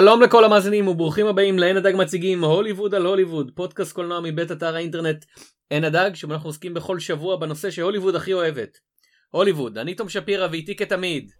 שלום 0.00 0.22
לכל 0.22 0.44
המאזינים 0.44 0.88
וברוכים 0.88 1.26
הבאים 1.26 1.58
לעין 1.58 1.76
הדג 1.76 1.92
מציגים 1.96 2.44
הוליווד 2.44 2.94
על 2.94 3.06
הוליווד 3.06 3.50
פודקאסט 3.54 3.92
קולנוע 3.92 4.20
מבית 4.20 4.52
אתר 4.52 4.76
האינטרנט 4.76 5.24
עין 5.70 5.84
הדג 5.84 6.10
שבו 6.14 6.32
אנחנו 6.32 6.48
עוסקים 6.48 6.74
בכל 6.74 7.00
שבוע 7.00 7.36
בנושא 7.36 7.70
שהוליווד 7.70 8.14
הכי 8.14 8.32
אוהבת. 8.32 8.78
הוליווד 9.30 9.78
אני 9.78 9.94
תום 9.94 10.08
שפירא 10.08 10.48
ואיתי 10.50 10.76
כתמיד. 10.76 11.30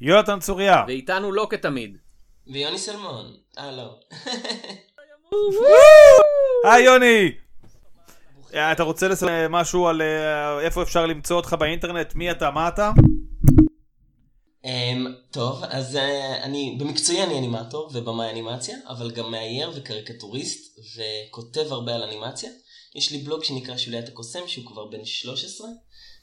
יונתן 0.00 0.38
צוריה. 0.40 0.84
ואיתנו 0.86 1.32
לא 1.32 1.46
כתמיד. 1.50 1.98
ויוני 2.46 2.78
סלמון. 2.78 3.26
אה 3.58 3.72
לא. 3.72 4.00
היי 6.64 6.84
יוני. 6.84 7.32
אה, 8.54 8.72
אתה 8.72 8.82
רוצה 8.82 9.08
לספר 9.08 9.46
משהו 9.50 9.88
על 9.88 10.02
אה, 10.02 10.60
איפה 10.60 10.82
אפשר 10.82 11.06
למצוא 11.06 11.36
אותך 11.36 11.56
באינטרנט? 11.58 12.14
מי 12.14 12.30
אתה? 12.30 12.50
מה 12.50 12.68
אתה? 12.68 12.90
Um, 14.62 14.66
טוב, 15.30 15.64
אז 15.64 15.96
uh, 15.96 15.98
אני, 16.42 16.76
במקצועי 16.80 17.22
אני 17.22 17.38
אנימטור 17.38 17.90
ובמאי 17.92 18.30
אנימציה, 18.30 18.76
אבל 18.88 19.10
גם 19.10 19.30
מאייר 19.30 19.70
וקריקטוריסט 19.74 20.78
וכותב 20.96 21.72
הרבה 21.72 21.94
על 21.94 22.02
אנימציה. 22.02 22.50
יש 22.94 23.12
לי 23.12 23.18
בלוג 23.18 23.44
שנקרא 23.44 23.76
שוליית 23.76 24.08
הקוסם 24.08 24.40
שהוא 24.46 24.66
כבר 24.66 24.84
בן 24.84 25.04
13, 25.04 25.68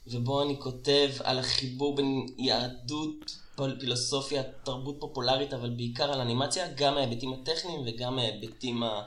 ובו 0.06 0.42
אני 0.42 0.56
כותב 0.58 1.10
על 1.24 1.38
החיבור 1.38 1.96
בין 1.96 2.26
יהדות, 2.38 3.36
פילוסופיה, 3.80 4.42
תרבות 4.64 4.96
פופולרית, 5.00 5.54
אבל 5.54 5.70
בעיקר 5.70 6.12
על 6.12 6.20
אנימציה, 6.20 6.68
גם 6.72 6.94
מההיבטים 6.94 7.32
הטכניים 7.32 7.80
וגם 7.86 8.16
מההיבטים 8.16 8.82
ה... 8.82 9.02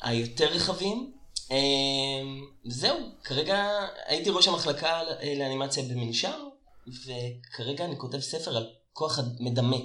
היותר 0.00 0.46
רחבים. 0.46 1.12
Um, 1.48 1.52
זהו, 2.64 2.98
כרגע 3.24 3.86
הייתי 4.06 4.30
ראש 4.30 4.48
המחלקה 4.48 5.00
לאנימציה 5.38 5.82
במנשר, 5.82 6.38
וכרגע 6.88 7.84
אני 7.84 7.98
כותב 7.98 8.20
ספר 8.20 8.56
על 8.56 8.66
כוח 8.92 9.18
מדמה. 9.40 9.76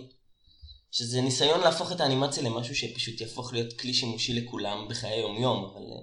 שזה 0.92 1.22
ניסיון 1.22 1.60
להפוך 1.60 1.92
את 1.92 2.02
האנימציה 2.02 2.44
למשהו 2.44 2.76
שפשוט 2.76 3.22
יהפוך 3.22 3.54
להיות 3.54 3.74
כלי 3.74 3.94
שימושי 3.94 4.34
לכולם 4.34 4.86
בחיי 4.90 5.12
היום-יום, 5.12 5.64
אבל 5.64 5.82
אה, 5.82 5.98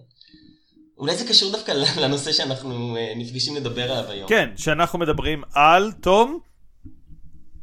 אולי 0.99 1.17
זה 1.17 1.29
קשור 1.29 1.53
דווקא 1.53 1.73
לנושא 2.03 2.33
שאנחנו 2.33 2.97
אה, 2.97 3.13
נפגשים 3.17 3.57
לדבר 3.57 3.93
עליו 3.93 4.11
היום. 4.11 4.29
כן, 4.29 4.51
שאנחנו 4.57 4.99
מדברים 4.99 5.43
על 5.55 5.93
תום. 5.93 6.41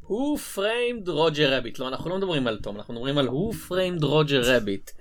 Who 0.02 0.38
Framed 0.38 1.10
Roger 1.10 1.58
Rabbit. 1.58 1.80
לא, 1.80 1.88
אנחנו 1.88 2.10
לא 2.10 2.18
מדברים 2.18 2.48
על 2.48 2.60
תום, 2.64 2.76
אנחנו 2.76 2.94
מדברים 2.94 3.18
על 3.18 3.28
Who 3.28 3.54
Framed 3.54 4.04
Roger 4.04 4.56
Rabbit. 4.56 4.92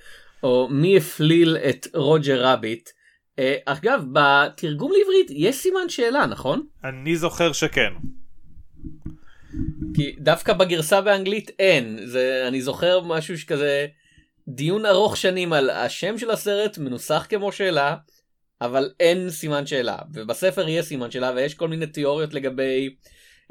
או 0.42 0.68
מי 0.70 0.96
הפליל 0.96 1.56
את 1.56 1.86
רוג'ר 1.94 2.46
רביט. 2.46 2.90
אגב, 3.64 4.04
בתרגום 4.12 4.92
לעברית 4.98 5.30
יש 5.30 5.56
סימן 5.56 5.88
שאלה, 5.88 6.26
נכון? 6.26 6.66
אני 6.84 7.16
זוכר 7.16 7.52
שכן. 7.52 7.92
כי 9.94 10.16
דווקא 10.18 10.52
בגרסה 10.52 11.00
באנגלית 11.00 11.50
אין 11.58 11.98
זה 12.06 12.44
אני 12.48 12.62
זוכר 12.62 13.00
משהו 13.00 13.38
שכזה 13.38 13.86
דיון 14.48 14.86
ארוך 14.86 15.16
שנים 15.16 15.52
על 15.52 15.70
השם 15.70 16.18
של 16.18 16.30
הסרט 16.30 16.78
מנוסח 16.78 17.26
כמו 17.28 17.52
שאלה 17.52 17.96
אבל 18.60 18.90
אין 19.00 19.30
סימן 19.30 19.66
שאלה 19.66 19.98
ובספר 20.12 20.68
יש 20.68 20.86
סימן 20.86 21.10
שאלה 21.10 21.32
ויש 21.36 21.54
כל 21.54 21.68
מיני 21.68 21.86
תיאוריות 21.86 22.34
לגבי 22.34 22.94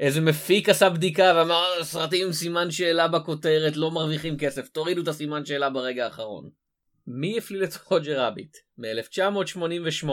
איזה 0.00 0.20
מפיק 0.20 0.68
עשה 0.68 0.90
בדיקה 0.90 1.32
ואמר 1.36 1.64
סרטים 1.82 2.26
עם 2.26 2.32
סימן 2.32 2.70
שאלה 2.70 3.08
בכותרת 3.08 3.76
לא 3.76 3.90
מרוויחים 3.90 4.38
כסף 4.38 4.68
תורידו 4.68 5.02
את 5.02 5.08
הסימן 5.08 5.44
שאלה 5.44 5.70
ברגע 5.70 6.04
האחרון. 6.04 6.50
מי 7.06 7.38
הפליל 7.38 7.64
את 7.64 7.70
רוג'ר 7.90 8.20
רביט? 8.20 8.56
מ-1988 8.78 10.08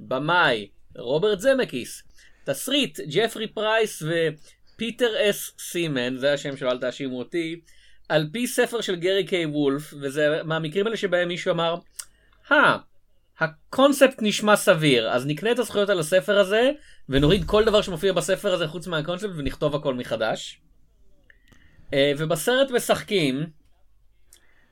במאי 0.00 0.68
רוברט 0.96 1.40
זמקיס 1.40 2.02
תסריט 2.46 3.00
ג'פרי 3.00 3.48
פרייס 3.48 4.02
ו... 4.02 4.28
פיטר 4.76 5.30
אס 5.30 5.52
סימן, 5.58 6.16
זה 6.16 6.32
השם 6.32 6.56
שלו, 6.56 6.70
אל 6.70 6.78
תאשימו 6.78 7.18
אותי, 7.18 7.60
על 8.08 8.28
פי 8.32 8.46
ספר 8.46 8.80
של 8.80 8.96
גרי 8.96 9.24
קיי 9.24 9.46
וולף, 9.46 9.94
וזה 10.00 10.42
מהמקרים 10.44 10.86
האלה 10.86 10.96
שבהם 10.96 11.28
מישהו 11.28 11.50
אמר, 11.52 11.74
אה, 12.52 12.76
הקונספט 13.38 14.18
נשמע 14.22 14.56
סביר, 14.56 15.10
אז 15.10 15.26
נקנה 15.26 15.52
את 15.52 15.58
הזכויות 15.58 15.90
על 15.90 15.98
הספר 15.98 16.38
הזה, 16.38 16.70
ונוריד 17.08 17.44
כל 17.44 17.64
דבר 17.64 17.82
שמופיע 17.82 18.12
בספר 18.12 18.54
הזה 18.54 18.68
חוץ 18.68 18.86
מהקונספט 18.86 19.30
ונכתוב 19.36 19.74
הכל 19.74 19.94
מחדש. 19.94 20.60
אה, 21.94 22.12
ובסרט 22.18 22.70
משחקים 22.70 23.46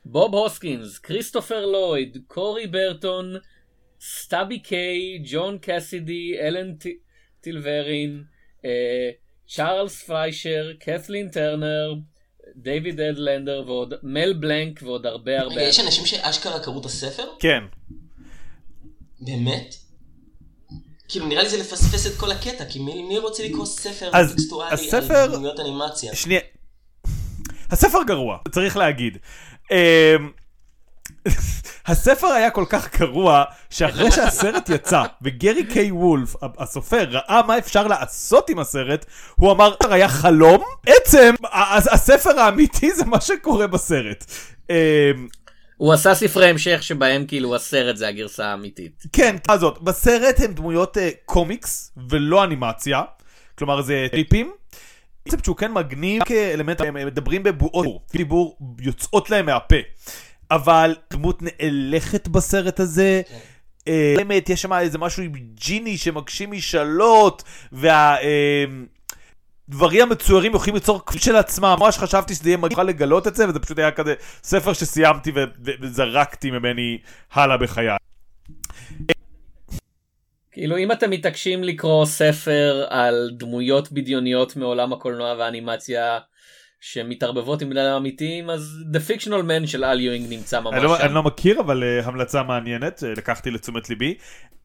בוב 0.05 0.35
הוסקינס, 0.35 0.99
כריסטופר 0.99 1.67
לויד, 1.67 2.19
קורי 2.27 2.67
ברטון, 2.67 3.35
סטאבי 4.01 4.59
קיי, 4.59 5.23
ג'ון 5.25 5.59
קסידי, 5.63 6.41
אלן 6.41 6.73
טילברן, 7.41 8.25
אה, 8.65 9.11
צ'ארלס 9.55 10.03
פליישר, 10.03 10.73
קת'לין 10.81 11.29
טרנר, 11.29 11.95
דיוויד 12.57 13.01
אל 13.01 13.22
לנדר 13.22 13.63
ועוד 13.67 13.95
מל 14.03 14.33
בלנק 14.33 14.81
ועוד 14.83 15.07
הרבה 15.07 15.41
הרבה. 15.41 15.63
יש 15.63 15.81
אנשים 15.81 16.07
שאשכרה 16.07 16.61
קראו 16.61 16.81
את 16.81 16.85
הספר? 16.85 17.25
כן. 17.39 17.65
באמת? 19.21 19.75
כאילו 21.09 21.27
נראה 21.27 21.43
לי 21.43 21.49
זה 21.49 21.59
לפספס 21.59 22.07
את 22.07 22.21
כל 22.21 22.31
הקטע, 22.31 22.65
כי 22.65 22.79
מי, 22.79 23.03
מי 23.03 23.19
רוצה 23.19 23.45
לקרוא 23.47 23.67
ספר 23.67 24.11
טקסטואלי 24.31 24.75
הספר... 24.75 25.15
על 25.15 25.33
דמויות 25.33 25.61
אנימציה? 25.61 26.15
שנייה. 26.15 26.41
הספר 27.71 27.99
גרוע, 28.07 28.39
צריך 28.53 28.77
להגיד. 28.77 29.19
הספר 31.87 32.27
היה 32.27 32.51
כל 32.51 32.65
כך 32.69 32.97
גרוע, 33.01 33.45
שאחרי 33.71 34.11
שהסרט 34.11 34.69
יצא, 34.69 35.03
וגרי 35.23 35.67
קיי 35.67 35.91
וולף, 35.91 36.37
הסופר, 36.59 37.05
ראה 37.11 37.41
מה 37.47 37.59
אפשר 37.59 37.87
לעשות 37.87 38.51
עם 38.51 38.59
הסרט, 38.59 39.07
הוא 39.37 39.53
אמר, 39.53 39.75
היה 39.91 40.09
חלום, 40.09 40.63
עצם, 40.87 41.35
הספר 41.93 42.41
האמיתי 42.41 42.93
זה 42.93 43.05
מה 43.05 43.21
שקורה 43.21 43.67
בסרט. 43.67 44.25
אמ, 44.71 44.75
הוא 45.77 45.93
עשה 45.93 46.15
ספרי 46.15 46.49
המשך 46.49 46.83
שבהם 46.83 47.25
כאילו 47.27 47.57
הסרט 47.57 47.97
זה 47.97 48.09
הגרסה 48.09 48.47
האמיתית. 48.47 49.07
כן, 49.13 49.37
הזאת, 49.49 49.79
בסרט 49.83 50.41
הם 50.41 50.53
דמויות 50.53 50.97
uh, 50.97 51.01
קומיקס 51.25 51.93
ולא 52.11 52.45
אנימציה, 52.45 53.03
כלומר 53.59 53.83
זה 53.83 54.07
טריפים. 54.11 54.53
קונספט 55.31 55.45
שהוא 55.45 55.57
כן 55.57 55.73
מגניב 55.73 56.25
כאלמנט, 56.25 56.81
הם 56.81 56.95
מדברים 56.95 57.43
בבועות, 57.43 57.87
דיבור 58.13 58.59
יוצאות 58.81 59.31
להם 59.31 59.47
מהפה. 59.47 59.77
אבל 60.51 60.95
דמות 61.13 61.43
נאלכת 61.43 62.29
בסרט 62.29 62.81
הזה. 62.81 63.23
אה, 63.89 64.15
באמת, 64.17 64.51
יש 64.51 64.63
שם 64.63 64.73
איזה 64.73 64.99
משהו 64.99 65.23
עם 65.23 65.33
ג'יני 65.55 65.97
שמגשים 65.97 66.51
משאלות, 66.51 67.43
והדברים 67.73 68.81
אה, 70.01 70.03
המצוירים 70.03 70.55
יכולים 70.55 70.75
ליצור 70.75 71.07
כביש 71.07 71.25
של 71.25 71.37
עצמם. 71.37 71.77
ממש 71.81 71.99
חשבתי 71.99 72.35
שזה 72.35 72.49
יהיה 72.49 72.57
מגיע 72.57 72.85
לגלות 72.85 73.27
את 73.27 73.37
זה, 73.37 73.49
וזה 73.49 73.59
פשוט 73.59 73.79
היה 73.79 73.91
כזה 73.91 74.15
ספר 74.43 74.73
שסיימתי 74.73 75.33
וזרקתי 75.81 76.51
ממני 76.51 76.99
הלאה 77.33 77.57
בחיי. 77.57 77.97
כאילו 80.53 80.79
אם 80.79 80.93
אתם 80.93 81.11
מתעקשים 81.11 81.65
לקרוא 81.65 82.05
ספר 82.05 82.87
על 82.89 83.31
דמויות 83.33 83.93
בדיוניות 83.93 84.57
מעולם 84.57 84.93
הקולנוע 84.93 85.35
והאנימציה 85.39 86.19
שמתערבבות 86.81 87.63
עם 87.63 87.71
בני 87.71 87.81
אדם 87.87 87.97
אמיתיים 87.97 88.51
אז 88.51 88.85
The 88.93 89.11
Fictional 89.11 89.43
Man 89.49 89.67
של 89.67 89.85
אל 89.85 90.01
יואינג 90.01 90.27
נמצא 90.31 90.61
ממש 90.61 90.75
אני 90.75 90.85
לא, 90.85 90.99
שם. 90.99 91.05
אני 91.05 91.15
לא 91.15 91.23
מכיר 91.23 91.61
אבל 91.61 91.83
uh, 91.83 92.07
המלצה 92.07 92.43
מעניינת 92.43 93.03
uh, 93.03 93.19
לקחתי 93.19 93.51
לתשומת 93.51 93.91
ליבי. 93.91 94.15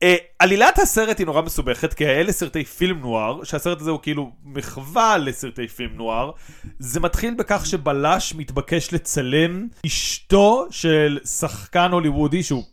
Uh, 0.04 0.06
עלילת 0.40 0.80
הסרט 0.80 1.20
היא 1.20 1.26
נורא 1.26 1.42
מסובכת 1.42 1.94
כי 1.94 2.06
אלה 2.06 2.32
סרטי 2.32 2.66
פילם 2.66 3.00
נואר 3.00 3.44
שהסרט 3.44 3.82
הזה 3.82 3.92
הוא 3.92 4.00
כאילו 4.02 4.32
מחווה 4.44 5.18
לסרטי 5.18 5.68
פילם 5.68 5.96
נואר. 5.96 6.32
זה 6.80 7.00
מתחיל 7.00 7.34
בכך 7.34 7.66
שבלש 7.66 8.36
מתבקש 8.36 8.94
לצלם 8.94 9.68
אשתו 9.86 10.66
של 10.72 11.20
שחקן 11.26 11.92
הוליוודי 11.92 12.44
שהוא 12.44 12.64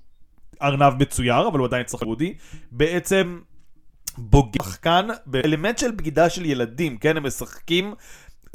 ארנב 0.62 0.94
מצויר 0.98 1.48
אבל 1.48 1.58
הוא 1.58 1.66
עדיין 1.66 1.86
שחקן 1.86 2.06
הוליוודי 2.06 2.34
בעצם. 2.72 3.38
בוגר 4.18 4.64
שחקן 4.64 5.08
באלמנט 5.26 5.78
של 5.78 5.90
בגידה 5.90 6.30
של 6.30 6.46
ילדים 6.46 6.98
כן 6.98 7.16
הם 7.16 7.26
משחקים 7.26 7.94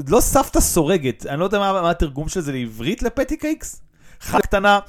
לא 0.08 0.20
סבתא 0.20 0.60
סורגת, 0.60 1.26
אני 1.26 1.40
לא 1.40 1.46
יודע 1.46 1.60
מה, 1.60 1.82
מה 1.82 1.90
התרגום 1.90 2.30
של 2.30 2.42
זה 2.42 2.52
לעברית 2.52 3.04
לפטי 3.04 3.38
קייקס. 3.38 3.82
חלק 4.20 4.44
קטנה 4.44 4.80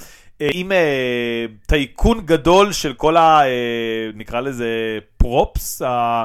אה, 0.40 0.48
עם 0.52 0.72
אה, 0.72 1.46
טייקון 1.66 2.20
גדול 2.26 2.72
של 2.72 2.92
כל 2.92 3.16
ה... 3.16 3.40
אה, 3.40 4.10
נקרא 4.14 4.40
לזה 4.40 4.98
פרופס. 5.16 5.82
ה, 5.82 6.24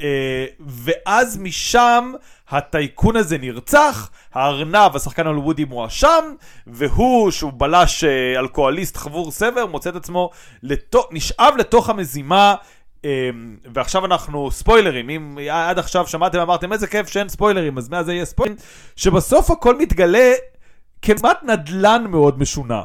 אה, 0.00 0.46
ואז 0.66 1.38
משם 1.38 2.12
הטייקון 2.48 3.16
הזה 3.16 3.38
נרצח, 3.38 4.10
הארנב, 4.34 4.96
השחקן 4.96 5.26
הלוודי 5.26 5.64
מואשם, 5.64 6.24
והוא, 6.66 7.30
שהוא 7.30 7.52
בלש 7.54 8.04
אה, 8.04 8.38
אלכוהוליסט 8.38 8.96
חבור 8.96 9.30
סבר, 9.30 9.66
מוצא 9.66 9.90
את 9.90 9.96
עצמו 9.96 10.30
לתו, 10.62 11.08
נשאב 11.10 11.54
לתוך 11.58 11.90
המזימה 11.90 12.54
ועכשיו 13.74 14.04
אנחנו 14.04 14.50
ספוילרים, 14.50 15.10
אם 15.10 15.38
עד 15.50 15.78
עכשיו 15.78 16.06
שמעתם 16.06 16.38
אמרתם 16.38 16.72
איזה 16.72 16.86
כיף 16.86 17.08
שאין 17.08 17.28
ספוילרים, 17.28 17.78
אז 17.78 17.88
מאז 17.88 18.06
זה 18.06 18.14
יהיה 18.14 18.24
ספוילרים, 18.24 18.58
שבסוף 18.96 19.50
הכל 19.50 19.78
מתגלה 19.78 20.32
כמעט 21.02 21.42
נדלן 21.42 22.06
מאוד 22.08 22.38
משונה 22.38 22.82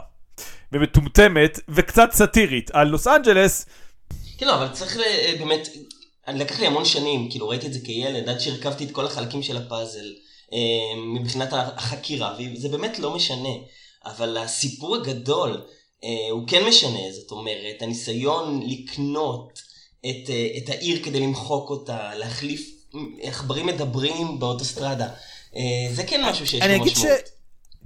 ומטומטמת 0.71 1.59
וקצת 1.69 2.12
סאטירית 2.12 2.71
על 2.73 2.88
לוס 2.88 3.07
אנג'לס. 3.07 3.65
כן, 4.38 4.47
לא, 4.47 4.56
אבל 4.56 4.68
צריך 4.68 4.97
אה, 4.97 5.33
באמת, 5.39 5.68
לקח 6.27 6.59
לי 6.59 6.67
המון 6.67 6.85
שנים, 6.85 7.29
כאילו 7.29 7.50
ראיתי 7.50 7.67
את 7.67 7.74
זה 7.74 7.79
כילד, 7.83 8.29
עד 8.29 8.39
שהרכבתי 8.39 8.85
את 8.85 8.91
כל 8.91 9.06
החלקים 9.06 9.44
של 9.44 9.57
הפאזל. 9.57 10.13
אה, 10.53 11.01
מבחינת 11.19 11.50
החקירה, 11.53 12.35
וזה 12.56 12.69
באמת 12.69 13.00
לא 13.00 13.15
משנה. 13.15 13.50
אבל 14.06 14.38
הסיפור 14.38 14.95
הגדול 14.95 15.62
אה, 16.03 16.31
הוא 16.31 16.47
כן 16.47 16.65
משנה, 16.67 17.12
זאת 17.12 17.31
אומרת, 17.31 17.81
הניסיון 17.81 18.63
לקנות 18.67 19.62
את, 20.09 20.30
אה, 20.30 20.48
את 20.57 20.69
העיר 20.69 21.03
כדי 21.03 21.19
למחוק 21.19 21.69
אותה, 21.69 22.15
להחליף 22.15 22.71
עכברים 23.21 23.65
מדברים 23.65 24.39
באוטוסטרדה. 24.39 25.07
אה, 25.56 25.62
זה 25.94 26.03
כן 26.03 26.21
משהו 26.25 26.48
שיש 26.48 26.62
לו 26.62 26.68
משמעות. 26.68 26.81
אני 26.81 26.92
אגיד 26.92 27.21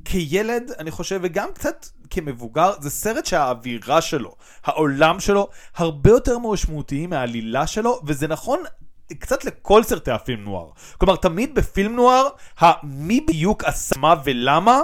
שכילד, 0.05 0.71
אני 0.79 0.91
חושב, 0.91 1.19
וגם 1.23 1.49
קצת 1.53 1.85
כמבוגר, 2.09 2.71
זה 2.81 2.89
סרט 2.89 3.25
שהאווירה 3.25 4.01
שלו, 4.01 4.35
העולם 4.63 5.19
שלו, 5.19 5.47
הרבה 5.75 6.09
יותר 6.09 6.37
משמעותיים 6.37 7.09
מהעלילה 7.09 7.67
שלו, 7.67 7.99
וזה 8.05 8.27
נכון 8.27 8.59
קצת 9.19 9.45
לכל 9.45 9.83
סרטי 9.83 10.11
הפילם 10.11 10.43
נוער. 10.43 10.69
כלומר, 10.97 11.15
תמיד 11.15 11.55
בפילם 11.55 11.95
נוער, 11.95 12.27
המי 12.59 13.21
בדיוק 13.21 13.63
עשה 13.63 13.95
מה 13.97 14.15
ולמה, 14.23 14.81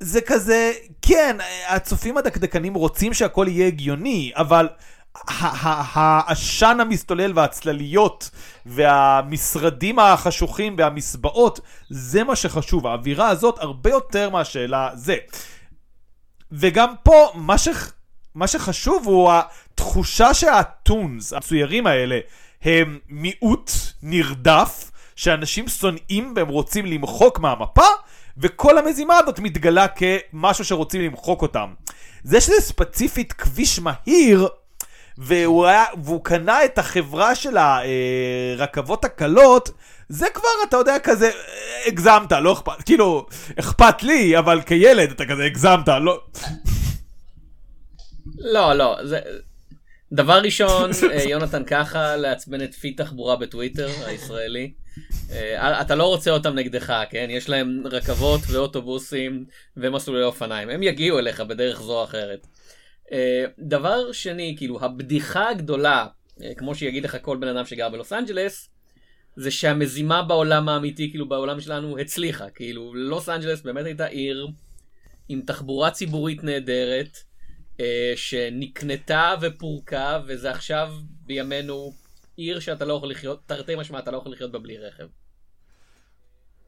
זה 0.00 0.20
כזה, 0.20 0.72
כן, 1.02 1.36
הצופים 1.68 2.16
הדקדקנים 2.16 2.74
רוצים 2.74 3.14
שהכל 3.14 3.46
יהיה 3.48 3.66
הגיוני, 3.66 4.32
אבל 4.34 4.68
העשן 5.28 6.76
המסתולל 6.80 7.32
והצלליות 7.34 8.30
והמשרדים 8.66 9.98
החשוכים 9.98 10.74
והמסבעות, 10.78 11.60
זה 11.90 12.24
מה 12.24 12.36
שחשוב. 12.36 12.86
האווירה 12.86 13.28
הזאת 13.28 13.58
הרבה 13.58 13.90
יותר 13.90 14.30
מהשאלה 14.30 14.90
זה. 14.94 15.16
וגם 16.52 16.94
פה, 17.02 17.30
מה, 17.34 17.58
ש... 17.58 17.68
מה 18.34 18.46
שחשוב 18.46 19.06
הוא 19.06 19.32
התחושה 19.32 20.34
שהטונס, 20.34 21.32
המצוירים 21.32 21.86
האלה, 21.86 22.18
הם 22.62 22.98
מיעוט 23.08 23.70
נרדף, 24.02 24.90
שאנשים 25.16 25.68
שונאים 25.68 26.32
והם 26.36 26.48
רוצים 26.48 26.86
למחוק 26.86 27.38
מהמפה, 27.38 27.86
וכל 28.38 28.78
המזימה 28.78 29.18
הזאת 29.18 29.38
מתגלה 29.38 29.86
כמשהו 29.88 30.64
שרוצים 30.64 31.00
למחוק 31.00 31.42
אותם. 31.42 31.74
זה 32.22 32.40
שזה 32.40 32.60
ספציפית 32.60 33.32
כביש 33.32 33.78
מהיר, 33.78 34.48
והוא, 35.18 35.66
היה, 35.66 35.84
והוא 36.04 36.24
קנה 36.24 36.64
את 36.64 36.78
החברה 36.78 37.34
של 37.34 37.56
הרכבות 37.56 39.04
הקלות, 39.04 39.70
זה 40.08 40.26
כבר, 40.34 40.48
אתה 40.68 40.76
יודע, 40.76 40.98
כזה, 40.98 41.30
הגזמת, 41.86 42.32
לא 42.32 42.52
אכפת, 42.52 42.82
כאילו, 42.82 43.26
אכפת 43.58 44.02
לי, 44.02 44.38
אבל 44.38 44.62
כילד 44.62 45.10
אתה 45.10 45.26
כזה 45.26 45.44
הגזמת, 45.44 45.88
לא... 45.88 46.20
לא, 48.38 48.74
לא, 48.74 48.96
זה... 49.02 49.20
דבר 50.12 50.40
ראשון, 50.42 50.90
אה, 51.12 51.22
יונתן 51.22 51.64
ככה 51.64 52.16
לעצבן 52.16 52.62
את 52.62 52.74
פי 52.74 52.92
תחבורה 52.92 53.36
בטוויטר 53.36 53.88
הישראלי. 54.04 54.72
אה, 55.30 55.80
אתה 55.80 55.94
לא 55.94 56.04
רוצה 56.04 56.30
אותם 56.30 56.54
נגדך, 56.54 56.92
כן? 57.10 57.26
יש 57.30 57.48
להם 57.48 57.82
רכבות 57.84 58.40
ואוטובוסים 58.48 59.44
ומסלולי 59.76 60.24
אופניים. 60.24 60.68
הם 60.68 60.82
יגיעו 60.82 61.18
אליך 61.18 61.40
בדרך 61.40 61.80
זו 61.80 61.98
או 61.98 62.04
אחרת. 62.04 62.46
אה, 63.12 63.44
דבר 63.58 64.12
שני, 64.12 64.54
כאילו, 64.58 64.84
הבדיחה 64.84 65.48
הגדולה, 65.48 66.06
אה, 66.42 66.54
כמו 66.54 66.74
שיגיד 66.74 67.04
לך 67.04 67.16
כל 67.22 67.36
בן 67.36 67.48
אדם 67.48 67.64
שגר 67.64 67.88
בלוס 67.88 68.12
אנג'לס, 68.12 68.70
זה 69.36 69.50
שהמזימה 69.50 70.22
בעולם 70.22 70.68
האמיתי, 70.68 71.10
כאילו 71.10 71.28
בעולם 71.28 71.60
שלנו, 71.60 71.98
הצליחה. 71.98 72.50
כאילו, 72.50 72.94
לוס 72.94 73.28
אנג'לס 73.28 73.62
באמת 73.62 73.84
הייתה 73.86 74.06
עיר 74.06 74.48
עם 75.28 75.40
תחבורה 75.46 75.90
ציבורית 75.90 76.44
נהדרת, 76.44 77.18
שנקנתה 78.16 79.34
ופורקה, 79.40 80.20
וזה 80.26 80.50
עכשיו 80.50 80.92
בימינו 81.26 81.92
עיר 82.36 82.60
שאתה 82.60 82.84
לא 82.84 82.94
יכול 82.94 83.10
לחיות, 83.10 83.40
תרתי 83.46 83.74
משמע 83.74 83.98
אתה 83.98 84.10
לא 84.10 84.16
יכול 84.16 84.32
לחיות 84.32 84.52
בה 84.52 84.58
בלי 84.58 84.78
רכב. 84.78 85.06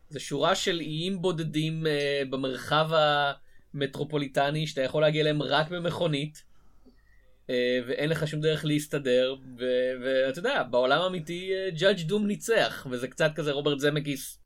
זה 0.09 0.21
שורה 0.21 0.55
של 0.55 0.81
איים 0.81 1.23
בודדים 1.23 1.87
uh, 1.87 2.31
במרחב 2.31 2.91
המטרופוליטני 3.75 4.67
שאתה 4.67 4.83
יכול 4.83 5.03
להגיע 5.03 5.21
אליהם 5.21 5.43
רק 5.43 5.69
במכונית. 5.71 6.49
uh, 7.49 7.51
ואין 7.89 8.11
לך 8.11 8.29
שום 8.29 8.41
דרך 8.41 8.65
להסתדר, 8.65 9.35
ואתה 10.03 10.39
יודע, 10.39 10.63
בעולם 10.63 11.01
האמיתי 11.01 11.51
ג'אדג' 11.79 11.99
uh, 11.99 12.05
דום 12.05 12.27
ניצח, 12.27 12.87
וזה 12.91 13.09
קצת 13.09 13.31
כזה 13.35 13.53
רוברט 13.53 13.79
זמקיס. 13.79 14.39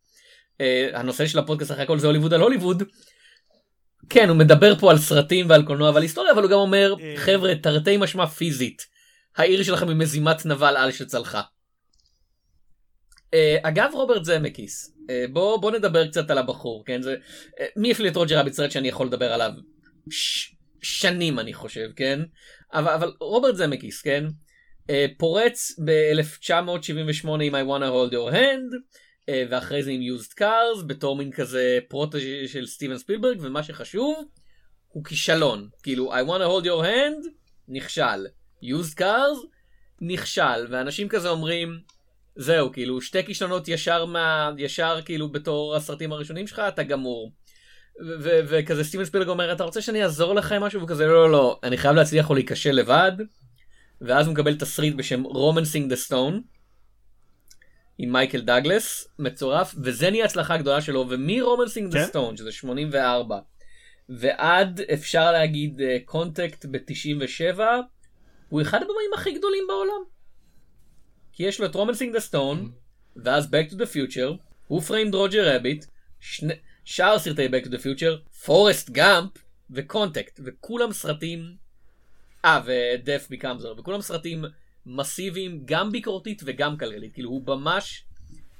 Uh, 0.52 0.62
הנושא 0.92 1.26
של 1.26 1.38
הפודקאסט 1.38 1.70
אחרי 1.70 1.82
הכל 1.82 1.98
זה 1.98 2.06
הוליווד 2.06 2.34
על 2.34 2.40
הוליווד. 2.40 2.82
כן, 4.08 4.28
הוא 4.28 4.36
מדבר 4.36 4.78
פה 4.78 4.90
על 4.90 4.98
סרטים 4.98 5.50
ועל 5.50 5.62
קולנוע 5.62 5.90
ועל 5.90 6.02
היסטוריה, 6.02 6.32
אבל 6.32 6.42
הוא 6.42 6.50
גם 6.50 6.58
אומר, 6.58 6.94
חבר'ה, 7.16 7.54
תרתי 7.54 7.96
משמע 7.96 8.26
פיזית. 8.26 8.86
העיר 9.36 9.62
שלכם 9.62 9.88
היא 9.88 9.96
מזימת 9.96 10.46
נבל 10.46 10.76
על 10.76 10.92
שצלחה. 10.92 11.42
אגב 13.62 13.90
רוברט 13.92 14.24
זמקיס, 14.24 14.91
בוא, 15.32 15.56
בוא 15.60 15.70
נדבר 15.70 16.08
קצת 16.08 16.30
על 16.30 16.38
הבחור, 16.38 16.84
כן? 16.86 17.02
זה, 17.02 17.16
uh, 17.48 17.62
מי 17.76 17.90
הפליא 17.90 18.10
את 18.10 18.16
רוג'ר 18.16 18.38
רביט 18.38 18.52
סרט 18.52 18.70
שאני 18.70 18.88
יכול 18.88 19.06
לדבר 19.06 19.32
עליו 19.32 19.50
ש, 20.10 20.54
שנים 20.82 21.38
אני 21.38 21.54
חושב, 21.54 21.90
כן? 21.96 22.20
אבל, 22.72 22.92
אבל 22.92 23.12
רוברט 23.20 23.54
זמקיס, 23.54 24.02
כן? 24.02 24.24
Uh, 24.82 24.92
פורץ 25.18 25.80
ב-1978 25.84 27.28
עם 27.42 27.54
I 27.54 27.68
wanna 27.68 27.90
hold 27.92 28.12
your 28.12 28.34
hand, 28.34 28.76
ואחרי 29.50 29.82
זה 29.82 29.90
עם 29.90 30.00
used 30.00 30.32
cars, 30.40 30.84
בתור 30.86 31.16
מין 31.16 31.32
כזה 31.32 31.78
protégé 31.88 32.46
של 32.46 32.66
סטיבן 32.66 32.98
ספילברג, 32.98 33.38
ומה 33.40 33.62
שחשוב, 33.62 34.24
הוא 34.88 35.04
כישלון. 35.04 35.68
כאילו, 35.82 36.14
I 36.14 36.26
wanna 36.26 36.62
hold 36.62 36.66
your 36.66 36.84
hand, 36.84 37.28
נכשל. 37.68 38.26
used 38.62 38.98
cars, 38.98 39.46
נכשל, 40.00 40.66
ואנשים 40.70 41.08
כזה 41.08 41.28
אומרים, 41.28 41.80
זהו, 42.36 42.72
כאילו, 42.72 43.00
שתי 43.00 43.24
כישלונות 43.24 43.68
ישר 43.68 44.04
מה... 44.04 44.50
ישר 44.58 45.00
כאילו 45.04 45.32
בתור 45.32 45.76
הסרטים 45.76 46.12
הראשונים 46.12 46.46
שלך, 46.46 46.62
אתה 46.68 46.82
גמור. 46.82 47.32
וכזה 48.24 48.84
סטיבן 48.84 49.04
ספילג 49.04 49.28
אומר, 49.28 49.52
אתה 49.52 49.64
רוצה 49.64 49.82
שאני 49.82 50.02
אעזור 50.02 50.34
לך 50.34 50.52
עם 50.52 50.62
משהו? 50.62 50.82
וכזה, 50.82 51.06
לא, 51.06 51.12
לא, 51.12 51.30
לא, 51.30 51.60
אני 51.62 51.76
חייב 51.76 51.96
להצליח 51.96 52.30
או 52.30 52.34
להיכשל 52.34 52.70
לבד. 52.70 53.12
ואז 54.00 54.26
הוא 54.26 54.32
מקבל 54.32 54.54
תסריט 54.54 54.94
בשם 54.94 55.22
Romancing 55.22 55.90
the 55.90 55.96
Stone. 55.96 56.42
עם 57.98 58.12
מייקל 58.12 58.40
דאגלס, 58.40 59.08
מצורף, 59.18 59.74
וזה 59.82 60.10
נהיה 60.10 60.24
הצלחה 60.24 60.56
גדולה 60.56 60.80
שלו, 60.80 61.06
ומ- 61.08 61.29
Romancing 61.29 61.92
the 61.92 62.06
Stone, 62.06 62.36
שזה 62.36 62.52
84, 62.52 63.38
ועד 64.08 64.80
אפשר 64.80 65.32
להגיד 65.32 65.80
Contact 66.04 66.64
uh, 66.64 66.68
ב-97, 66.68 67.60
הוא 68.48 68.62
אחד 68.62 68.82
הבמאים 68.82 69.10
הכי 69.14 69.32
גדולים 69.32 69.64
בעולם. 69.68 70.11
כי 71.32 71.42
יש 71.42 71.60
לו 71.60 71.66
את 71.66 71.74
Romancing 71.74 72.12
the 72.12 72.20
Stone, 72.20 72.72
ואז 73.16 73.46
Back 73.46 73.72
to 73.72 73.74
the 73.74 73.94
Future, 73.94 74.36
Who 74.66 74.80
Framed 74.80 75.14
Roger 75.14 75.56
Rabbit, 75.56 75.84
שאר 76.84 77.18
סרטי 77.18 77.46
Back 77.46 77.64
to 77.64 77.68
the 77.68 77.78
Future, 77.78 78.40
פורסט 78.44 78.90
גאמפ 78.90 79.30
ו- 79.70 79.84
Contact, 79.84 80.40
וכולם 80.44 80.92
סרטים, 80.92 81.56
אה, 82.44 82.60
ו-Death 82.64 83.32
Becomes 83.32 83.62
Her, 83.62 83.80
וכולם 83.80 84.00
סרטים 84.00 84.44
מסיביים, 84.86 85.62
גם 85.64 85.92
ביקורתית 85.92 86.42
וגם 86.44 86.78
כלכלית, 86.78 87.14
כאילו 87.14 87.30
הוא 87.30 87.42
ממש 87.46 88.04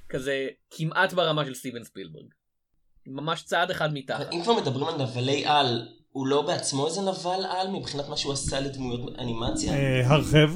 כזה 0.08 0.48
כמעט 0.70 1.12
ברמה 1.12 1.44
של 1.44 1.54
סטיבן 1.54 1.84
ספילברג. 1.84 2.26
ממש 3.06 3.42
צעד 3.42 3.70
אחד 3.70 3.94
מתחת. 3.94 4.32
אם 4.32 4.42
כבר 4.42 4.54
מדברים 4.54 4.86
על 4.86 5.02
נבלי 5.02 5.46
על, 5.46 5.88
הוא 6.12 6.26
לא 6.26 6.42
בעצמו 6.42 6.86
איזה 6.86 7.00
נבל 7.00 7.46
על 7.50 7.68
מבחינת 7.68 8.08
מה 8.08 8.16
שהוא 8.16 8.32
עשה 8.32 8.60
לדמויות 8.60 9.18
אנימציה? 9.18 9.72
אה, 9.72 10.06
הרחב. 10.06 10.50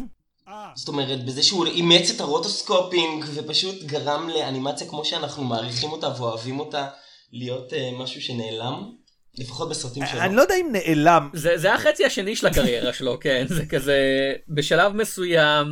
זאת 0.74 0.88
אומרת, 0.88 1.24
בזה 1.24 1.42
שהוא 1.42 1.66
אימץ 1.66 2.10
את 2.10 2.20
ה- 2.20 2.36
rotoscoping 2.36 3.24
ופשוט 3.34 3.82
גרם 3.82 4.28
לאנימציה 4.28 4.88
כמו 4.88 5.04
שאנחנו 5.04 5.44
מעריכים 5.44 5.92
אותה 5.92 6.08
ואוהבים 6.08 6.60
אותה 6.60 6.88
להיות 7.32 7.72
uh, 7.72 7.76
משהו 7.98 8.20
שנעלם? 8.20 8.92
לפחות 9.38 9.68
בסרטים 9.68 10.06
שלו. 10.06 10.20
אני 10.20 10.36
לא 10.36 10.42
יודע 10.42 10.54
אם 10.54 10.72
נעלם. 10.72 11.30
זה, 11.32 11.58
זה 11.58 11.74
החצי 11.74 12.04
השני 12.04 12.36
של 12.36 12.46
הקריירה 12.46 12.92
שלו, 12.92 13.18
כן, 13.22 13.44
זה 13.48 13.66
כזה, 13.66 14.32
בשלב 14.48 14.92
מסוים, 14.92 15.66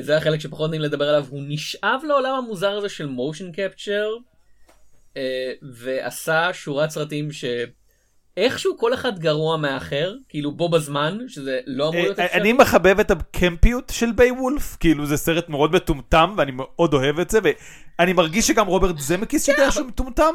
זה 0.00 0.16
החלק 0.16 0.40
שפחות 0.40 0.70
נעים 0.70 0.82
לדבר 0.82 1.08
עליו, 1.08 1.26
הוא 1.30 1.42
נשאב 1.48 2.00
לעולם 2.08 2.34
המוזר 2.34 2.70
הזה 2.70 2.88
של 2.88 3.06
מושן 3.06 3.52
קפצ'ר, 3.52 4.08
ועשה 5.62 6.50
שורת 6.52 6.90
סרטים 6.90 7.32
ש... 7.32 7.44
איכשהו 8.40 8.78
כל 8.78 8.94
אחד 8.94 9.18
גרוע 9.18 9.56
מאחר, 9.56 10.14
כאילו 10.28 10.52
בו 10.52 10.68
בזמן, 10.68 11.18
שזה 11.28 11.58
לא 11.66 11.88
אמור 11.88 12.02
להיות 12.02 12.18
אה, 12.18 12.24
אפשרי. 12.24 12.40
אני 12.40 12.52
מחבב 12.52 13.00
את 13.00 13.10
הקמפיות 13.10 13.92
של 13.94 14.12
ביי 14.12 14.30
וולף, 14.30 14.76
כאילו 14.80 15.06
זה 15.06 15.16
סרט 15.16 15.48
מאוד 15.48 15.72
מטומטם 15.72 16.34
ואני 16.36 16.52
מאוד 16.54 16.94
אוהב 16.94 17.18
את 17.18 17.30
זה, 17.30 17.38
ואני 17.42 18.12
מרגיש 18.12 18.46
שגם 18.46 18.66
רוברט 18.66 18.98
זמקיס 18.98 19.48
יודע 19.48 19.64
כן, 19.64 19.70
שהוא 19.70 19.86
מטומטם, 19.86 20.34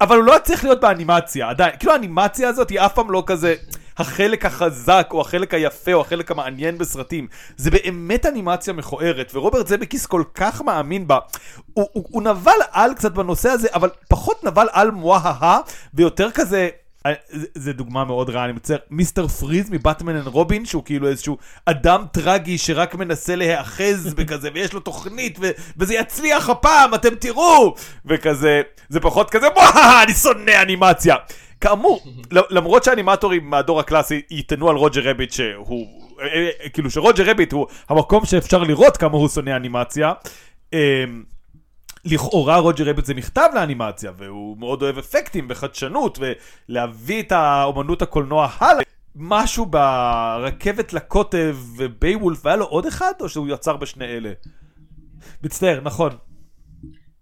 אבל 0.00 0.16
הוא 0.16 0.24
לא 0.24 0.36
צריך 0.42 0.64
להיות 0.64 0.80
באנימציה, 0.80 1.48
עדיין, 1.48 1.72
כאילו 1.78 1.92
האנימציה 1.92 2.48
הזאת 2.48 2.70
היא 2.70 2.80
אף 2.80 2.94
פעם 2.94 3.10
לא 3.10 3.22
כזה... 3.26 3.54
החלק 3.98 4.46
החזק 4.46 5.08
או 5.10 5.20
החלק 5.20 5.54
היפה 5.54 5.92
או 5.92 6.00
החלק 6.00 6.30
המעניין 6.30 6.78
בסרטים. 6.78 7.26
זה 7.56 7.70
באמת 7.70 8.26
אנימציה 8.26 8.72
מכוערת, 8.72 9.30
ורוברט 9.34 9.66
זמקיס 9.66 10.06
כל 10.06 10.22
כך 10.34 10.62
מאמין 10.62 11.06
בה. 11.06 11.18
הוא, 11.74 11.86
הוא, 11.92 12.04
הוא 12.10 12.22
נבל 12.22 12.58
על 12.70 12.94
קצת 12.94 13.12
בנושא 13.12 13.48
הזה, 13.48 13.68
אבל 13.74 13.88
פחות 14.08 14.44
נבל 14.44 14.66
על 14.72 14.90
מוהה 14.90 15.60
ויותר 15.94 16.30
כזה 16.30 16.58
אה, 16.58 16.83
זה- 17.28 17.46
זה 17.54 17.72
דוגמה 17.72 18.04
מאוד 18.04 18.30
רעה, 18.30 18.44
אני 18.44 18.52
מצטער, 18.52 18.76
Mr. 18.90 19.28
Freeze 19.28 19.70
מ- 19.70 19.81
Batman 19.81 20.16
and 20.16 20.26
Robin, 20.26 20.64
שהוא 20.66 20.84
כאילו 20.84 21.08
איזשהו 21.08 21.36
אדם 21.66 22.04
טרגי 22.12 22.58
שרק 22.58 22.94
מנסה 22.94 23.36
להיאחז 23.36 24.08
וכזה, 24.16 24.48
ויש 24.54 24.72
לו 24.72 24.80
תוכנית, 24.80 25.38
ו- 25.40 25.50
וזה 25.78 25.94
יצליח 25.94 26.48
הפעם, 26.50 26.94
אתם 26.94 27.14
תראו! 27.14 27.74
וכזה, 28.06 28.62
זה 28.88 29.00
פחות 29.00 29.30
כזה, 29.30 29.46
וואו, 29.56 30.02
אני 30.04 30.14
שונא 30.14 30.62
אנימציה. 30.62 31.16
כאמור, 31.60 32.00
למרות 32.50 32.84
שהאנימטורים 32.84 33.50
מהדור 33.50 33.80
הקלאסי 33.80 34.20
יטענו 34.30 34.68
על 34.70 34.76
רוג'ר 34.76 35.10
רביט 35.10 35.32
שהוא, 35.32 35.86
אה, 36.20 36.26
אה, 36.62 36.68
כאילו 36.68 36.90
שרוג'ר 36.90 37.30
רביט 37.30 37.52
הוא 37.52 37.66
המקום 37.88 38.24
שאפשר 38.24 38.58
לראות 38.58 38.96
כמה 38.96 39.16
הוא 39.16 39.28
שונא 39.28 39.56
אנימציה, 39.56 40.12
אה, 40.74 41.04
לכאורה 42.04 42.58
רוג'ר 42.58 42.90
רביט 42.90 43.04
זה 43.04 43.14
מכתב 43.14 43.48
לאנימציה, 43.54 44.12
והוא 44.16 44.58
מאוד 44.58 44.82
אוהב 44.82 44.98
אפקטים 44.98 45.46
וחדשנות, 45.50 46.18
ולהביא 46.68 47.22
את 47.22 47.32
האומנות 47.32 48.02
הקולנוע 48.02 48.48
הלאה. 48.58 48.82
משהו 49.16 49.66
ברכבת 49.66 50.92
לקוטב 50.92 51.56
ו- 51.76 51.90
Beowulf, 51.90 52.44
והיה 52.44 52.56
לו 52.56 52.64
עוד 52.64 52.86
אחד, 52.86 53.12
או 53.20 53.28
שהוא 53.28 53.48
יצר 53.48 53.76
בשני 53.76 54.04
אלה? 54.04 54.32
מצטער, 55.42 55.80
נכון. 55.80 56.12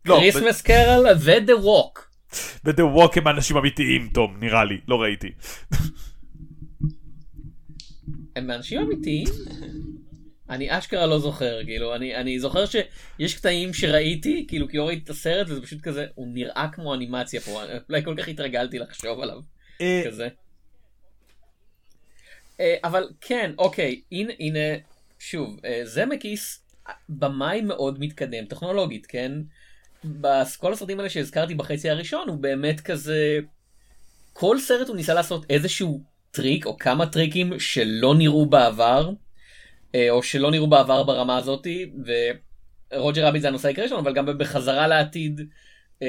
לא, 0.04 0.16
Christmas 0.16 0.62
Carol 0.62 1.06
ו- 1.20 1.35
The 1.35 1.56
Walk. 1.56 2.12
ב-The 2.64 2.82
Walk 2.96 3.12
הם 3.16 3.28
אנשים 3.28 3.56
אמיתיים, 3.56 4.08
תום, 4.14 4.36
נראה 4.40 4.64
לי, 4.64 4.80
לא 4.88 5.02
ראיתי. 5.02 5.30
הם 8.36 8.50
אנשים 8.50 8.80
אמיתיים? 8.80 9.26
אני 10.50 10.78
אשכרה 10.78 11.06
לא 11.06 11.18
זוכר, 11.18 11.64
כאילו, 11.64 11.94
אני, 11.94 12.16
אני 12.16 12.38
זוכר 12.38 12.64
שיש 12.66 13.34
קטעים 13.34 13.74
שראיתי, 13.74 14.44
כאילו, 14.48 14.68
כי 14.68 14.78
ראיתי 14.78 15.04
את 15.04 15.10
הסרט, 15.10 15.46
וזה 15.50 15.62
פשוט 15.62 15.80
כזה, 15.80 16.06
הוא 16.14 16.28
נראה 16.34 16.68
כמו 16.72 16.94
אנימציה 16.94 17.40
פה, 17.40 17.62
אולי 17.88 18.04
כל 18.04 18.14
כך 18.18 18.28
התרגלתי 18.28 18.78
לחשוב 18.78 19.20
עליו, 19.20 19.40
אה, 19.80 20.02
כזה. 20.06 20.28
אה, 22.60 22.76
אבל 22.84 23.08
כן, 23.20 23.52
אוקיי, 23.58 24.00
הנה, 24.12 24.32
הנה, 24.38 24.78
שוב, 25.18 25.60
אה, 25.64 25.80
זמקיס, 25.84 26.64
במאי 27.08 27.60
מאוד 27.60 28.00
מתקדם 28.00 28.44
טכנולוגית, 28.44 29.06
כן? 29.06 29.32
בכל 30.04 30.72
הסרטים 30.72 30.98
האלה 30.98 31.10
שהזכרתי 31.10 31.54
בחצי 31.54 31.90
הראשון, 31.90 32.28
הוא 32.28 32.36
באמת 32.36 32.80
כזה... 32.80 33.38
כל 34.32 34.60
סרט 34.60 34.88
הוא 34.88 34.96
ניסה 34.96 35.14
לעשות 35.14 35.46
איזשהו 35.50 36.02
טריק, 36.30 36.66
או 36.66 36.78
כמה 36.78 37.06
טריקים 37.06 37.60
שלא 37.60 38.14
נראו 38.14 38.46
בעבר, 38.46 39.10
או 40.10 40.22
שלא 40.22 40.50
נראו 40.50 40.66
בעבר 40.66 41.02
ברמה 41.02 41.36
הזאתי, 41.36 41.90
ורוג'ר 42.92 43.26
רביט 43.26 43.42
זה 43.42 43.48
הנושא 43.48 43.68
העיקרי 43.68 43.88
שלנו, 43.88 44.00
אבל 44.00 44.14
גם 44.14 44.38
בחזרה 44.38 44.86
לעתיד 44.86 45.40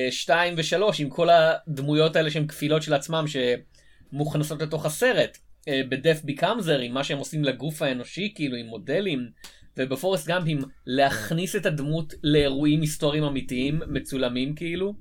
2 0.09 0.53
ו-3, 0.57 0.75
עם 0.99 1.09
כל 1.09 1.27
הדמויות 1.29 2.15
האלה 2.15 2.31
שהן 2.31 2.47
כפילות 2.47 2.81
של 2.81 2.93
עצמם, 2.93 3.25
שמוכנסות 3.27 4.61
לתוך 4.61 4.85
הסרט. 4.85 5.37
אה, 5.67 5.81
ב-Death 5.89 6.29
Becomes 6.29 6.71
עם 6.81 6.93
מה 6.93 7.03
שהם 7.03 7.17
עושים 7.17 7.43
לגוף 7.43 7.81
האנושי, 7.81 8.31
כאילו 8.35 8.57
עם 8.57 8.65
מודלים, 8.65 9.29
ובפורסט 9.77 10.27
גאמפ 10.27 10.43
עם 10.47 10.59
להכניס 10.85 11.55
את 11.55 11.65
הדמות 11.65 12.13
לאירועים 12.23 12.81
היסטוריים 12.81 13.23
אמיתיים, 13.23 13.81
מצולמים 13.87 14.55
כאילו, 14.55 14.93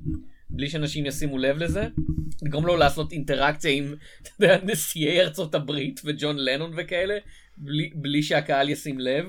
בלי 0.50 0.68
שאנשים 0.68 1.06
ישימו 1.06 1.38
לב 1.38 1.58
לזה. 1.58 1.86
לגרום 2.42 2.66
לו 2.66 2.76
לעשות 2.76 3.12
אינטראקציה 3.12 3.70
עם 3.70 3.94
נשיאי 4.72 5.20
ארצות 5.20 5.54
הברית 5.54 6.00
וג'ון 6.04 6.36
לנון 6.38 6.72
וכאלה, 6.76 7.18
בלי, 7.64 7.90
בלי 7.94 8.22
שהקהל 8.22 8.68
ישים 8.68 9.00
לב. 9.00 9.26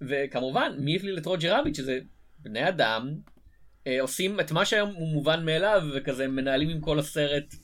וכמובן, 0.00 0.72
מי 0.78 0.96
הפליל 0.96 1.18
את 1.18 1.26
רוג'ר 1.26 1.58
רביט, 1.60 1.74
שזה 1.74 1.98
בני 2.38 2.68
אדם, 2.68 3.14
אה, 3.86 4.00
עושים 4.00 4.40
את 4.40 4.52
מה 4.52 4.64
שהיום 4.64 4.94
הוא 4.94 5.08
מובן 5.08 5.44
מאליו, 5.44 5.82
וכזה 5.94 6.28
מנהלים 6.28 6.68
עם 6.68 6.80
כל 6.80 6.98
הסרט, 6.98 7.54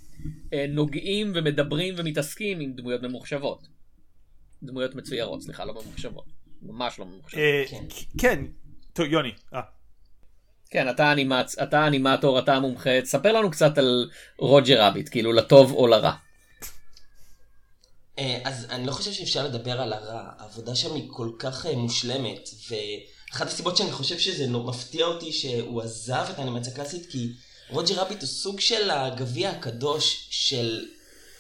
אה, 0.53 0.67
נוגעים 0.69 1.33
ומדברים 1.35 1.95
ומתעסקים 1.97 2.61
עם 2.61 2.73
דמויות 2.73 3.03
ממוחשבות. 3.03 3.69
דמויות 4.63 4.95
מצוירות, 4.95 5.43
סליחה, 5.43 5.65
לא 5.65 5.75
ממוחשבות. 5.75 6.25
ממש 6.63 6.99
לא 6.99 7.07
ממוחשבות. 7.07 7.43
אה, 7.43 7.65
כן. 7.71 7.85
כן, 8.19 8.45
טוב, 8.93 9.07
יוני. 9.07 9.33
אה. 9.55 9.61
כן, 10.71 10.89
אתה 10.91 11.13
אנימצ... 11.13 11.59
אתה 11.59 11.87
אנימטור, 11.87 12.39
אתה 12.39 12.55
המומחה, 12.55 13.01
תספר 13.03 13.33
לנו 13.33 13.51
קצת 13.51 13.79
על 13.79 14.11
רוג'ר 14.39 14.83
רביט, 14.83 15.09
כאילו 15.09 15.33
לטוב 15.33 15.73
או 15.73 15.87
לרע. 15.87 16.13
אה, 18.19 18.39
אז 18.45 18.67
אני 18.71 18.87
לא 18.87 18.93
חושב 18.93 19.13
שאפשר 19.13 19.45
לדבר 19.45 19.81
על 19.81 19.93
הרע, 19.93 20.23
העבודה 20.39 20.75
שם 20.75 20.95
היא 20.95 21.09
כל 21.11 21.31
כך 21.39 21.67
אה, 21.67 21.77
מושלמת, 21.77 22.51
ואחת 22.69 23.47
הסיבות 23.47 23.77
שאני 23.77 23.93
חושב 23.93 24.19
שזה 24.19 24.49
מפתיע 24.49 25.07
אותי 25.07 25.33
שהוא 25.33 25.83
עזב 25.83 26.27
את 26.31 26.39
האנימציה 26.39 26.73
הקלאסית, 26.73 27.07
כי 27.07 27.33
רוג'ר 27.71 28.01
רביט 28.01 28.21
הוא 28.21 28.29
סוג 28.29 28.61
של 28.61 28.91
הגביע 28.91 29.51
הקדוש 29.51 30.29
של 30.31 30.85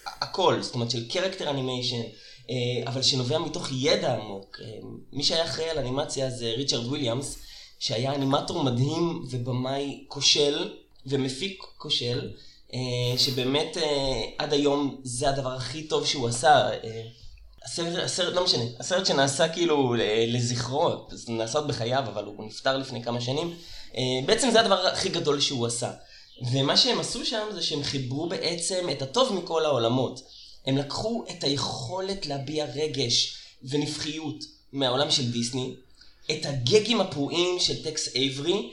הכל, 0.06 0.62
זאת 0.62 0.74
אומרת 0.74 0.90
של 0.90 1.08
character 1.08 1.50
animation, 1.50 2.02
אה, 2.50 2.54
אבל 2.86 3.02
שנובע 3.02 3.38
מתוך 3.38 3.68
ידע 3.72 4.14
עמוק. 4.14 4.60
מי 5.12 5.24
שהיה 5.24 5.44
אחראי 5.44 5.70
על 5.70 5.78
אנימציה 5.78 6.30
זה 6.30 6.52
ריצ'רד 6.56 6.86
וויליאמס, 6.86 7.38
שהיה 7.78 8.14
אנימטור 8.14 8.64
מדהים 8.64 9.24
ובמאי 9.30 10.04
כושל 10.08 10.74
ומפיק 11.06 11.62
כושל. 11.76 12.30
אה, 12.74 13.18
שבאמת 13.18 13.76
אה, 13.76 14.22
עד 14.38 14.52
היום 14.52 15.00
זה 15.04 15.28
הדבר 15.28 15.52
הכי 15.52 15.82
טוב 15.82 16.06
שהוא 16.06 16.28
עשה. 16.28 16.70
אה, 16.84 17.02
הסרט, 17.64 18.04
הסרט, 18.04 18.34
לא 18.34 18.44
משנה, 18.44 18.64
הסרט 18.78 19.06
שנעשה 19.06 19.48
כאילו 19.48 19.94
לזכרו, 20.26 20.90
נעשה 21.28 21.58
עוד 21.58 21.68
בחייו, 21.68 22.04
אבל 22.06 22.24
הוא 22.24 22.46
נפטר 22.46 22.76
לפני 22.76 23.02
כמה 23.02 23.20
שנים, 23.20 23.54
בעצם 24.26 24.50
זה 24.50 24.60
הדבר 24.60 24.86
הכי 24.86 25.08
גדול 25.08 25.40
שהוא 25.40 25.66
עשה. 25.66 25.90
ומה 26.52 26.76
שהם 26.76 27.00
עשו 27.00 27.24
שם 27.24 27.46
זה 27.54 27.62
שהם 27.62 27.82
חיברו 27.82 28.28
בעצם 28.28 28.88
את 28.90 29.02
הטוב 29.02 29.32
מכל 29.32 29.64
העולמות. 29.64 30.20
הם 30.66 30.78
לקחו 30.78 31.24
את 31.30 31.44
היכולת 31.44 32.26
להביע 32.26 32.64
רגש 32.64 33.36
ונפחיות 33.62 34.44
מהעולם 34.72 35.10
של 35.10 35.32
דיסני, 35.32 35.74
את 36.30 36.46
הגגים 36.46 37.00
הפרועים 37.00 37.60
של 37.60 37.82
טקס 37.84 38.14
אייברי, 38.14 38.72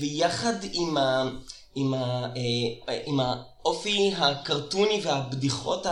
ויחד 0.00 0.54
עם, 0.72 0.96
ה, 0.96 1.30
עם, 1.74 1.94
ה, 1.94 2.26
אה, 2.36 2.98
עם 3.06 3.20
האופי 3.20 4.12
הקרטוני 4.16 5.00
והבדיחות 5.04 5.86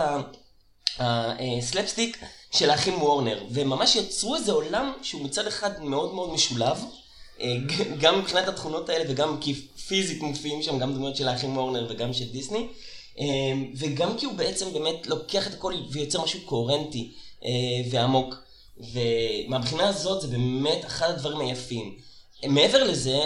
הסלפסטיק 0.99 2.17
של 2.51 2.69
האחים 2.69 3.01
וורנר, 3.01 3.43
והם 3.49 3.69
ממש 3.69 3.95
יצרו 3.95 4.35
איזה 4.35 4.51
עולם 4.51 4.93
שהוא 5.01 5.21
מצד 5.25 5.47
אחד 5.47 5.83
מאוד 5.83 6.13
מאוד 6.13 6.33
משולב, 6.33 6.83
אה, 7.41 7.55
גם 8.01 8.19
מבחינת 8.19 8.47
התכונות 8.47 8.89
האלה 8.89 9.05
וגם 9.11 9.37
כי 9.41 9.53
פיזית 9.87 10.21
מופיעים 10.21 10.61
שם 10.61 10.79
גם 10.79 10.93
דמויות 10.93 11.15
של 11.15 11.27
האחים 11.27 11.57
וורנר 11.57 11.87
וגם 11.89 12.13
של 12.13 12.31
דיסני, 12.31 12.67
אה, 13.19 13.25
וגם 13.75 14.17
כי 14.17 14.25
הוא 14.25 14.33
בעצם 14.33 14.73
באמת 14.73 15.07
לוקח 15.07 15.47
את 15.47 15.53
הכל 15.53 15.73
ויוצר 15.91 16.23
משהו 16.23 16.39
קוהרנטי 16.45 17.11
אה, 17.45 17.49
ועמוק, 17.91 18.35
ומהבחינה 18.77 19.87
הזאת 19.89 20.21
זה 20.21 20.27
באמת 20.27 20.85
אחד 20.85 21.09
הדברים 21.09 21.39
היפים. 21.39 21.95
מעבר 22.47 22.83
לזה, 22.83 23.19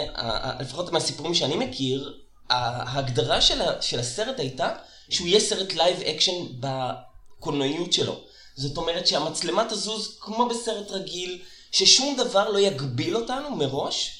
לפחות 0.60 0.92
מהסיפורים 0.92 1.34
שאני 1.34 1.56
מכיר, 1.56 2.18
ההגדרה 2.50 3.40
של, 3.40 3.62
ה- 3.62 3.82
של 3.82 3.98
הסרט 3.98 4.40
הייתה 4.40 4.68
שהוא 5.10 5.28
יהיה 5.28 5.40
סרט 5.40 5.72
live 5.72 6.00
action 6.00 6.32
בקולנועיות 6.60 7.92
שלו. 7.92 8.20
זאת 8.56 8.76
אומרת 8.76 9.06
שהמצלמה 9.06 9.64
תזוז 9.70 10.16
כמו 10.20 10.48
בסרט 10.48 10.90
רגיל, 10.90 11.38
ששום 11.72 12.16
דבר 12.16 12.48
לא 12.48 12.58
יגביל 12.58 13.16
אותנו 13.16 13.56
מראש, 13.56 14.14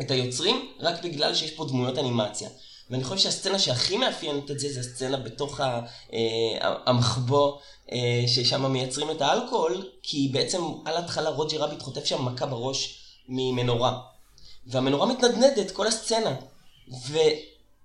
את 0.00 0.10
היוצרים, 0.10 0.68
רק 0.80 1.04
בגלל 1.04 1.34
שיש 1.34 1.50
פה 1.50 1.64
דמויות 1.64 1.98
אנימציה. 1.98 2.48
ואני 2.90 3.04
חושב 3.04 3.18
שהסצנה 3.18 3.58
שהכי 3.58 3.96
מאפיינת 3.96 4.50
את 4.50 4.58
זה, 4.58 4.72
זה 4.72 4.80
הסצנה 4.80 5.16
בתוך 5.16 5.60
ה- 5.60 5.80
אה, 6.12 6.18
המחבוא, 6.86 7.58
אה, 7.92 8.24
ששם 8.26 8.72
מייצרים 8.72 9.10
את 9.10 9.20
האלכוהול, 9.20 9.88
כי 10.02 10.28
בעצם 10.32 10.62
על 10.84 10.96
ההתחלה 10.96 11.30
רוג'ר 11.30 11.62
רביט 11.62 11.82
חוטף 11.82 12.04
שם 12.04 12.24
מכה 12.24 12.46
בראש 12.46 12.98
ממנורה. 13.28 14.00
והמנורה 14.66 15.06
מתנדנדת 15.06 15.70
כל 15.70 15.86
הסצנה. 15.86 16.34
ו... 16.88 17.18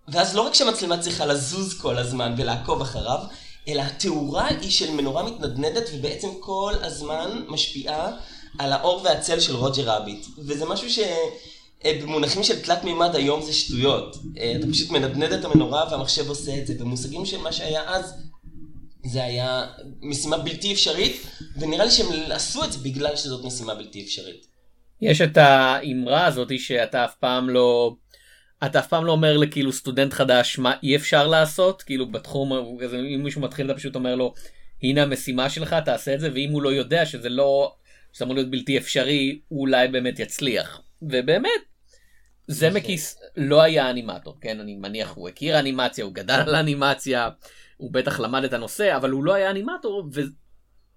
ואז 0.08 0.36
לא 0.36 0.42
רק 0.42 0.54
שהמצלמה 0.54 0.98
צריכה 0.98 1.26
לזוז 1.26 1.80
כל 1.82 1.98
הזמן 1.98 2.36
ולעקוב 2.38 2.82
אחריו, 2.82 3.20
אלא 3.68 3.82
התאורה 3.82 4.48
היא 4.48 4.72
של 4.72 4.92
מנורה 4.92 5.24
מתנדנדת 5.24 5.90
ובעצם 5.94 6.28
כל 6.40 6.74
הזמן 6.82 7.44
משפיעה 7.48 8.12
על 8.58 8.74
האור 8.74 9.02
והצל 9.04 9.40
של 9.40 9.56
רוג'ר 9.56 9.90
רביט. 9.90 10.26
וזה 10.38 10.66
משהו 10.66 10.88
שבמונחים 11.84 12.44
של 12.44 12.62
תלת 12.62 12.84
מימד 12.84 13.16
היום 13.16 13.42
זה 13.42 13.54
שטויות. 13.54 14.18
אה, 14.38 14.54
אתה 14.60 14.68
פשוט 14.72 14.90
מנדנד 14.90 15.34
את 15.34 15.46
המנורה 15.46 15.86
והמחשב 15.92 16.30
עושה 16.30 16.58
את 16.58 16.68
זה. 16.68 16.74
במושגים 16.80 17.26
של 17.26 17.38
מה 17.38 17.52
שהיה 17.52 17.84
אז, 17.88 18.14
זה 19.06 19.24
היה 19.24 19.68
משימה 20.02 20.38
בלתי 20.38 20.74
אפשרית, 20.74 21.22
ונראה 21.60 21.86
לי 21.86 21.92
שהם 21.92 22.08
עשו 22.32 22.64
את 22.64 22.72
זה 22.72 22.80
בגלל 22.80 23.16
שזאת 23.16 23.46
משימה 23.46 23.76
בלתי 23.76 24.04
אפשרית. 24.04 24.46
יש 25.02 25.22
את 25.22 25.38
האמרה 25.38 26.26
הזאתי 26.26 26.60
שאתה 26.60 27.06
אף 27.06 27.16
פעם 27.20 27.50
לא... 27.50 27.96
אתה 28.66 28.80
אף 28.80 28.88
פעם 28.88 29.06
לא 29.06 29.12
אומר 29.12 29.38
לכאילו 29.38 29.72
סטודנט 29.72 30.14
חדש 30.14 30.60
מה 30.60 30.74
אי 30.84 30.96
אפשר 30.96 31.28
לעשות, 31.28 31.82
כאילו 31.82 32.12
בתחום, 32.12 32.54
אם 33.16 33.24
מישהו 33.24 33.42
מתחיל 33.42 33.66
אתה 33.66 33.80
פשוט 33.80 33.96
אומר 33.96 34.16
לו 34.16 34.34
הנה 34.84 35.04
המשימה 35.04 35.50
שלך 35.50 35.76
תעשה 35.86 36.14
את 36.14 36.20
זה, 36.20 36.30
ואם 36.34 36.50
הוא 36.52 36.62
לא 36.62 36.70
יודע 36.70 37.06
שזה 37.06 37.30
לא, 37.30 37.76
שזה 38.14 38.26
אמור 38.26 38.36
להיות 38.36 38.52
בלתי 38.52 38.78
אפשרי, 38.78 39.40
הוא 39.48 39.62
אולי 39.62 39.88
באמת 39.88 40.20
יצליח. 40.20 40.82
ובאמת, 41.02 41.62
זמקיס 42.48 43.22
לא 43.38 43.62
היה 43.62 43.90
אנימטור, 43.90 44.38
כן? 44.42 44.60
אני 44.60 44.76
מניח 44.76 45.14
הוא 45.16 45.30
הכיר 45.30 45.60
אנימציה, 45.60 46.06
הוא 46.06 46.14
גדל 46.14 46.34
על 46.48 46.56
אנימציה, 46.56 47.30
הוא 47.78 47.94
בטח 47.94 48.20
למד 48.20 48.44
את 48.44 48.54
הנושא, 48.54 48.96
אבל 48.96 49.10
הוא 49.10 49.24
לא 49.24 49.34
היה 49.34 49.50
אנימטור, 49.50 50.10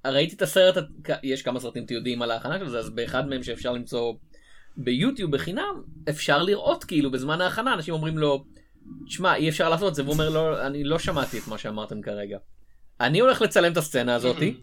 וראיתי 0.04 0.36
את 0.36 0.42
הסרט, 0.42 0.84
יש 1.22 1.42
כמה 1.42 1.60
סרטים 1.60 1.86
תיעודיים 1.86 2.22
על 2.22 2.30
ההכנה 2.30 2.58
של 2.58 2.68
זה, 2.68 2.78
אז 2.78 2.90
באחד 2.90 3.28
מהם 3.28 3.42
שאפשר 3.42 3.72
למצוא 3.72 4.14
ביוטיוב 4.76 5.30
בחינם, 5.30 5.82
אפשר 6.08 6.42
לראות 6.42 6.84
כאילו 6.84 7.10
בזמן 7.10 7.40
ההכנה, 7.40 7.74
אנשים 7.74 7.94
אומרים 7.94 8.18
לו, 8.18 8.44
שמע, 9.06 9.34
אי 9.34 9.48
אפשר 9.48 9.68
לעשות 9.68 9.88
את 9.88 9.94
זה, 9.94 10.02
והוא 10.02 10.12
אומר, 10.12 10.28
לא, 10.28 10.66
אני 10.66 10.84
לא 10.84 10.98
שמעתי 10.98 11.38
את 11.38 11.48
מה 11.48 11.58
שאמרתם 11.58 12.02
כרגע. 12.02 12.38
אני 13.00 13.20
הולך 13.20 13.42
לצלם 13.42 13.72
את 13.72 13.76
הסצנה 13.76 14.14
הזאתי, 14.14 14.56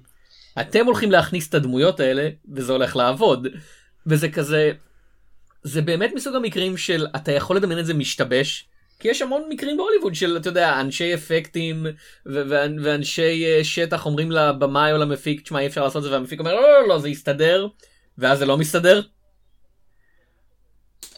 אתם 0.62 0.86
הולכים 0.86 1.12
להכניס 1.12 1.50
את 1.50 1.54
הדמויות 1.54 2.00
האלה, 2.00 2.30
וזה 2.56 2.74
הולך 2.74 2.96
לעבוד. 2.96 3.48
וזה 4.08 4.30
כזה, 4.30 4.72
זה 5.64 5.82
באמת 5.82 6.12
מסוג 6.16 6.36
המקרים 6.36 6.78
של 6.78 7.08
אתה 7.16 7.32
יכול 7.32 7.56
לדמיין 7.56 7.80
את 7.80 7.86
זה 7.86 7.94
משתבש. 7.94 8.70
כי 9.00 9.08
יש 9.08 9.22
המון 9.22 9.42
מקרים 9.50 9.78
בהוליווד 9.78 10.16
של 10.16 10.38
אתה 10.38 10.50
יודע 10.50 10.82
אנשי 10.82 11.14
אפקטים 11.14 11.86
ו- 12.26 12.42
ו- 12.50 12.84
ואנשי 12.84 13.46
uh, 13.46 13.64
שטח 13.64 14.06
אומרים 14.06 14.32
לבמאי 14.32 14.92
או 14.92 14.98
למפיק 14.98 15.42
תשמע 15.42 15.60
אי 15.60 15.68
אפשר 15.68 15.84
לעשות 15.84 15.98
את 15.98 16.04
זה 16.04 16.12
והמפיק 16.12 16.40
אומר 16.40 16.56
לא 16.56 16.62
לא 16.62 16.88
לא 16.88 17.00
זה 17.00 17.10
יסתדר 17.10 17.68
ואז 18.18 18.40
זה 18.40 18.46
לא 18.46 18.58
מסתדר. 18.58 19.02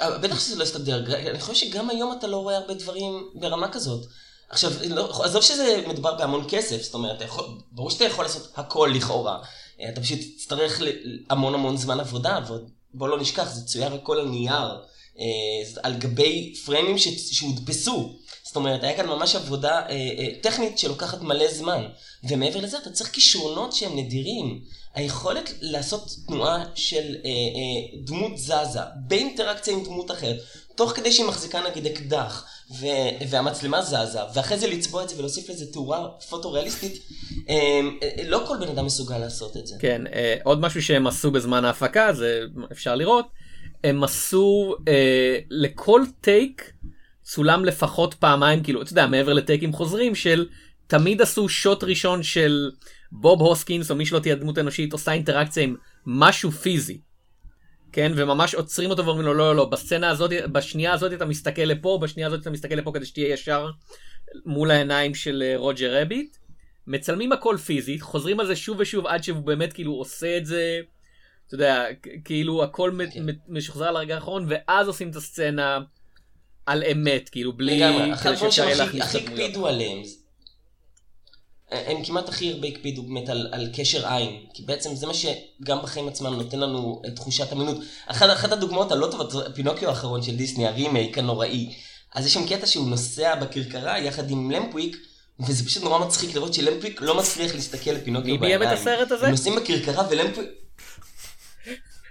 אה, 0.01 0.17
בטח 0.17 0.39
שזה 0.39 0.55
לא 0.55 0.63
יסתדר 0.63 1.05
אני 1.31 1.39
חושב 1.39 1.53
שגם 1.53 1.89
היום 1.89 2.13
אתה 2.20 2.27
לא 2.27 2.38
רואה 2.38 2.58
הרבה 2.58 2.74
דברים 2.74 3.29
ברמה 3.34 3.72
כזאת. 3.72 4.05
עכשיו 4.50 4.72
לא, 4.89 5.24
עזוב 5.24 5.41
שזה 5.41 5.84
מדובר 5.88 6.15
בהמון 6.15 6.46
כסף 6.50 6.81
זאת 6.84 6.93
אומרת 6.93 7.22
יכול, 7.22 7.46
ברור 7.72 7.89
שאתה 7.89 8.03
יכול 8.03 8.25
לעשות 8.25 8.51
הכל 8.55 8.91
לכאורה 8.96 9.39
אה, 9.81 9.89
אתה 9.89 10.01
פשוט 10.01 10.20
תצטרך 10.38 10.81
המון 11.29 11.53
המון 11.53 11.77
זמן 11.77 12.00
עבודה 12.00 12.39
ובוא 12.93 13.08
לא 13.08 13.20
נשכח 13.20 13.53
זה 13.53 13.65
צויר 13.65 13.93
הכל 13.93 14.20
על 14.20 14.27
נייר. 14.27 14.81
אה, 15.20 15.81
על 15.84 15.93
גבי 15.93 16.53
פריימים 16.65 16.98
שהודפסו. 16.98 18.15
זאת 18.43 18.55
אומרת, 18.55 18.84
היה 18.84 18.98
כאן 18.98 19.08
ממש 19.08 19.36
עבודה 19.36 19.81
טכנית 20.41 20.79
שלוקחת 20.79 21.22
מלא 21.22 21.53
זמן. 21.53 21.84
ומעבר 22.24 22.60
לזה, 22.60 22.77
אתה 22.77 22.89
צריך 22.89 23.12
כישרונות 23.12 23.74
שהם 23.74 23.98
נדירים. 23.98 24.62
היכולת 24.95 25.53
לעשות 25.62 26.15
תנועה 26.27 26.63
של 26.75 27.15
אה, 27.25 27.29
אה, 27.29 28.00
דמות 28.05 28.38
זזה 28.38 28.79
באינטראקציה 29.07 29.74
עם 29.74 29.83
דמות 29.83 30.12
אחרת, 30.12 30.38
תוך 30.75 30.91
כדי 30.91 31.12
שהיא 31.12 31.27
מחזיקה 31.27 31.62
נגיד 31.69 31.86
אקדח, 31.86 32.45
ו- 32.79 33.25
והמצלמה 33.29 33.81
זזה, 33.81 34.19
ואחרי 34.36 34.57
זה 34.57 34.67
לצבוע 34.67 35.03
את 35.03 35.10
זה 35.10 35.15
ולהוסיף 35.17 35.50
לזה 35.50 35.71
תאורה 35.74 36.07
פוטו-ריאליסטית, 36.29 37.01
אה, 37.50 37.79
אה, 38.03 38.24
לא 38.27 38.43
כל 38.48 38.57
בן 38.60 38.67
אדם 38.67 38.86
מסוגל 38.86 39.17
לעשות 39.17 39.57
את 39.57 39.67
זה. 39.67 39.75
כן, 39.79 40.01
אה, 40.13 40.36
עוד 40.43 40.62
משהו 40.62 40.81
שהם 40.81 41.07
עשו 41.07 41.31
בזמן 41.31 41.65
ההפקה, 41.65 42.13
זה 42.13 42.41
אפשר 42.71 42.95
לראות. 42.95 43.25
הם 43.83 44.03
עשו 44.03 44.75
אה, 44.88 45.38
לכל 45.50 46.01
טייק 46.21 46.71
צולם 47.24 47.65
לפחות 47.65 48.13
פעמיים 48.13 48.63
כאילו 48.63 48.81
אתה 48.81 48.91
יודע 48.91 49.07
מעבר 49.07 49.33
לטייקים 49.33 49.74
חוזרים 49.74 50.15
של 50.15 50.48
תמיד 50.88 51.21
עשו 51.21 51.50
שוט 51.50 51.83
ראשון 51.83 52.24
של 52.24 52.71
בוב 53.11 53.41
הוסקינס 53.41 53.91
או 53.91 53.95
מי 53.95 54.05
שלא 54.05 54.19
תהיה 54.19 54.35
דמות 54.35 54.57
אנושית 54.57 54.93
עושה 54.93 55.11
אינטראקציה 55.11 55.63
עם 55.63 55.75
משהו 56.05 56.51
פיזי. 56.51 57.01
כן 57.91 58.11
וממש 58.15 58.55
עוצרים 58.55 58.89
אותו 58.89 59.05
ואומרים 59.05 59.25
לו 59.25 59.33
לא 59.33 59.47
לא 59.47 59.55
לא 59.55 59.65
בסצנה 59.65 60.09
הזאת 60.09 60.31
בשנייה 60.51 60.93
הזאת 60.93 61.13
אתה 61.13 61.25
מסתכל 61.25 61.61
לפה 61.61 61.99
בשנייה 62.01 62.27
הזאת 62.27 62.41
אתה 62.41 62.49
מסתכל 62.49 62.75
לפה 62.75 62.91
כדי 62.93 63.05
שתהיה 63.05 63.33
ישר 63.33 63.69
מול 64.45 64.71
העיניים 64.71 65.15
של 65.15 65.43
אה, 65.45 65.57
רוג'ר 65.57 66.01
רביט. 66.01 66.37
מצלמים 66.87 67.31
הכל 67.31 67.57
פיזית 67.57 68.01
חוזרים 68.01 68.39
על 68.39 68.47
זה 68.47 68.55
שוב 68.55 68.77
ושוב 68.79 69.07
עד 69.07 69.23
שהוא 69.23 69.39
באמת 69.39 69.73
כאילו 69.73 69.91
עושה 69.91 70.37
את 70.37 70.45
זה. 70.45 70.79
אתה 71.47 71.55
יודע, 71.55 71.85
כאילו 72.25 72.63
הכל 72.63 72.97
משוחזר 73.47 73.85
על 73.85 73.95
הרגע 73.95 74.15
האחרון, 74.15 74.45
ואז 74.49 74.87
עושים 74.87 75.09
את 75.09 75.15
הסצנה 75.15 75.79
על 76.65 76.83
אמת, 76.83 77.29
כאילו 77.29 77.53
בלי... 77.53 77.81
כדי 78.24 78.37
שאפשר 78.37 78.63
יהיה 78.63 78.77
להכניס 78.77 79.15
את 79.15 79.15
הדמויות. 79.15 79.33
הכי 79.33 79.43
הקפידו 79.43 79.67
עליהם. 79.67 80.01
הם 81.72 82.03
כמעט 82.03 82.29
הכי 82.29 82.51
הרבה 82.51 82.68
הקפידו 82.68 83.03
באמת 83.03 83.29
על, 83.29 83.50
על 83.51 83.70
קשר 83.74 84.07
עין, 84.14 84.40
כי 84.53 84.64
בעצם 84.64 84.96
זה 84.96 85.07
מה 85.07 85.14
שגם 85.14 85.81
בחיים 85.84 86.07
עצמם 86.07 86.34
נותן 86.34 86.60
לנו 86.60 87.01
את 87.07 87.16
תחושת 87.16 87.53
אמינות. 87.53 87.77
אחת, 88.05 88.29
אחת 88.34 88.51
הדוגמאות 88.51 88.92
הלא 88.92 89.07
טובות, 89.12 89.34
פינוקיו 89.55 89.90
האחרון 89.90 90.24
של 90.24 90.36
דיסני, 90.36 90.68
הרימייק 90.68 91.18
הנוראי. 91.18 91.74
אז 92.16 92.25
יש 92.25 92.34
שם 92.34 92.48
קטע 92.48 92.68
שהוא 92.68 92.90
נוסע 92.90 93.36
בכרכרה 93.36 94.00
יחד 94.00 94.29
עם 94.29 94.51
למפוויק, 94.51 94.98
וזה 95.40 95.66
פשוט 95.66 95.84
נורא 95.84 96.05
מצחיק 96.05 96.36
לראות 96.36 96.53
שלמפוויק 96.53 97.01
לא 97.01 97.18
מצליח 97.18 97.55
להסתכל 97.55 97.92
לפינוקיו 97.92 98.40
בעיניים. 98.40 98.60
מי 98.60 98.66
ביים 98.66 98.74
את 98.74 98.79
הסרט 98.79 99.12
הזה? 99.12 99.25
הם 99.25 99.31
נוסעים 99.31 99.55
בכרכרה 99.55 100.07
ולמפוויק... 100.10 100.50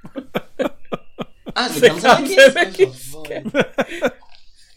אה, 1.57 1.69
זה 1.69 1.89
גם 1.89 2.01
זמקיס? 2.01 3.15
כן. 3.25 3.43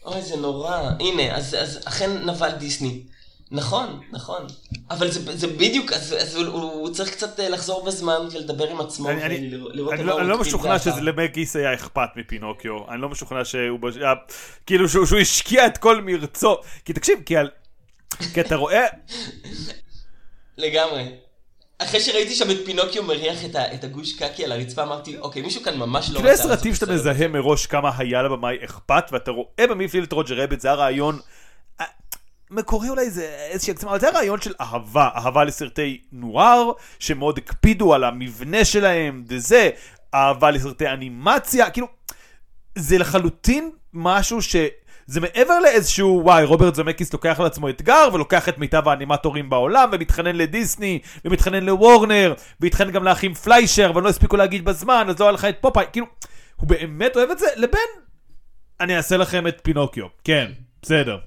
אוי, 0.04 0.22
זה 0.22 0.36
נורא. 0.36 0.90
הנה, 1.00 1.36
אז 1.36 1.78
אכן 1.84 2.10
נבל 2.30 2.50
דיסני. 2.50 3.02
נכון, 3.50 4.00
נכון. 4.12 4.46
אבל 4.90 5.10
זה, 5.10 5.36
זה 5.36 5.46
בדיוק, 5.46 5.92
אז, 5.92 6.14
אז 6.18 6.36
הוא, 6.36 6.46
הוא 6.46 6.90
צריך 6.90 7.10
קצת 7.10 7.40
אה, 7.40 7.48
לחזור 7.48 7.84
בזמן 7.84 8.28
ולדבר 8.32 8.70
עם 8.70 8.80
עצמו 8.80 9.10
אני, 9.10 9.56
ולראות 9.56 9.92
אני, 9.92 10.04
לא, 10.04 10.20
אני 10.20 10.28
לא 10.28 10.38
משוכנע 10.38 10.78
שזה 10.78 11.00
למגיס 11.00 11.56
היה 11.56 11.74
אכפת 11.74 12.08
מפינוקיו. 12.16 12.90
אני 12.90 13.00
לא 13.00 13.08
משוכנע 13.08 13.44
שהוא, 13.44 13.80
כאילו 14.66 14.88
שהוא, 14.88 15.06
שהוא 15.06 15.18
השקיע 15.18 15.66
את 15.66 15.78
כל 15.78 16.00
מרצו. 16.00 16.56
כי 16.84 16.92
תקשיב, 16.92 17.18
כי, 17.26 17.36
על, 17.36 17.50
כי 18.34 18.40
אתה 18.40 18.56
רואה... 18.56 18.86
לגמרי. 20.56 21.08
אחרי 21.78 22.00
שראיתי 22.00 22.34
שם 22.34 22.50
את 22.50 22.56
פינוקיו 22.64 23.02
מריח 23.02 23.44
את, 23.44 23.56
ה, 23.56 23.74
את 23.74 23.84
הגוש 23.84 24.12
קקי 24.12 24.44
על 24.44 24.52
הרצפה, 24.52 24.82
אמרתי, 24.82 25.18
אוקיי, 25.18 25.42
מישהו 25.42 25.62
כאן 25.62 25.76
ממש 25.76 26.10
לא... 26.10 26.20
שני 26.20 26.36
סרטים 26.36 26.74
שאתה 26.74 26.92
מזהה 26.92 27.28
מראש 27.28 27.66
כמה 27.66 27.90
היה 27.98 28.22
לבמאי 28.22 28.56
אכפת, 28.64 29.04
ואתה 29.12 29.30
רואה 29.30 29.66
במי 29.70 29.84
הפליל 29.84 30.04
את 30.04 30.12
רוג'ר 30.12 30.42
רביט, 30.42 30.60
זה 30.60 30.70
הרעיון... 30.70 31.20
מקורי 32.50 32.88
אולי 32.88 33.10
זה 33.10 33.24
איזושהי 33.50 33.70
הקצמה, 33.70 33.90
אבל 33.90 34.00
זה 34.00 34.08
הרעיון 34.08 34.40
של 34.40 34.52
אהבה, 34.60 35.08
אהבה 35.16 35.44
לסרטי 35.44 36.00
נואר, 36.12 36.72
שמאוד 36.98 37.38
הקפידו 37.38 37.94
על 37.94 38.04
המבנה 38.04 38.64
שלהם, 38.64 39.24
וזה, 39.28 39.70
אהבה 40.14 40.50
לסרטי 40.50 40.88
אנימציה, 40.88 41.70
כאילו, 41.70 41.86
זה 42.74 42.98
לחלוטין 42.98 43.70
משהו 43.92 44.42
ש... 44.42 44.56
זה 45.06 45.20
מעבר 45.20 45.58
לאיזשהו 45.58 46.20
וואי 46.24 46.44
רוברט 46.44 46.74
זמקיס 46.74 47.12
לוקח 47.12 47.40
על 47.40 47.46
עצמו 47.46 47.68
אתגר 47.68 48.08
ולוקח 48.12 48.48
את 48.48 48.58
מיטב 48.58 48.88
האנימטורים 48.88 49.50
בעולם 49.50 49.88
ומתחנן 49.92 50.36
לדיסני 50.36 50.98
ומתחנן 51.24 51.64
לוורנר 51.64 52.34
והתחנן 52.60 52.90
גם 52.90 53.04
לאחים 53.04 53.34
פליישר 53.34 53.90
אבל 53.90 54.02
לא 54.02 54.08
הספיקו 54.08 54.36
להגיד 54.36 54.64
בזמן 54.64 55.06
אז 55.08 55.18
לא 55.18 55.24
היה 55.24 55.32
לך 55.32 55.44
את 55.44 55.56
פופאי. 55.60 55.84
כאילו 55.92 56.06
הוא 56.56 56.68
באמת 56.68 57.16
אוהב 57.16 57.30
את 57.30 57.38
זה? 57.38 57.46
לבין 57.56 57.88
אני 58.80 58.96
אעשה 58.96 59.16
לכם 59.16 59.46
את 59.46 59.60
פינוקיו. 59.62 60.06
כן 60.24 60.50
בסדר 60.82 61.18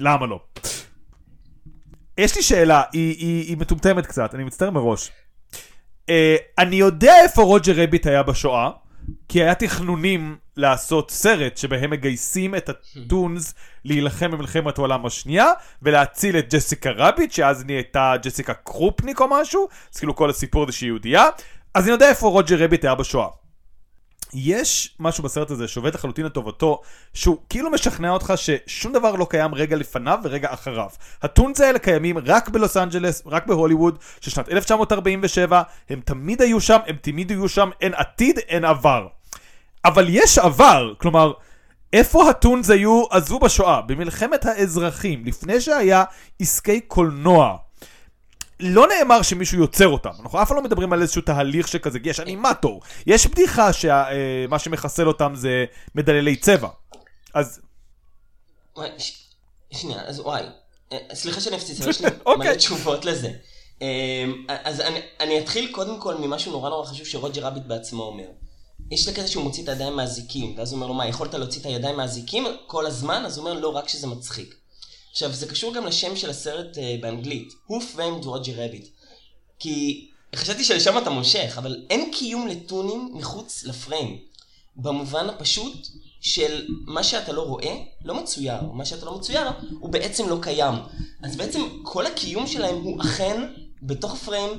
למה 0.00 0.26
לא. 0.26 0.40
יש 2.18 2.36
לי 2.36 2.42
שאלה 2.42 2.82
היא, 2.92 3.16
היא, 3.18 3.48
היא 3.48 3.56
מטומטמת 3.56 4.06
קצת 4.06 4.34
אני 4.34 4.44
מצטער 4.44 4.70
מראש. 4.70 5.10
Uh, 6.06 6.10
אני 6.58 6.76
יודע 6.76 7.12
איפה 7.22 7.42
רוג'ר 7.42 7.82
רביט 7.82 8.06
היה 8.06 8.22
בשואה 8.22 8.70
כי 9.28 9.42
היה 9.42 9.54
תכנונים 9.54 10.36
לעשות 10.56 11.10
סרט 11.10 11.56
שבהם 11.56 11.90
מגייסים 11.90 12.54
את 12.54 12.68
הטונס 12.68 13.54
להילחם 13.84 14.30
במלחמת 14.30 14.78
העולם 14.78 15.06
השנייה 15.06 15.52
ולהציל 15.82 16.38
את 16.38 16.54
ג'סיקה 16.54 16.90
רביט 16.90 17.32
שאז 17.32 17.64
נהייתה 17.64 18.14
ג'סיקה 18.22 18.54
קרופניק 18.54 19.20
או 19.20 19.28
משהו 19.30 19.68
אז 19.94 19.98
כאילו 19.98 20.16
כל 20.16 20.30
הסיפור 20.30 20.66
זה 20.66 20.72
שהיא 20.72 20.86
יהודייה 20.86 21.24
אז 21.74 21.84
אני 21.84 21.92
יודע 21.92 22.08
איפה 22.08 22.28
רוג'ר 22.28 22.64
רביט 22.64 22.84
היה 22.84 22.94
בשואה. 22.94 23.28
יש 24.34 24.96
משהו 25.00 25.24
בסרט 25.24 25.50
הזה 25.50 25.68
שעובד 25.68 25.94
לחלוטין 25.94 26.24
לטובתו, 26.26 26.80
שהוא 27.14 27.36
כאילו 27.48 27.70
משכנע 27.70 28.10
אותך 28.10 28.32
ששום 28.36 28.92
דבר 28.92 29.14
לא 29.14 29.26
קיים 29.30 29.54
רגע 29.54 29.76
לפניו 29.76 30.18
ורגע 30.24 30.52
אחריו. 30.52 30.88
ה- 31.22 31.33
toons 31.33 31.60
האלה 31.60 31.78
קיימים 31.78 32.18
רק 32.18 32.48
בלוס 32.48 32.76
אנג'לס, 32.76 33.22
רק 33.26 33.46
בהוליווד, 33.46 33.98
של 34.20 34.30
שנת 34.30 34.48
1947, 34.48 35.62
הם 35.90 36.00
תמיד 36.04 36.42
היו 36.42 36.60
שם, 36.60 36.78
הם 36.86 36.96
תמיד 37.00 37.30
יהיו 37.30 37.48
שם, 37.48 37.70
אין 37.80 37.94
עתיד, 37.94 38.38
אין 38.38 38.64
עבר. 38.64 39.06
אבל 39.84 40.06
יש 40.08 40.38
עבר, 40.38 40.94
כלומר, 40.98 41.32
איפה 41.92 42.30
הטונס 42.30 42.70
היו 42.70 43.04
עזבו 43.10 43.38
בשואה? 43.38 43.80
במלחמת 43.80 44.46
האזרחים, 44.46 45.24
לפני 45.24 45.60
שהיה 45.60 46.04
עסקי 46.40 46.80
קולנוע. 46.80 47.67
לא 48.60 48.86
נאמר 48.88 49.22
שמישהו 49.22 49.58
יוצר 49.58 49.88
אותם, 49.88 50.10
אנחנו 50.20 50.42
אף 50.42 50.48
פעם 50.48 50.56
לא 50.56 50.62
מדברים 50.62 50.92
על 50.92 51.02
איזשהו 51.02 51.22
תהליך 51.22 51.68
שכזה, 51.68 51.98
יש 52.04 52.20
אנימטור, 52.20 52.82
יש 53.06 53.26
בדיחה 53.26 53.72
שמה 53.72 54.04
אה, 54.52 54.58
שמחסל 54.58 55.08
אותם 55.08 55.32
זה 55.34 55.64
מדללי 55.94 56.36
צבע, 56.36 56.68
אז... 57.34 57.60
וואי, 58.76 58.88
שנייה, 59.70 60.02
אז 60.06 60.20
וואי, 60.20 60.42
אה, 60.92 60.98
סליחה 61.14 61.40
שאני 61.40 61.56
אפציץ, 61.56 61.80
אבל 61.80 61.90
יש 61.90 62.00
לי 62.00 62.06
מלא 62.10 62.18
אוקיי. 62.26 62.56
תשובות 62.56 63.04
לזה. 63.04 63.30
אה, 63.82 64.24
אז 64.64 64.80
אני, 64.80 65.00
אני 65.20 65.38
אתחיל 65.38 65.72
קודם 65.72 66.00
כל 66.00 66.14
ממשהו 66.14 66.52
נורא 66.52 66.70
נורא 66.70 66.86
חשוב 66.86 67.06
שרוג'ר 67.06 67.46
רביט 67.46 67.62
בעצמו 67.66 68.02
אומר. 68.02 68.26
יש 68.90 69.08
לקטע 69.08 69.26
שהוא 69.26 69.44
מוציא 69.44 69.62
את 69.62 69.68
הידיים 69.68 69.96
מהזיקים, 69.96 70.54
ואז 70.58 70.72
הוא 70.72 70.76
אומר 70.76 70.86
לו, 70.86 70.94
מה, 70.94 71.08
יכולת 71.08 71.34
להוציא 71.34 71.60
את 71.60 71.66
הידיים 71.66 71.96
מהזיקים 71.96 72.44
כל 72.66 72.86
הזמן? 72.86 73.22
אז 73.26 73.38
הוא 73.38 73.48
אומר, 73.48 73.60
לא, 73.60 73.68
רק 73.68 73.88
שזה 73.88 74.06
מצחיק. 74.06 74.54
עכשיו, 75.18 75.32
זה 75.32 75.46
קשור 75.46 75.74
גם 75.74 75.86
לשם 75.86 76.16
של 76.16 76.30
הסרט 76.30 76.76
uh, 76.76 76.80
באנגלית, 77.00 77.52
Who 77.68 77.74
Framed 77.94 78.24
Roger 78.24 78.56
Rabbit. 78.56 78.86
כי 79.58 80.08
חשבתי 80.36 80.64
שלשם 80.64 80.98
אתה 80.98 81.10
מושך, 81.10 81.54
אבל 81.58 81.86
אין 81.90 82.10
קיום 82.12 82.48
לטונים 82.48 83.10
מחוץ 83.14 83.64
לפריים. 83.64 84.18
במובן 84.76 85.28
הפשוט 85.28 85.88
של 86.20 86.66
מה 86.86 87.04
שאתה 87.04 87.32
לא 87.32 87.42
רואה, 87.42 87.76
לא 88.04 88.14
מצויר, 88.14 88.62
מה 88.72 88.84
שאתה 88.84 89.06
לא 89.06 89.18
מצויר, 89.18 89.48
הוא 89.80 89.90
בעצם 89.90 90.28
לא 90.28 90.38
קיים. 90.42 90.74
אז 91.22 91.36
בעצם 91.36 91.60
כל 91.82 92.06
הקיום 92.06 92.46
שלהם 92.46 92.82
הוא 92.82 93.02
אכן 93.02 93.40
בתוך 93.82 94.16
פריים, 94.24 94.50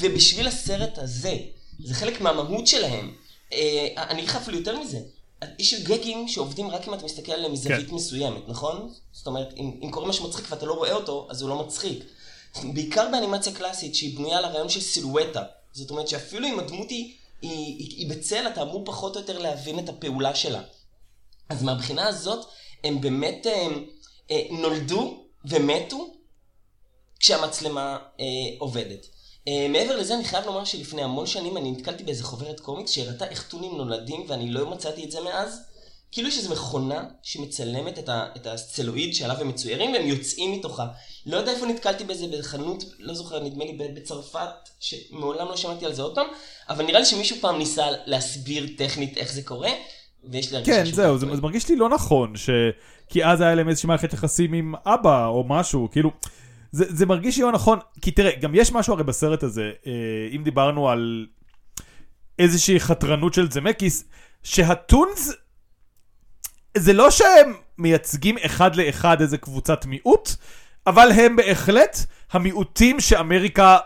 ובשביל 0.00 0.48
הסרט 0.48 0.98
הזה, 0.98 1.36
זה 1.84 1.94
חלק 1.94 2.20
מהמהות 2.20 2.66
שלהם. 2.66 3.14
אה, 3.52 3.88
אני 3.96 4.18
אגיד 4.18 4.28
לך 4.28 4.36
אפילו 4.36 4.58
יותר 4.58 4.80
מזה. 4.80 4.98
יש 5.58 5.74
גגים 5.74 6.28
שעובדים 6.28 6.70
רק 6.70 6.88
אם 6.88 6.94
אתה 6.94 7.04
מסתכל 7.04 7.32
עליהם 7.32 7.52
מזווית 7.52 7.88
כן. 7.88 7.94
מסוימת, 7.94 8.48
נכון? 8.48 8.92
זאת 9.12 9.26
אומרת, 9.26 9.54
אם, 9.56 9.80
אם 9.82 9.90
קורה 9.90 10.08
משהו 10.08 10.28
מצחיק 10.28 10.46
ואתה 10.50 10.66
לא 10.66 10.74
רואה 10.74 10.92
אותו, 10.92 11.26
אז 11.30 11.42
הוא 11.42 11.50
לא 11.50 11.58
מצחיק. 11.58 12.04
בעיקר 12.64 13.08
באנימציה 13.12 13.52
קלאסית, 13.52 13.94
שהיא 13.94 14.16
בנויה 14.18 14.38
על 14.38 14.44
הרעיון 14.44 14.68
של 14.68 14.80
סילואטה. 14.80 15.42
זאת 15.72 15.90
אומרת 15.90 16.08
שאפילו 16.08 16.48
אם 16.48 16.58
הדמות 16.58 16.90
היא, 16.90 17.14
היא, 17.42 17.50
היא, 17.50 17.96
היא 17.96 18.10
בצל, 18.10 18.46
אתה 18.46 18.62
אמור 18.62 18.82
פחות 18.84 19.16
או 19.16 19.20
יותר 19.20 19.38
להבין 19.38 19.78
את 19.78 19.88
הפעולה 19.88 20.34
שלה. 20.34 20.62
אז 21.48 21.62
מהבחינה 21.62 22.08
הזאת, 22.08 22.46
הם 22.84 23.00
באמת 23.00 23.46
הם, 23.46 23.52
אה, 23.52 23.66
הם, 23.70 23.84
אה, 24.30 24.60
נולדו 24.60 25.24
ומתו 25.44 26.14
כשהמצלמה 27.20 27.98
אה, 28.20 28.24
עובדת. 28.58 29.06
אה, 29.48 29.66
מעבר 29.68 29.96
לזה 29.96 30.14
אני 30.14 30.24
חייב 30.24 30.46
לומר 30.46 30.64
שלפני 30.64 31.02
המון 31.02 31.26
שנים 31.26 31.56
אני 31.56 31.70
נתקלתי 31.70 32.04
באיזה 32.04 32.24
חוברת 32.24 32.60
קומיקס 32.60 32.90
שהראתה 32.90 33.28
איך 33.28 33.48
טונים 33.48 33.76
נולדים 33.76 34.24
ואני 34.28 34.50
לא 34.50 34.70
מצאתי 34.70 35.04
את 35.04 35.10
זה 35.10 35.20
מאז. 35.20 35.62
כאילו 36.12 36.28
יש 36.28 36.38
איזו 36.38 36.50
מכונה 36.50 37.04
שמצלמת 37.22 37.98
את, 37.98 38.08
ה, 38.08 38.26
את 38.36 38.46
הסצלואיד 38.46 39.14
שעליו 39.14 39.36
הם 39.40 39.48
מצוירים 39.48 39.92
והם 39.92 40.06
יוצאים 40.06 40.52
מתוכה. 40.52 40.86
לא 41.26 41.36
יודע 41.36 41.52
איפה 41.52 41.66
נתקלתי 41.66 42.04
בזה 42.04 42.26
בחנות, 42.38 42.84
לא 42.98 43.14
זוכר, 43.14 43.44
נדמה 43.44 43.64
לי 43.64 43.78
בצרפת, 43.94 44.48
שמעולם 44.80 45.48
לא 45.48 45.56
שמעתי 45.56 45.86
על 45.86 45.92
זה 45.92 46.02
עוד 46.02 46.14
פעם, 46.14 46.26
אבל 46.68 46.84
נראה 46.84 47.00
לי 47.00 47.06
שמישהו 47.06 47.36
פעם 47.40 47.58
ניסה 47.58 47.86
להסביר 48.06 48.66
טכנית 48.78 49.18
איך 49.18 49.32
זה 49.32 49.42
קורה, 49.42 49.70
ויש 50.24 50.50
לי 50.50 50.56
הרגישה 50.56 50.84
כן, 50.84 50.92
זהו, 50.92 51.18
זה, 51.18 51.26
זה 51.34 51.42
מרגיש 51.42 51.68
לי 51.68 51.76
לא 51.76 51.88
נכון, 51.88 52.36
ש... 52.36 52.50
כי 53.08 53.24
אז 53.24 53.40
היה 53.40 53.54
להם 53.54 53.68
איזושהי 53.68 53.86
מערכת 53.86 54.12
יחסים 54.12 54.52
עם 54.52 54.74
אבא 54.86 55.26
או 55.26 55.44
משהו, 55.48 55.88
כאילו... 55.92 56.10
זה, 56.72 56.84
זה 56.88 57.06
מרגיש 57.06 57.36
לי 57.36 57.42
לא 57.42 57.52
נכון, 57.52 57.78
כי 58.02 58.10
תראה, 58.10 58.36
גם 58.40 58.54
יש 58.54 58.72
משהו 58.72 58.94
הרי 58.94 59.04
בסרט 59.04 59.42
הזה, 59.42 59.70
אה, 59.86 59.92
אם 60.36 60.42
דיברנו 60.44 60.88
על 60.88 61.26
איזושהי 62.38 62.80
חתרנות 62.80 63.34
של 63.34 63.50
זמקיס, 63.50 64.04
שהטונס, 64.42 65.32
זה 66.76 66.92
לא 66.92 67.10
שהם 67.10 67.54
מייצגים 67.78 68.36
אחד 68.46 68.76
לאחד 68.76 69.20
איזה 69.20 69.38
קבוצת 69.38 69.86
מיעוט, 69.86 70.30
אבל 70.86 71.12
הם 71.12 71.36
בהחלט 71.36 71.98
המיעוטים 72.30 73.00
שאמריקה 73.00 73.78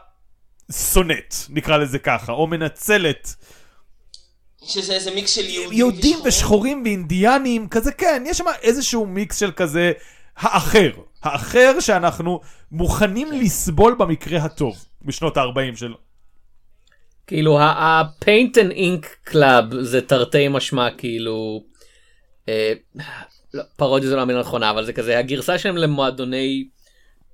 שונאת, 0.72 1.34
נקרא 1.48 1.76
לזה 1.76 1.98
ככה, 1.98 2.32
או 2.32 2.46
מנצלת. 2.46 3.34
שזה 4.64 4.92
איזה 4.92 5.14
מיקס 5.14 5.30
של 5.30 5.44
יהודים, 5.44 5.78
יהודים 5.78 6.10
ושחורים. 6.10 6.28
ושחורים 6.28 6.82
ואינדיאנים, 6.84 7.68
כזה 7.68 7.92
כן, 7.92 8.22
יש 8.26 8.38
שם 8.38 8.44
איזשהו 8.62 9.06
מיקס 9.06 9.38
של 9.38 9.52
כזה 9.52 9.92
האחר. 10.36 10.90
האחר 11.26 11.80
שאנחנו 11.80 12.40
מוכנים 12.72 13.32
לסבול 13.32 13.96
במקרה 13.98 14.38
הטוב, 14.38 14.84
בשנות 15.02 15.36
ה-40 15.36 15.76
שלו. 15.76 15.96
כאילו 17.26 17.58
ה-paint 17.60 18.54
and 18.54 18.72
ink 18.76 19.30
club 19.30 19.80
זה 19.80 20.00
תרתי 20.00 20.48
משמע 20.48 20.90
כאילו 20.90 21.64
אה, 22.48 22.72
לא, 23.54 23.62
פרודיה 23.76 24.08
זה 24.08 24.16
לא 24.16 24.20
המילה 24.20 24.40
נכונה 24.40 24.70
אבל 24.70 24.84
זה 24.84 24.92
כזה 24.92 25.18
הגרסה 25.18 25.58
שלהם 25.58 25.76
למועדוני 25.76 26.68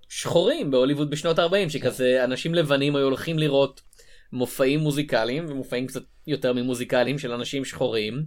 שחורים 0.09 0.71
בהוליווד 0.71 1.11
בשנות 1.11 1.39
ה-40 1.39 1.69
שכזה 1.69 2.25
אנשים 2.25 2.55
לבנים 2.55 2.97
היו 2.97 3.05
הולכים 3.05 3.39
לראות 3.39 3.81
מופעים 4.33 4.81
מוזיקליים 4.81 5.47
ומופעים 5.49 5.87
קצת 5.87 6.03
יותר 6.27 6.53
ממוזיקליים 6.53 7.19
של 7.19 7.33
אנשים 7.33 7.65
שחורים. 7.65 8.23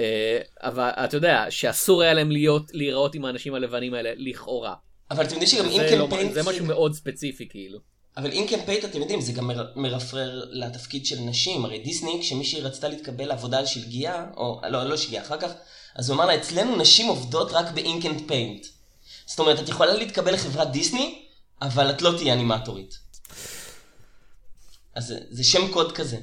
אה, 0.00 0.38
אבל 0.62 0.88
אתה 0.88 1.16
יודע 1.16 1.46
שאסור 1.50 2.02
היה 2.02 2.14
להם 2.14 2.30
להיות 2.30 2.70
להיראות 2.74 3.14
עם 3.14 3.24
האנשים 3.24 3.54
הלבנים 3.54 3.94
האלה 3.94 4.10
לכאורה. 4.16 4.74
אבל 5.10 5.24
אתם 5.24 5.34
יודעים 5.34 5.50
שגם 5.50 5.68
Ink 5.68 5.83
and 5.83 5.98
לא, 5.98 6.06
Paint... 6.10 6.34
זה 6.34 6.42
משהו 6.42 6.64
מאוד 6.64 6.94
ספציפי 6.94 7.48
כאילו. 7.48 7.78
אבל 8.16 8.32
Ink 8.32 8.48
and 8.48 8.64
Paint 8.66 8.84
אתם 8.84 9.00
יודעים 9.00 9.20
זה 9.20 9.32
גם 9.32 9.50
מרפרר 9.76 10.44
לתפקיד 10.50 11.06
של 11.06 11.20
נשים 11.20 11.64
הרי 11.64 11.78
דיסני 11.78 12.18
כשמישהי 12.20 12.60
רצתה 12.60 12.88
להתקבל 12.88 13.24
לעבודה 13.24 13.58
על 13.58 13.66
שלגיה 13.66 14.26
או 14.36 14.60
לא 14.68 14.84
לא 14.84 14.96
שלגיה 14.96 15.22
אחר 15.22 15.40
כך 15.40 15.50
אז 15.94 16.10
הוא 16.10 16.16
אמר 16.16 16.26
לה 16.26 16.36
אצלנו 16.36 16.76
נשים 16.76 17.06
עובדות 17.06 17.52
רק 17.52 17.70
ב- 17.70 17.84
Ink 17.84 18.05
and 18.05 18.26
Paint. 18.26 18.66
זאת 19.26 19.38
אומרת 19.38 19.60
את 19.60 19.68
יכולה 19.68 19.92
להתקבל 19.94 20.34
לחברת 20.34 20.70
דיסני 20.70 21.22
אבל 21.62 21.90
את 21.90 22.02
לא 22.02 22.12
תהיה 22.18 22.34
אנימטורית. 22.34 22.98
אז 24.94 25.14
זה 25.30 25.44
שם 25.44 25.72
קוד 25.72 25.92
כזה. 25.92 26.16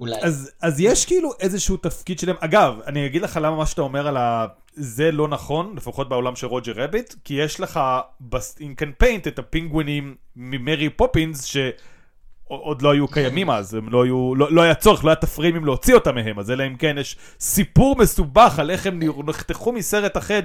אולי. 0.00 0.16
אז, 0.22 0.50
אז 0.60 0.80
יש 0.80 1.04
כאילו 1.04 1.30
איזשהו 1.40 1.76
תפקיד 1.76 2.18
שלהם. 2.18 2.36
אגב, 2.40 2.74
אני 2.86 3.06
אגיד 3.06 3.22
לך 3.22 3.36
למה 3.42 3.56
מה 3.56 3.66
שאתה 3.66 3.82
אומר 3.82 4.08
על 4.08 4.16
ה... 4.16 4.46
זה 4.76 5.12
לא 5.12 5.28
נכון, 5.28 5.76
לפחות 5.76 6.08
בעולם 6.08 6.36
של 6.36 6.46
רוג'ר 6.46 6.72
רביט, 6.76 7.14
כי 7.24 7.34
יש 7.34 7.60
לך 7.60 7.80
ב-in 8.20 8.82
can 8.82 9.02
paint 9.02 9.28
את 9.28 9.38
הפינגווינים 9.38 10.14
ממרי 10.36 10.88
פופינס, 10.88 11.44
שעוד 11.44 12.82
לא 12.82 12.92
היו 12.92 13.08
קיימים 13.08 13.50
אז, 13.50 13.74
הם 13.74 13.88
לא 13.88 14.04
היו, 14.04 14.34
לא, 14.34 14.52
לא 14.52 14.62
היה 14.62 14.74
צורך, 14.74 15.04
לא 15.04 15.10
היה 15.10 15.16
תפרימים 15.16 15.64
להוציא 15.64 15.94
אותם 15.94 16.14
מהם, 16.14 16.38
אז 16.38 16.50
אלא 16.50 16.66
אם 16.66 16.76
כן 16.76 16.96
יש 16.98 17.16
סיפור 17.40 17.96
מסובך 17.98 18.58
על 18.58 18.70
איך 18.70 18.86
הם 18.86 19.00
נחתכו 19.26 19.72
מסרט 19.72 20.16
אחר 20.16 20.40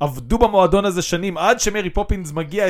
ועבדו 0.00 0.38
במועדון 0.38 0.84
הזה 0.84 1.02
שנים 1.02 1.38
עד 1.38 1.60
שמרי 1.60 1.90
פופינס 1.90 2.32
מגיע 2.32 2.66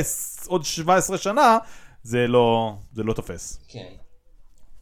עוד 0.46 0.64
17 0.64 1.18
שנה, 1.18 1.58
זה 2.02 2.26
לא, 2.26 2.74
זה 2.92 3.02
לא 3.02 3.12
תופס. 3.12 3.60
כן. 3.68 3.99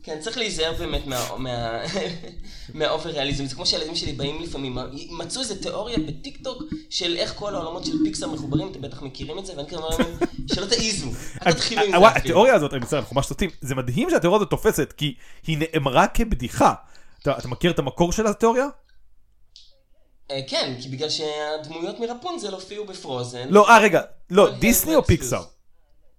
כן, 0.09 0.21
צריך 0.21 0.39
להיזהר 0.39 0.73
באמת 0.79 1.03
מה 2.75 2.87
over 2.87 3.11
ריאליזם. 3.11 3.47
זה 3.47 3.55
כמו 3.55 3.67
שהילדים 3.67 3.95
שלי 3.95 4.13
באים 4.13 4.43
לפעמים, 4.43 4.79
מצאו 5.11 5.41
איזה 5.41 5.63
תיאוריה 5.63 5.99
בטיק 5.99 6.45
טוק 6.45 6.63
של 6.91 7.17
איך 7.17 7.35
כל 7.35 7.55
העולמות 7.55 7.85
של 7.85 7.93
פיקסאר 8.05 8.27
מחוברים, 8.27 8.69
אתם 8.71 8.81
בטח 8.81 9.03
מכירים 9.03 9.39
את 9.39 9.47
זה, 9.47 9.57
ואני 9.57 9.69
כזה 9.69 9.77
אומר 9.77 9.89
להם, 9.89 10.19
שלא 10.55 10.67
תעיזו, 10.67 11.11
אל 11.47 11.53
תתחילו 11.53 11.83
עם 11.83 11.91
זה. 11.91 12.09
התיאוריה 12.09 12.55
הזאת, 12.55 12.73
אני 12.73 12.81
מצטער, 12.81 12.99
אנחנו 12.99 13.17
ממש 13.17 13.27
סוטים, 13.27 13.51
זה 13.61 13.75
מדהים 13.75 14.11
שהתיאוריה 14.11 14.37
הזאת 14.37 14.51
תופסת, 14.51 14.93
כי 14.97 15.15
היא 15.47 15.59
נאמרה 15.59 16.07
כבדיחה. 16.07 16.75
אתה 17.23 17.49
מכיר 17.49 17.71
את 17.71 17.79
המקור 17.79 18.13
של 18.13 18.27
התיאוריה? 18.27 18.67
אה, 20.31 20.41
כן, 20.49 20.75
כי 20.83 20.89
בגלל 20.89 21.11
שהדמויות 21.11 22.01
מרפונזל 22.01 22.55
הופיעו 22.55 22.85
ב 22.85 22.93
Frozen. 22.93 23.49
לא, 23.51 23.71
אה 23.71 23.79
רגע, 23.79 24.03
לא, 24.31 24.51
דיסני 24.51 24.95
או 24.95 25.05
פיקסאר? 25.05 25.43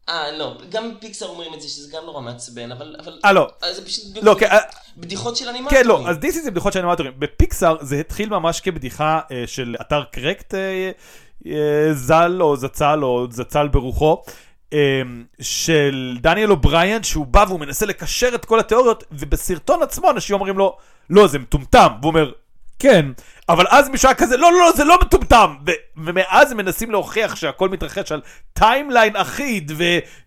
אה, 0.09 0.31
לא, 0.31 0.57
גם 0.69 0.91
פיקסאר 0.99 1.25
אומרים 1.25 1.53
את 1.53 1.61
זה, 1.61 1.69
שזה 1.69 1.97
גם 1.97 2.05
נורא 2.05 2.21
מעצבן, 2.21 2.71
אבל... 2.71 2.95
אה, 3.25 3.33
לא. 3.33 3.49
אה, 3.63 3.73
זה 3.73 3.85
פשוט 3.85 4.03
לא, 4.21 4.35
כן, 4.39 4.47
בדיחות 4.97 5.37
של 5.37 5.49
אנימטורים. 5.49 5.83
כן, 5.83 5.87
לא, 5.87 6.09
אז 6.09 6.17
דיסני 6.17 6.41
זה 6.41 6.51
בדיחות 6.51 6.73
של 6.73 6.79
אנימטורים. 6.79 7.13
בפיקסאר 7.19 7.75
זה 7.81 7.99
התחיל 7.99 8.29
ממש 8.29 8.61
כבדיחה 8.61 9.19
אה, 9.31 9.43
של 9.47 9.75
אתר 9.81 10.03
Cracked 10.11 10.55
אה, 10.55 10.91
אה, 11.45 11.93
ז"ל, 11.93 12.37
או 12.41 12.57
זצ"ל, 12.57 12.99
או 13.03 13.27
זצ"ל 13.31 13.67
ברוחו. 13.67 14.23
אה, 14.73 15.01
של 15.41 16.17
דניאל 16.21 16.51
אובריאן 16.51 17.03
שהוא 17.03 17.25
בא 17.25 17.45
והוא 17.47 17.59
מנסה 17.59 17.85
לקשר 17.85 18.35
את 18.35 18.45
כל 18.45 18.59
התיאוריות 18.59 19.03
ובסרטון 19.11 19.83
עצמו 19.83 20.11
אנשים 20.11 20.33
אומרים 20.33 20.57
לו 20.57 20.77
לא 21.09 21.27
זה 21.27 21.39
מטומטם 21.39 21.87
והוא 22.01 22.09
אומר 22.09 22.31
כן, 22.79 23.05
אבל 23.49 23.65
אז 23.69 23.89
מישהו 23.89 24.09
היה 24.09 24.15
כזה, 24.15 24.37
לא, 24.37 24.51
לא, 24.51 24.59
לא, 24.59 24.71
זה 24.71 24.83
לא 24.83 24.97
מטומטם. 25.01 25.55
ו- 25.67 25.71
ומאז 26.05 26.51
הם 26.51 26.57
מנסים 26.57 26.91
להוכיח 26.91 27.35
שהכל 27.35 27.69
מתרחש 27.69 28.11
על 28.11 28.21
timeline 28.53 29.15
אחיד, 29.15 29.71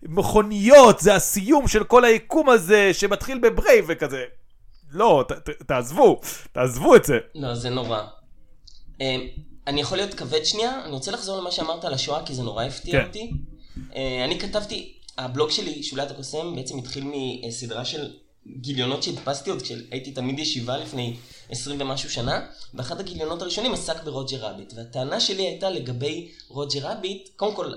ומכוניות, 0.03 0.99
זה 0.99 1.15
הסיום 1.15 1.67
של 1.67 1.83
כל 1.83 2.05
היקום 2.05 2.49
הזה, 2.49 2.93
שמתחיל 2.93 3.37
ב 3.39 3.47
Brave 3.47 3.85
וכזה. 3.87 4.23
לא, 4.91 5.25
ת- 5.27 5.31
ת- 5.31 5.49
תעזבו, 5.49 6.21
תעזבו 6.51 6.95
את 6.95 7.05
זה. 7.05 7.17
לא, 7.35 7.55
זה 7.55 7.69
נורא. 7.69 8.01
אה, 9.01 9.15
אני 9.67 9.81
יכול 9.81 9.97
להיות 9.97 10.13
כבד 10.13 10.43
שנייה? 10.45 10.81
אני 10.85 10.91
רוצה 10.91 11.11
לחזור 11.11 11.39
למה 11.41 11.51
שאמרת 11.51 11.85
על 11.85 11.93
השואה, 11.93 12.25
כי 12.25 12.33
זה 12.33 12.43
נורא 12.43 12.63
הפתיע 12.63 12.99
כן. 13.01 13.07
אותי. 13.07 13.31
אה, 13.95 14.25
אני 14.25 14.39
כתבתי, 14.39 14.93
הבלוג 15.17 15.49
שלי, 15.49 15.83
שוליית 15.83 16.11
הקוסם, 16.11 16.55
בעצם 16.55 16.77
התחיל 16.77 17.03
מסדרה 17.47 17.85
של 17.85 18.11
גיליונות 18.47 19.03
שהדפסתי 19.03 19.49
עוד 19.49 19.61
כשהייתי 19.61 20.11
תמיד 20.11 20.39
ישיבה 20.39 20.77
לפני 20.77 21.15
עשרים 21.49 21.81
ומשהו 21.81 22.09
שנה, 22.09 22.45
ואחד 22.73 22.99
הגיליונות 22.99 23.41
הראשונים 23.41 23.73
עסק 23.73 24.03
ברוג'ר 24.03 24.45
רביט. 24.45 24.73
והטענה 24.75 25.19
שלי 25.19 25.43
הייתה 25.43 25.69
לגבי 25.69 26.31
רוג'ר 26.47 26.87
רביט, 26.87 27.29
קודם 27.35 27.55
כל, 27.55 27.73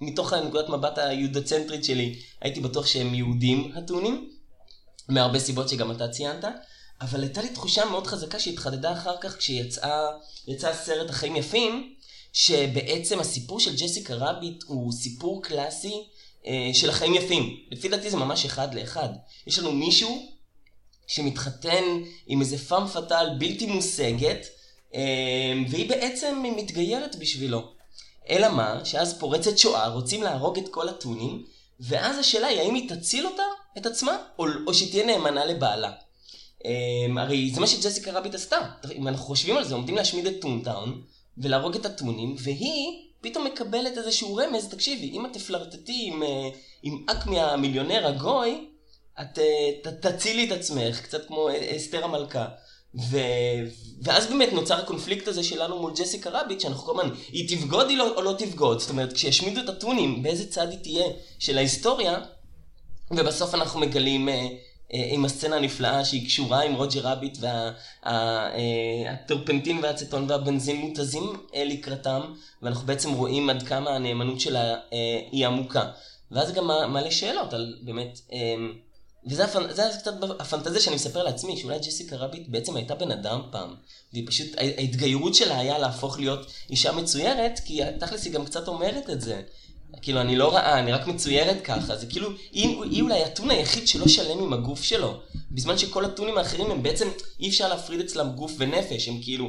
מתוך 0.00 0.32
הנקודת 0.32 0.68
מבט 0.68 0.98
היהודוצנטרית 0.98 1.84
שלי, 1.84 2.18
הייתי 2.40 2.60
בטוח 2.60 2.86
שהם 2.86 3.14
יהודים 3.14 3.72
הטונים, 3.74 4.30
מהרבה 5.08 5.38
סיבות 5.38 5.68
שגם 5.68 5.90
אתה 5.90 6.08
ציינת, 6.08 6.44
אבל 7.00 7.22
הייתה 7.22 7.42
לי 7.42 7.48
תחושה 7.48 7.84
מאוד 7.84 8.06
חזקה 8.06 8.38
שהתחדדה 8.38 8.92
אחר 8.92 9.16
כך 9.20 9.36
כשיצא 9.36 10.06
הסרט 10.62 11.10
החיים 11.10 11.36
יפים, 11.36 11.94
שבעצם 12.32 13.20
הסיפור 13.20 13.60
של 13.60 13.76
ג'סיקה 13.76 14.14
רביט 14.14 14.64
הוא 14.66 14.92
סיפור 14.92 15.42
קלאסי 15.42 16.04
של 16.72 16.90
החיים 16.90 17.14
יפים. 17.14 17.56
לפי 17.70 17.88
דעתי 17.88 18.10
זה 18.10 18.16
ממש 18.16 18.44
אחד 18.44 18.74
לאחד. 18.74 19.08
יש 19.46 19.58
לנו 19.58 19.72
מישהו 19.72 20.36
שמתחתן 21.06 21.84
עם 22.26 22.40
איזה 22.40 22.58
femme 22.58 22.86
fatale 22.86 23.38
בלתי 23.38 23.66
מושגת, 23.66 24.46
אה, 24.94 25.52
והיא 25.70 25.88
בעצם 25.88 26.42
מתגיירת 26.56 27.16
בשבילו. 27.16 27.72
אלא 28.30 28.48
מה, 28.48 28.84
שאז 28.84 29.18
פורצת 29.18 29.58
שואה, 29.58 29.88
רוצים 29.88 30.22
להרוג 30.22 30.58
את 30.58 30.68
כל 30.68 30.88
הטונים, 30.88 31.44
ואז 31.80 32.18
השאלה 32.18 32.46
היא 32.46 32.60
האם 32.60 32.74
היא 32.74 32.88
תציל 32.88 33.26
אותה, 33.26 33.42
את 33.78 33.86
עצמה, 33.86 34.16
או, 34.38 34.46
או 34.66 34.74
שהיא 34.74 34.90
תהיה 34.90 35.06
נאמנה 35.06 35.44
לבעלה. 35.44 35.92
אמ, 36.64 37.18
הרי 37.18 37.50
זה 37.54 37.60
מה 37.60 37.66
שג'סיקה 37.66 38.12
ראביט 38.12 38.34
עשתה. 38.34 38.58
אם 38.94 39.08
אנחנו 39.08 39.24
חושבים 39.24 39.56
על 39.56 39.64
זה, 39.64 39.74
עומדים 39.74 39.94
להשמיד 39.94 40.26
את 40.26 40.40
טונטאון 40.40 41.02
ולהרוג 41.38 41.74
את 41.74 41.86
הטונים, 41.86 42.36
והיא 42.38 43.05
פתאום 43.30 43.44
מקבלת 43.46 43.98
איזשהו 43.98 44.36
רמז, 44.36 44.68
תקשיבי, 44.68 45.10
אם 45.10 45.26
את 45.26 45.32
תפלרטטי 45.32 46.04
עם, 46.06 46.22
אה, 46.22 46.48
עם 46.82 47.04
אקמי 47.06 47.40
המיליונר 47.40 48.06
הגוי, 48.06 48.68
את 49.20 49.38
אה, 49.38 49.70
ת, 49.82 50.06
תצילי 50.06 50.46
את 50.46 50.52
עצמך, 50.52 51.00
קצת 51.00 51.26
כמו 51.26 51.48
אה, 51.48 51.76
אסתר 51.76 52.04
המלכה. 52.04 52.46
ו... 53.10 53.18
ואז 54.02 54.26
באמת 54.26 54.52
נוצר 54.52 54.74
הקונפליקט 54.74 55.28
הזה 55.28 55.44
שלנו 55.44 55.80
מול 55.80 55.92
ג'סיקה 55.96 56.30
רביט, 56.30 56.60
שאנחנו 56.60 56.82
כל 56.82 57.00
הזמן, 57.00 57.14
היא 57.28 57.56
תבגוד 57.56 57.88
היא 57.88 57.98
לא, 57.98 58.16
או 58.16 58.22
לא 58.22 58.34
תבגוד? 58.38 58.80
זאת 58.80 58.90
אומרת, 58.90 59.12
כשישמידו 59.12 59.60
את 59.60 59.68
הטונים, 59.68 60.22
באיזה 60.22 60.50
צד 60.50 60.70
היא 60.70 60.78
תהיה 60.78 61.06
של 61.38 61.58
ההיסטוריה, 61.58 62.18
ובסוף 63.10 63.54
אנחנו 63.54 63.80
מגלים 63.80 64.28
אה, 64.28 64.46
עם 64.90 65.24
הסצנה 65.24 65.56
הנפלאה 65.56 66.04
שהיא 66.04 66.26
קשורה 66.26 66.62
עם 66.62 66.74
רוג'ר 66.74 67.00
רביט 67.00 67.38
והטרפנטין 68.04 69.76
וה, 69.76 69.82
אה, 69.82 69.88
והצטון 69.88 70.30
והבנזין 70.30 70.76
מותזים 70.76 71.32
אה, 71.54 71.64
לקראתם, 71.64 72.20
ואנחנו 72.62 72.86
בעצם 72.86 73.12
רואים 73.12 73.50
עד 73.50 73.62
כמה 73.62 73.90
הנאמנות 73.90 74.40
שלה 74.40 74.74
אה, 74.92 75.20
היא 75.32 75.46
עמוקה. 75.46 75.90
ואז 76.30 76.52
גם 76.52 76.66
מעלה 76.66 77.10
שאלות 77.10 77.52
על 77.52 77.74
באמת... 77.82 78.20
אה, 78.32 78.54
וזה 79.28 79.44
הפנ... 79.44 79.72
זה 79.72 79.82
קצת 79.98 80.14
הפנטזיה 80.40 80.80
שאני 80.80 80.96
מספר 80.96 81.22
לעצמי, 81.22 81.56
שאולי 81.56 81.78
ג'סיקה 81.78 82.16
רביט 82.16 82.48
בעצם 82.48 82.76
הייתה 82.76 82.94
בן 82.94 83.10
אדם 83.10 83.40
פעם, 83.50 83.74
והיא 84.12 84.26
פשוט, 84.26 84.46
ההתגיירות 84.58 85.34
שלה 85.34 85.58
היה 85.58 85.78
להפוך 85.78 86.18
להיות 86.18 86.52
אישה 86.70 86.92
מצוירת, 86.92 87.60
כי 87.64 87.80
תכלס 88.00 88.24
היא 88.24 88.32
גם 88.32 88.44
קצת 88.44 88.68
אומרת 88.68 89.10
את 89.10 89.20
זה. 89.20 89.42
כאילו, 90.02 90.20
אני 90.20 90.36
לא 90.36 90.54
רעה, 90.54 90.78
אני 90.78 90.92
רק 90.92 91.06
מצוירת 91.06 91.62
ככה, 91.64 91.96
זה 91.96 92.06
כאילו, 92.06 92.30
היא, 92.52 92.76
היא 92.90 93.02
אולי 93.02 93.24
הטון 93.24 93.50
היחיד 93.50 93.88
שלא 93.88 94.08
שלם 94.08 94.38
עם 94.38 94.52
הגוף 94.52 94.82
שלו, 94.82 95.20
בזמן 95.50 95.78
שכל 95.78 96.04
הטונים 96.04 96.38
האחרים 96.38 96.70
הם 96.70 96.82
בעצם, 96.82 97.08
אי 97.40 97.48
אפשר 97.48 97.68
להפריד 97.68 98.00
אצלם 98.00 98.28
גוף 98.28 98.52
ונפש, 98.58 99.08
הם 99.08 99.18
כאילו, 99.22 99.48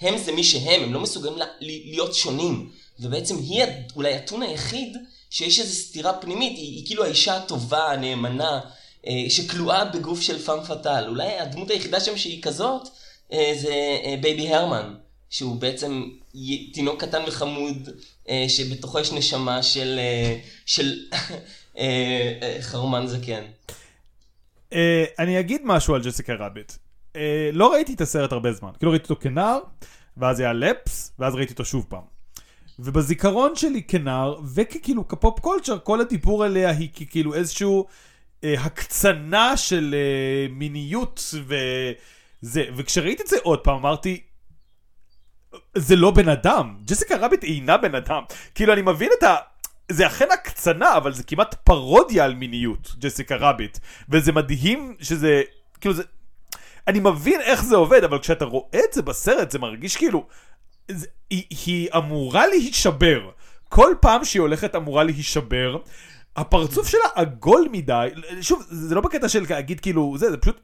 הם 0.00 0.18
זה 0.18 0.32
מי 0.32 0.44
שהם, 0.44 0.82
הם 0.82 0.92
לא 0.92 1.00
מסוגלים 1.00 1.38
לה, 1.38 1.46
להיות 1.60 2.14
שונים, 2.14 2.70
ובעצם 3.00 3.38
היא 3.38 3.64
אולי 3.96 4.14
הטון 4.14 4.42
היחיד 4.42 4.96
שיש 5.30 5.60
איזו 5.60 5.74
סתירה 5.74 6.12
פנימית, 6.12 6.58
היא, 6.58 6.76
היא 6.76 6.86
כאילו 6.86 7.04
האישה 7.04 7.36
הטובה, 7.36 7.92
הנאמנה, 7.92 8.60
אה, 9.06 9.24
שכלואה 9.28 9.84
בגוף 9.84 10.20
של 10.20 10.38
femme 10.38 10.64
fatale. 10.64 11.08
אולי 11.08 11.38
הדמות 11.38 11.70
היחידה 11.70 12.00
שם 12.00 12.16
שהיא 12.16 12.42
כזאת 12.42 12.88
אה, 13.32 13.52
זה 13.60 13.98
אה, 14.04 14.14
בייבי 14.20 14.54
הרמן, 14.54 14.94
שהוא 15.30 15.56
בעצם 15.56 16.08
תינוק 16.72 17.00
קטן 17.00 17.22
וחמוד, 17.26 17.88
שבתוכו 18.48 18.98
יש 18.98 19.12
נשמה 19.12 19.62
של, 19.62 20.00
של 20.66 20.92
חרומן 22.60 23.06
זקן. 23.06 23.42
אני 25.18 25.40
אגיד 25.40 25.62
משהו 25.64 25.94
על 25.94 26.02
ג'סיקה 26.02 26.34
רביט. 26.34 26.72
לא 27.52 27.72
ראיתי 27.72 27.94
את 27.94 28.00
הסרט 28.00 28.32
הרבה 28.32 28.52
זמן. 28.52 28.70
כאילו 28.78 28.92
ראיתי 28.92 29.04
אותו 29.04 29.16
כנער, 29.20 29.58
ואז 30.16 30.40
היה 30.40 30.52
לפס, 30.52 31.12
ואז 31.18 31.34
ראיתי 31.34 31.52
אותו 31.52 31.64
שוב 31.64 31.86
פעם. 31.88 32.02
ובזיכרון 32.78 33.56
שלי 33.56 33.82
כנער, 33.82 34.40
וכאילו 34.54 35.08
כפופ 35.08 35.40
קולצ'ר, 35.40 35.78
כל 35.78 36.00
הדיבור 36.00 36.44
עליה 36.44 36.70
היא 36.70 36.88
כאילו 37.10 37.34
איזשהו... 37.34 37.86
אה, 38.44 38.54
הקצנה 38.60 39.56
של 39.56 39.94
אה, 39.94 40.46
מיניות 40.50 41.34
וזה, 41.34 42.64
וכשראיתי 42.76 43.22
את 43.22 43.28
זה 43.28 43.36
עוד 43.42 43.58
פעם 43.58 43.74
אמרתי, 43.74 44.22
זה 45.74 45.96
לא 45.96 46.10
בן 46.10 46.28
אדם, 46.28 46.74
ג'סיקה 46.84 47.16
רביט 47.16 47.44
אינה 47.44 47.76
בן 47.76 47.94
אדם, 47.94 48.22
כאילו 48.54 48.72
אני 48.72 48.82
מבין 48.82 49.10
את 49.18 49.22
ה... 49.22 49.36
זה 49.88 50.06
אכן 50.06 50.30
הקצנה, 50.32 50.96
אבל 50.96 51.12
זה 51.12 51.22
כמעט 51.22 51.54
פרודיה 51.54 52.24
על 52.24 52.34
מיניות, 52.34 52.94
ג'סיקה 52.98 53.36
רביט, 53.36 53.78
וזה 54.08 54.32
מדהים 54.32 54.94
שזה, 55.00 55.42
כאילו 55.80 55.94
זה... 55.94 56.02
אני 56.88 57.00
מבין 57.00 57.40
איך 57.40 57.64
זה 57.64 57.76
עובד, 57.76 58.04
אבל 58.04 58.18
כשאתה 58.18 58.44
רואה 58.44 58.80
את 58.88 58.92
זה 58.92 59.02
בסרט, 59.02 59.50
זה 59.50 59.58
מרגיש 59.58 59.96
כאילו... 59.96 60.26
זה, 60.90 61.06
היא, 61.30 61.44
היא 61.66 61.88
אמורה 61.96 62.46
להישבר. 62.46 63.30
כל 63.68 63.94
פעם 64.00 64.24
שהיא 64.24 64.40
הולכת 64.40 64.74
אמורה 64.74 65.04
להישבר, 65.04 65.76
הפרצוף 66.36 66.88
שלה 66.88 67.04
עגול 67.14 67.68
מדי, 67.72 68.08
שוב, 68.40 68.62
זה 68.70 68.94
לא 68.94 69.00
בקטע 69.00 69.28
של 69.28 69.46
להגיד 69.50 69.80
כאילו, 69.80 70.14
זה, 70.18 70.30
זה 70.30 70.36
פשוט, 70.36 70.60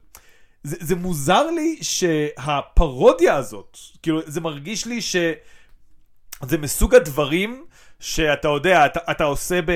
זה, 0.68 0.76
זה 0.80 0.96
מוזר 0.96 1.50
לי 1.50 1.78
שהפרודיה 1.82 3.36
הזאת, 3.36 3.78
כאילו, 4.02 4.20
זה 4.26 4.40
מרגיש 4.40 4.86
לי 4.86 5.00
שזה 5.00 6.58
מסוג 6.58 6.94
הדברים 6.94 7.64
שאתה 8.00 8.48
יודע, 8.48 8.86
אתה, 8.86 9.00
אתה 9.10 9.24
עושה 9.24 9.62
ב, 9.62 9.72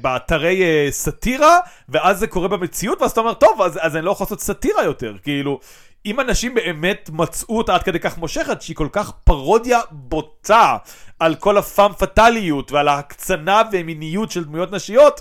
באתרי 0.00 0.62
uh, 0.62 0.92
סאטירה, 0.92 1.58
ואז 1.88 2.18
זה 2.18 2.26
קורה 2.26 2.48
במציאות, 2.48 3.02
ואז 3.02 3.10
אתה 3.10 3.20
אומר, 3.20 3.34
טוב, 3.34 3.62
אז, 3.62 3.78
אז 3.82 3.96
אני 3.96 4.04
לא 4.04 4.10
יכול 4.10 4.24
לעשות 4.24 4.40
סאטירה 4.40 4.84
יותר, 4.84 5.16
כאילו, 5.22 5.60
אם 6.06 6.20
אנשים 6.20 6.54
באמת 6.54 7.10
מצאו 7.12 7.58
אותה 7.58 7.74
עד 7.74 7.82
כדי 7.82 8.00
כך 8.00 8.18
מושכת, 8.18 8.62
שהיא 8.62 8.76
כל 8.76 8.88
כך 8.92 9.10
פרודיה 9.24 9.80
בוטה 9.90 10.76
על 11.18 11.34
כל 11.34 11.58
ה 11.58 11.64
femme 11.64 11.92
fatale 11.92 12.45
יות 12.45 12.72
ועל 12.72 12.88
ההקצנה 12.88 13.62
ומיניות 13.72 14.30
של 14.30 14.44
דמויות 14.44 14.72
נשיות, 14.72 15.20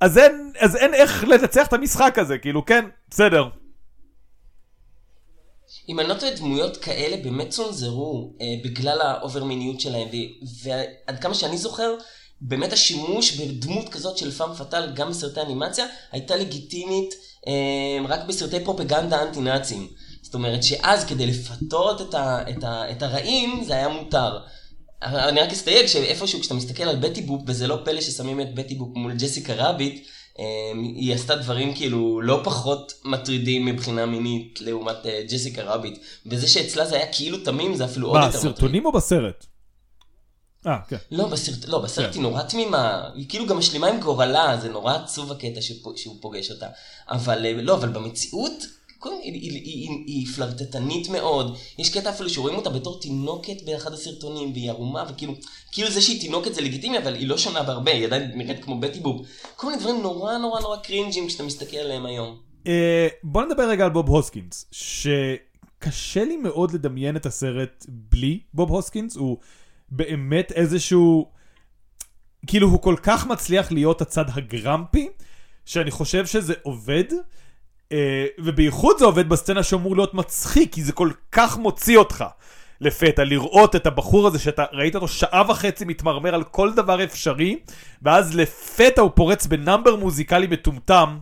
אז 0.00 0.18
אין, 0.18 0.52
אז 0.58 0.76
אין 0.76 0.94
איך 0.94 1.24
לנצח 1.24 1.66
את 1.66 1.72
המשחק 1.72 2.18
הזה, 2.18 2.38
כאילו, 2.38 2.64
כן, 2.64 2.84
בסדר. 3.10 3.48
אם 5.88 6.00
אני 6.00 6.08
לא 6.08 6.14
טועה, 6.14 6.34
דמויות 6.34 6.76
כאלה 6.76 7.16
באמת 7.16 7.50
צונזרו 7.50 8.32
אה, 8.40 8.46
בגלל 8.64 9.00
ה 9.00 9.09
over 9.09 9.44
מיניות 9.44 9.80
שלהם, 9.80 10.08
ועד 10.62 11.18
כמה 11.20 11.34
שאני 11.34 11.58
זוכר, 11.58 11.94
באמת 12.40 12.72
השימוש 12.72 13.40
בדמות 13.40 13.88
כזאת 13.88 14.18
של 14.18 14.30
פאם 14.30 14.54
פאטל, 14.54 14.92
גם 14.94 15.10
בסרטי 15.10 15.40
אנימציה, 15.40 15.86
הייתה 16.12 16.36
לגיטימית 16.36 17.14
אה, 17.46 18.06
רק 18.08 18.20
בסרטי 18.28 18.64
פרופגנדה 18.64 19.22
אנטי-נאצים. 19.22 19.88
זאת 20.22 20.34
אומרת 20.34 20.62
שאז 20.62 21.04
כדי 21.04 21.26
לפתות 21.26 22.00
את, 22.00 22.14
ה, 22.14 22.42
את, 22.50 22.64
ה, 22.64 22.90
את 22.90 23.02
הרעים 23.02 23.64
זה 23.64 23.74
היה 23.74 23.88
מותר. 23.88 24.38
אני 25.02 25.40
רק 25.40 25.52
אסתייג 25.52 25.86
שאיפשהו 25.86 26.40
כשאתה 26.40 26.54
מסתכל 26.54 26.82
על 26.82 26.96
בטי 26.96 27.22
בופ, 27.22 27.42
וזה 27.46 27.66
לא 27.66 27.78
פלא 27.84 28.00
ששמים 28.00 28.40
את 28.40 28.54
בטי 28.54 28.74
בופ 28.74 28.88
מול 28.96 29.14
ג'סיקה 29.16 29.54
רביט, 29.54 30.06
היא 30.74 31.14
עשתה 31.14 31.36
דברים 31.36 31.74
כאילו 31.74 32.20
לא 32.20 32.40
פחות 32.44 32.92
מטרידים 33.04 33.64
מבחינה 33.64 34.06
מינית 34.06 34.58
לעומת 34.60 35.06
אה, 35.06 35.22
ג'סיקה 35.28 35.62
רביט. 35.62 35.98
וזה 36.26 36.48
שאצלה 36.48 36.86
זה 36.86 36.96
היה 36.96 37.06
כאילו 37.12 37.38
תמים 37.38 37.74
זה 37.74 37.84
אפילו 37.84 38.08
עוד 38.08 38.16
יותר 38.16 38.28
מטריד. 38.28 38.52
בסרטונים 38.52 38.86
או 38.86 38.92
בסרט? 38.92 39.46
אה, 40.66 40.78
כן. 40.88 40.96
לא, 41.10 41.28
בסרט, 41.28 41.64
לא, 41.68 41.78
בסרט 41.78 42.06
כן. 42.06 42.12
היא 42.14 42.22
נורא 42.22 42.42
תמימה, 42.42 43.08
היא 43.14 43.28
כאילו 43.28 43.46
גם 43.46 43.58
משלימה 43.58 43.86
עם 43.86 44.00
גורלה, 44.00 44.58
זה 44.62 44.68
נורא 44.68 44.94
עצוב 44.94 45.32
הקטע 45.32 45.60
שהוא 45.96 46.16
פוגש 46.20 46.50
אותה. 46.50 46.66
אבל 47.08 47.46
אה, 47.46 47.52
לא, 47.62 47.74
אבל 47.74 47.88
במציאות 47.88 48.64
היא, 49.10 49.32
היא, 49.32 49.50
היא, 49.50 49.62
היא, 49.64 50.04
היא 50.06 50.26
פלרטטנית 50.26 51.08
מאוד, 51.08 51.56
יש 51.78 51.98
קטע 51.98 52.10
אפילו 52.10 52.30
שרואים 52.30 52.56
אותה 52.56 52.70
בתור 52.70 53.00
תינוקת 53.00 53.62
באחד 53.66 53.92
הסרטונים, 53.92 54.52
והיא 54.52 54.70
ערומה, 54.70 55.04
וכאילו, 55.08 55.34
כאילו 55.72 55.90
זה 55.90 56.00
שהיא 56.00 56.20
תינוקת 56.20 56.54
זה 56.54 56.60
לגיטימי, 56.60 56.98
אבל 56.98 57.14
היא 57.14 57.28
לא 57.28 57.38
שונה 57.38 57.62
בהרבה, 57.62 57.92
היא 57.92 58.06
עדיין 58.06 58.30
נראית 58.34 58.64
כמו 58.64 58.80
בטי 58.80 59.00
בוב. 59.00 59.26
כל 59.56 59.66
מיני 59.66 59.78
דברים 59.80 60.02
נורא 60.02 60.38
נורא 60.38 60.60
נורא 60.60 60.76
קרינג'ים 60.76 61.26
כשאתה 61.26 61.42
מסתכל 61.42 61.76
עליהם 61.76 62.06
היום. 62.06 62.38
Uh, 62.64 62.66
בוא 63.22 63.42
נדבר 63.44 63.68
רגע 63.68 63.84
על 63.84 63.90
בוב 63.90 64.08
הוסקינס, 64.08 64.66
שקשה 64.72 66.24
לי 66.24 66.36
מאוד 66.36 66.74
לדמיין 66.74 67.16
את 67.16 67.26
הסרט 67.26 67.86
בלי 67.88 68.40
בוב 68.54 68.70
הוסקינס, 68.70 69.16
הוא 69.16 69.36
באמת 69.90 70.52
איזשהו, 70.52 71.30
כאילו 72.46 72.68
הוא 72.68 72.82
כל 72.82 72.96
כך 73.02 73.26
מצליח 73.26 73.72
להיות 73.72 74.02
הצד 74.02 74.24
הגרמפי, 74.28 75.08
שאני 75.64 75.90
חושב 75.90 76.26
שזה 76.26 76.54
עובד. 76.62 77.04
אה, 77.94 78.26
ובייחוד 78.38 78.98
זה 78.98 79.04
עובד 79.04 79.28
בסצנה 79.28 79.62
שאמור 79.62 79.96
להיות 79.96 80.14
מצחיק, 80.14 80.72
כי 80.72 80.82
זה 80.82 80.92
כל 80.92 81.10
כך 81.32 81.58
מוציא 81.58 81.98
אותך 81.98 82.24
לפתע, 82.80 83.24
לראות 83.24 83.76
את 83.76 83.86
הבחור 83.86 84.26
הזה 84.26 84.38
שאתה 84.38 84.64
ראית 84.72 84.94
אותו 84.94 85.08
שעה 85.08 85.42
וחצי 85.48 85.84
מתמרמר 85.84 86.34
על 86.34 86.44
כל 86.44 86.72
דבר 86.72 87.04
אפשרי, 87.04 87.58
ואז 88.02 88.36
לפתע 88.36 89.00
הוא 89.00 89.10
פורץ 89.14 89.46
בנאמבר 89.46 89.96
מוזיקלי 89.96 90.46
מטומטם. 90.46 91.18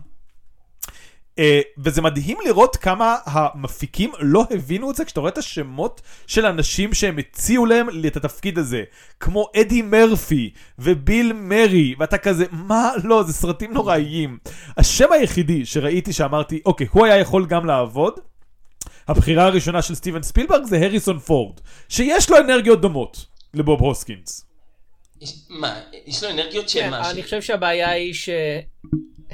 Uh, 1.39 1.43
וזה 1.77 2.01
מדהים 2.01 2.37
לראות 2.45 2.75
כמה 2.75 3.17
המפיקים 3.25 4.11
לא 4.19 4.45
הבינו 4.51 4.91
את 4.91 4.95
זה 4.95 5.05
כשאתה 5.05 5.19
רואה 5.19 5.31
את 5.31 5.37
השמות 5.37 6.01
של 6.27 6.45
אנשים 6.45 6.93
שהם 6.93 7.17
הציעו 7.17 7.65
להם 7.65 7.87
את 8.07 8.17
התפקיד 8.17 8.57
הזה 8.57 8.83
כמו 9.19 9.47
אדי 9.61 9.81
מרפי 9.81 10.53
וביל 10.79 11.33
מרי 11.33 11.95
ואתה 11.99 12.17
כזה 12.17 12.45
מה? 12.51 12.91
לא 13.03 13.23
זה 13.23 13.33
סרטים 13.33 13.73
נוראיים. 13.73 14.37
השם 14.77 15.11
היחידי 15.11 15.65
שראיתי 15.65 16.13
שאמרתי 16.13 16.61
אוקיי 16.65 16.87
הוא 16.91 17.05
היה 17.05 17.17
יכול 17.17 17.45
גם 17.45 17.65
לעבוד 17.65 18.19
הבחירה 19.07 19.45
הראשונה 19.45 19.81
של 19.81 19.95
סטיבן 19.95 20.23
ספילברג 20.23 20.63
זה 20.63 20.77
הריסון 20.77 21.19
פורד 21.19 21.59
שיש 21.89 22.29
לו 22.29 22.37
אנרגיות 22.37 22.81
דומות 22.81 23.25
לבוב 23.53 23.81
הוסקינס. 23.81 24.45
מה 25.49 25.79
יש 26.05 26.23
לו 26.23 26.29
אנרגיות 26.29 26.69
של 26.69 26.79
כן, 26.79 26.89
מה? 26.89 27.11
אני 27.11 27.23
חושב 27.23 27.41
שהבעיה 27.41 27.89
היא 27.89 28.13
ש... 28.13 28.29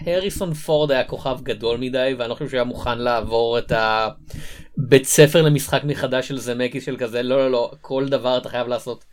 הריסון 0.05 0.53
פורד 0.53 0.91
היה 0.91 1.03
כוכב 1.03 1.39
גדול 1.43 1.77
מדי 1.77 2.15
ואני 2.17 2.29
לא 2.29 2.33
חושב 2.33 2.49
שהוא 2.49 2.57
היה 2.57 2.63
מוכן 2.63 2.97
לעבור 2.97 3.57
את 3.57 3.71
הבית 3.75 5.05
ספר 5.05 5.41
למשחק 5.41 5.83
מחדש 5.83 6.27
של 6.27 6.37
זמקי 6.37 6.81
של 6.81 6.97
כזה 6.97 7.23
לא 7.23 7.37
לא 7.37 7.51
לא 7.51 7.71
כל 7.81 8.09
דבר 8.09 8.37
אתה 8.37 8.49
חייב 8.49 8.67
לעשות. 8.67 9.05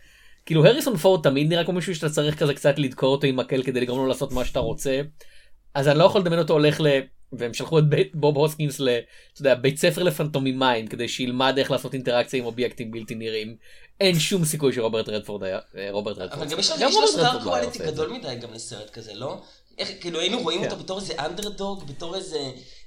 כאילו 0.46 0.66
הריסון 0.66 0.96
פורד 0.96 1.22
תמיד 1.22 1.48
נראה 1.48 1.64
כמו 1.64 1.74
מישהו 1.74 1.94
שאתה 1.94 2.10
צריך 2.10 2.38
כזה 2.38 2.54
קצת 2.54 2.78
לדקור 2.78 3.12
אותו 3.12 3.26
עם 3.26 3.36
מקל 3.36 3.62
כדי 3.62 3.80
לגרום 3.80 3.98
לו 3.98 4.06
לעשות 4.06 4.32
מה 4.32 4.44
שאתה 4.44 4.58
רוצה. 4.58 5.00
אז 5.74 5.88
אני 5.88 5.98
לא 5.98 6.04
יכול 6.04 6.20
לדמיין 6.20 6.42
אותו 6.42 6.52
הולך 6.52 6.80
והם 7.32 7.54
שלחו 7.54 7.78
את 7.78 7.88
בית, 7.88 8.16
בוב 8.16 8.36
הוסקינס 8.36 8.80
לבית 9.40 9.78
ספר 9.78 10.02
לפנטומימיים 10.02 10.86
כדי 10.86 11.08
שילמד 11.08 11.54
איך 11.58 11.70
לעשות 11.70 11.94
אינטראקציה 11.94 12.38
עם 12.38 12.44
אובייקטים 12.44 12.90
בלתי 12.90 13.14
נראים. 13.14 13.56
אין 14.00 14.18
שום 14.18 14.44
סיכוי 14.44 14.72
שרוברט 14.72 15.08
רדפורד 15.08 15.42
היה, 15.42 15.58
אה, 15.76 15.88
רוברט 15.90 16.18
רדפורד. 16.18 16.42
אבל 16.42 16.52
גם 16.52 16.58
יש 16.58 16.96
לו 16.96 17.08
סטאר 17.08 17.42
קואליטי. 17.42 17.78
גדול 17.78 18.12
מדי 18.12 18.34
גם 18.40 18.52
לסרט 18.52 18.90
כזה, 18.90 19.14
לא? 19.14 19.42
איך, 19.78 19.88
כאילו 20.00 20.20
היינו 20.20 20.38
רואים 20.42 20.60
כן. 20.60 20.70
אותו 20.70 20.76
בתור 20.82 21.00
איזה 21.00 21.14
אנדרדוג, 21.18 21.84
בתור 21.88 22.16
איזה, 22.16 22.38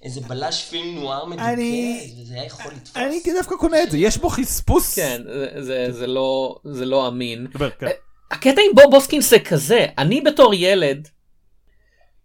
איזה 0.04 0.22
בלש 0.22 0.64
פילם 0.70 0.96
נואר 0.96 1.26
מדוכא, 1.26 1.54
אני- 1.54 2.14
וזה 2.22 2.34
היה 2.34 2.46
יכול 2.46 2.72
לתפוס. 2.72 2.98
אני 2.98 3.22
דווקא 3.38 3.56
קונה 3.56 3.84
את 3.84 3.92
זה, 3.92 3.98
יש 3.98 4.18
בו 4.18 4.30
חספוס. 4.30 4.96
כן, 4.96 5.22
זה- 5.26 5.64
זה- 5.64 5.92
זה 5.92 6.08
לא- 6.08 6.56
זה 6.64 6.86
לא 6.86 7.08
אמין. 7.08 7.48
דבר, 7.54 7.70
כן. 7.70 7.88
הקטע 8.32 8.62
עם 8.70 8.76
בוב 8.76 8.96
הוסקינס 8.96 9.30
זה 9.30 9.40
כזה, 9.40 9.86
אני 9.98 10.22
בתור 10.22 10.54
ילד, 10.54 11.08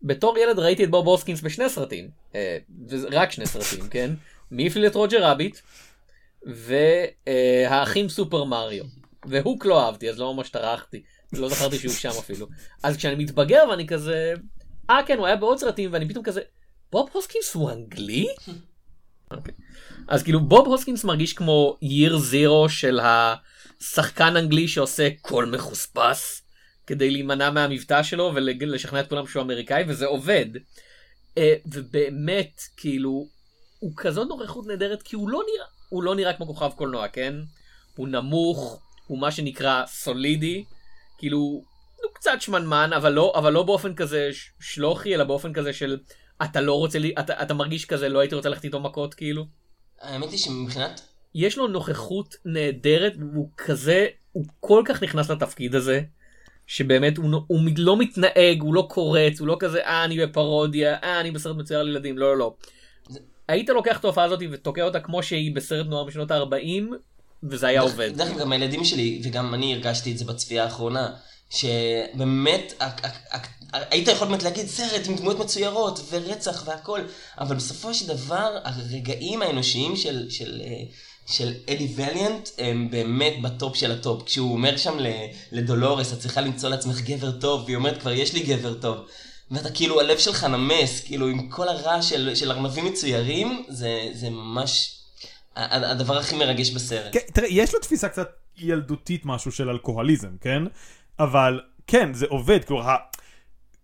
בתור 0.03 0.38
ילד 0.38 0.59
ראיתי 0.59 0.85
את 0.85 0.90
בוב 0.90 1.09
הוסקינס 1.09 1.40
בשני 1.40 1.68
סרטים, 1.68 2.09
אה, 2.35 2.59
רק 3.12 3.31
שני 3.33 3.46
סרטים, 3.46 3.88
כן? 3.88 4.11
מי 4.50 4.66
הפליל 4.66 4.87
את 4.87 4.94
רוג'ר 4.94 5.24
ראביט, 5.24 5.59
והאחים 7.27 8.09
סופר 8.09 8.44
מריו. 8.44 8.85
והוק 9.27 9.66
לא 9.66 9.87
אהבתי, 9.87 10.11
אז 10.11 10.18
לא 10.18 10.35
ממש 10.35 10.48
טרחתי, 10.48 11.03
לא 11.38 11.49
זכרתי 11.49 11.79
שהוא 11.79 11.92
שם 11.92 12.18
אפילו. 12.18 12.47
אז 12.83 12.97
כשאני 12.97 13.25
מתבגר 13.25 13.64
ואני 13.70 13.87
כזה, 13.87 14.35
אה 14.90 15.01
כן, 15.07 15.18
הוא 15.18 15.27
היה 15.27 15.37
בעוד 15.37 15.59
סרטים, 15.59 15.92
ואני 15.92 16.09
פתאום 16.09 16.25
כזה, 16.25 16.40
בוב 16.92 17.09
הוסקינס 17.12 17.55
הוא 17.55 17.70
אנגלי? 17.70 18.27
אוקיי. 19.31 19.55
אז 20.09 20.23
כאילו 20.23 20.40
בוב 20.40 20.66
הוסקינס 20.66 21.05
מרגיש 21.05 21.33
כמו 21.33 21.77
year 21.83 22.12
zero 22.12 22.68
של 22.68 23.01
השחקן 23.03 24.37
אנגלי 24.37 24.68
שעושה 24.68 25.09
קול 25.20 25.44
מחוספס 25.44 26.42
כדי 26.87 27.11
להימנע 27.11 27.51
מהמבטא 27.51 28.03
שלו 28.03 28.33
ולשכנע 28.35 29.01
את 29.01 29.09
כולם 29.09 29.27
שהוא 29.27 29.42
אמריקאי 29.42 29.85
וזה 29.88 30.07
עובד. 30.07 30.47
אה, 31.38 31.55
ובאמת 31.66 32.61
כאילו 32.77 33.27
הוא 33.79 33.92
כזאת 33.97 34.29
נוכחות 34.29 34.66
נהדרת 34.66 35.03
כי 35.03 35.16
הוא 35.16 35.29
לא 35.29 35.42
נראה 35.55 35.66
הוא 35.88 36.03
לא 36.03 36.14
נראה 36.14 36.33
כמו 36.33 36.47
כוכב 36.47 36.70
קולנוע 36.77 37.09
כן 37.09 37.35
הוא 37.97 38.09
נמוך 38.09 38.81
הוא 39.07 39.18
מה 39.18 39.31
שנקרא 39.31 39.87
סולידי 39.87 40.64
כאילו 41.18 41.38
הוא 41.38 41.64
קצת 42.14 42.40
שמנמן 42.40 42.90
אבל 42.96 43.12
לא 43.12 43.33
אבל 43.37 43.53
לא 43.53 43.62
באופן 43.62 43.94
כזה 43.94 44.31
שלוחי 44.61 45.14
אלא 45.14 45.24
באופן 45.24 45.53
כזה 45.53 45.72
של 45.72 45.98
אתה 46.42 46.61
לא 46.61 46.74
רוצה 46.79 46.98
לי 46.98 47.14
אתה, 47.18 47.42
אתה 47.42 47.55
מרגיש 47.55 47.85
כזה 47.85 48.09
לא 48.09 48.18
הייתי 48.18 48.35
רוצה 48.35 48.48
ללכת 48.48 48.64
איתו 48.64 48.81
מכות 48.81 49.14
כאילו. 49.14 49.46
האמת 50.00 50.31
היא 50.31 50.38
שמבחינת, 50.38 51.00
יש 51.35 51.59
לו 51.59 51.66
נוכחות 51.68 52.35
נהדרת 52.44 53.12
והוא 53.18 53.50
כזה 53.57 54.07
הוא 54.33 54.44
כל 54.61 54.83
כך 54.87 55.03
נכנס 55.03 55.31
לתפקיד 55.31 55.74
הזה 55.74 56.00
שבאמת 56.66 57.16
הוא, 57.16 57.31
הוא 57.46 57.61
לא 57.77 57.96
מתנהג 57.96 58.61
הוא 58.61 58.74
לא 58.74 58.87
קורץ 58.90 59.40
הוא 59.40 59.48
לא 59.48 59.57
כזה 59.61 59.85
אה 59.87 60.05
אני 60.05 60.27
בפרודיה 60.27 60.96
אה 61.03 61.20
אני 61.20 61.31
בסרט 61.31 61.57
מצויר 61.57 61.81
על 61.81 61.88
ילדים 61.88 62.18
לא 62.18 62.27
לא 62.33 62.38
לא. 62.38 62.55
זה- 63.09 63.20
היית 63.48 63.68
לוקח 63.68 63.98
את 64.00 64.05
ההופעה 64.05 64.24
הזאת 64.24 64.40
ותוקע 64.53 64.83
אותה 64.83 65.00
כמו 65.00 65.22
שהיא 65.22 65.55
בסרט 65.55 65.87
נוער 65.87 66.05
משנות 66.05 66.31
ה-40 66.31 66.85
וזה 67.50 67.66
היה 67.66 67.80
עובד. 67.80 68.16
דרך 68.16 68.28
אגב 68.28 68.38
גם 68.38 68.52
הילדים 68.52 68.85
שלי, 68.85 69.20
וגם 69.24 69.54
אני 69.54 69.74
הרגשתי 69.74 70.12
את 70.12 70.18
זה 70.18 70.24
בצפייה 70.24 70.64
האחרונה, 70.64 71.11
שבאמת, 71.50 72.83
היית 73.72 74.09
יכול 74.09 74.28
באמת 74.28 74.42
להגיד 74.42 74.66
סרט 74.66 75.07
עם 75.07 75.16
דמויות 75.16 75.38
מצוירות 75.38 76.00
ורצח 76.11 76.62
והכל, 76.66 77.00
אבל 77.38 77.57
בסופו 77.57 77.94
של 77.94 78.07
דבר 78.07 78.59
הרגעים 78.64 79.42
האנושיים 79.42 79.96
של, 79.96 80.30
של, 80.30 80.61
אה, 80.64 80.83
של 81.26 81.52
אדי 81.70 81.88
ואליאנט 81.96 82.48
הם 82.59 82.90
באמת 82.90 83.42
ב 83.42 83.51
top 83.51 83.77
של 83.76 83.92
ה 83.92 83.98
top. 83.98 84.22
כשהוא 84.26 84.52
אומר 84.52 84.76
שם 84.76 84.98
לדולורס, 85.52 86.12
את 86.12 86.18
צריכה 86.18 86.40
למצוא 86.40 86.68
לעצמך 86.68 87.00
גבר 87.00 87.30
טוב, 87.30 87.64
והיא 87.64 87.76
אומרת 87.76 88.00
כבר 88.00 88.12
יש 88.12 88.33
לי 88.33 88.40
גבר 88.40 88.74
טוב. 88.74 88.98
ואתה 89.50 89.70
כאילו, 89.70 90.00
הלב 90.00 90.18
שלך 90.18 90.44
נמס, 90.44 91.00
כאילו 91.00 91.28
עם 91.28 91.48
כל 91.48 91.68
הרעש 91.68 92.11
של, 92.11 92.35
של 92.35 92.52
ארנבים 92.52 92.85
מצוירים, 92.85 93.64
זה, 93.68 94.09
זה 94.12 94.30
ממש 94.30 95.00
הדבר 95.57 96.19
הכי 96.19 96.37
מרגש 96.37 96.71
בסרט. 96.71 97.12
כן, 97.12 97.21
תראה, 97.33 97.49
יש 97.51 97.75
לו 97.75 97.81
תפיסה 97.81 98.09
קצת 98.09 98.31
ילדותית 98.57 99.27
משהו 99.27 99.53
של 99.53 99.71
אלכוהוליזם, 99.71 100.31
כן? 100.40 100.62
אבל 101.19 101.61
כן, 101.87 102.14
זה 102.14 102.27
עובד, 102.29 102.64
כאילו, 102.64 102.83
ה... 102.83 102.97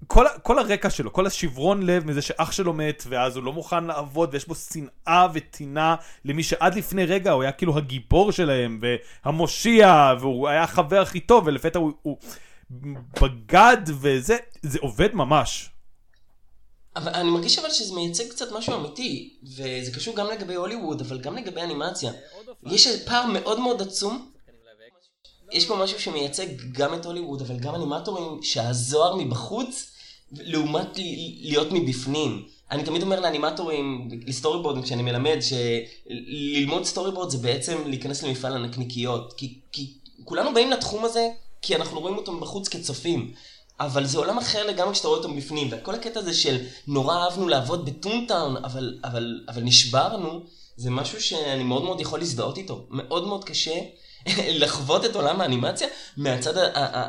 כל, 0.07 0.27
כל 0.43 0.59
הרקע 0.59 0.91
שלו, 0.91 1.13
כל 1.13 1.27
השברון 1.27 1.83
לב 1.83 2.07
מזה 2.07 2.23
שאח 2.23 2.53
שלו 2.53 2.73
מת, 2.73 3.05
ואז 3.09 3.37
הוא 3.37 3.45
לא 3.45 3.53
מוכן 3.53 3.85
לעבוד, 3.85 4.29
ויש 4.33 4.49
בו 4.49 4.55
שנאה 4.55 5.27
וטינה 5.33 5.97
למי 6.25 6.43
שעד 6.43 6.75
לפני 6.75 7.05
רגע 7.05 7.31
הוא 7.31 7.43
היה 7.43 7.53
כאילו 7.53 7.77
הגיבור 7.77 8.33
שלהם, 8.33 8.81
והמושיע, 9.25 10.15
והוא 10.21 10.49
היה 10.49 10.63
החבר 10.63 11.01
הכי 11.01 11.21
טוב, 11.21 11.47
ולפתע 11.47 11.79
הוא, 11.79 11.93
הוא 12.03 12.19
בגד, 13.23 13.77
וזה, 13.87 14.37
זה 14.63 14.79
עובד 14.83 15.15
ממש. 15.15 15.70
אבל 16.97 17.13
אני 17.15 17.31
מרגיש 17.31 17.59
אבל 17.59 17.71
שזה 17.71 17.95
מייצג 17.95 18.29
קצת 18.29 18.53
משהו 18.53 18.75
אמיתי, 18.75 19.37
וזה 19.43 19.93
קשור 19.95 20.17
גם 20.17 20.27
לגבי 20.27 20.55
הוליווד, 20.55 21.01
אבל 21.01 21.21
גם 21.21 21.37
לגבי 21.37 21.61
אנימציה. 21.61 22.13
יש 22.67 22.89
פער 23.05 23.27
מאוד 23.27 23.61
מאוד 23.61 23.83
עצום. 23.83 24.31
יש 25.53 25.67
פה 25.67 25.77
משהו 25.77 26.01
שמייצג 26.01 26.47
גם 26.73 26.95
את 26.95 27.07
הוליווד, 27.07 27.41
אבל 27.41 27.59
גם 27.59 27.75
אנימטורים 27.75 28.43
שהזוהר 28.43 29.17
מבחוץ, 29.17 29.91
לעומת 30.33 30.99
להיות 31.41 31.73
מבפנים. 31.73 32.47
אני 32.71 32.85
תמיד 32.85 33.03
אומר 33.03 33.21
לאנימטורים, 33.21 34.09
ל 34.27 34.30
storyboard 34.30 34.63
ים, 34.63 34.83
כשאני 34.83 35.03
מלמד, 35.03 35.39
שללמוד 35.41 36.85
storyboard 36.85 37.31
זה 37.31 37.39
בעצם 37.39 37.79
להיכנס 37.87 38.23
למפעל 38.23 38.55
הנקניקיות. 38.57 39.33
כי, 39.33 39.59
כי 39.73 39.95
כולנו 40.25 40.55
באים 40.55 40.71
לתחום 40.71 41.05
הזה, 41.05 41.31
כי 41.63 41.77
אנחנו 41.77 42.01
רואים 42.01 42.17
אותו 42.17 42.33
מבחוץ 42.33 42.69
כצופים. 42.69 43.33
אבל 43.81 44.07
זה 44.07 44.19
עולם 44.19 44.39
אחר 44.39 44.67
לגמרי 44.67 44.93
כשאתה 44.93 45.09
רואה 45.09 45.19
אותו 45.19 45.29
מבפנים, 45.29 45.69
וכל 45.71 45.95
הקטע 45.95 46.21
הזה 46.21 46.35
של 46.35 46.59
נורא 46.87 47.17
אהבנו 47.17 47.49
לעבוד 47.49 47.87
בטונטאון, 47.87 48.57
אבל, 48.65 48.99
אבל, 49.05 49.41
אבל 49.49 49.63
נשברנו, 49.63 50.45
זה 50.77 50.91
משהו 50.91 51.21
שאני 51.21 51.63
מאוד 51.63 51.83
מאוד 51.83 52.01
יכול 52.01 52.19
להזדהות 52.19 52.59
איתו. 52.59 52.87
מאוד 52.91 53.27
מאוד 53.27 53.45
קשה 53.45 53.75
לחוות 54.63 55.05
את 55.05 55.17
עולם 55.17 55.41
האנימציה 55.41 55.89
מהצד 56.17 56.53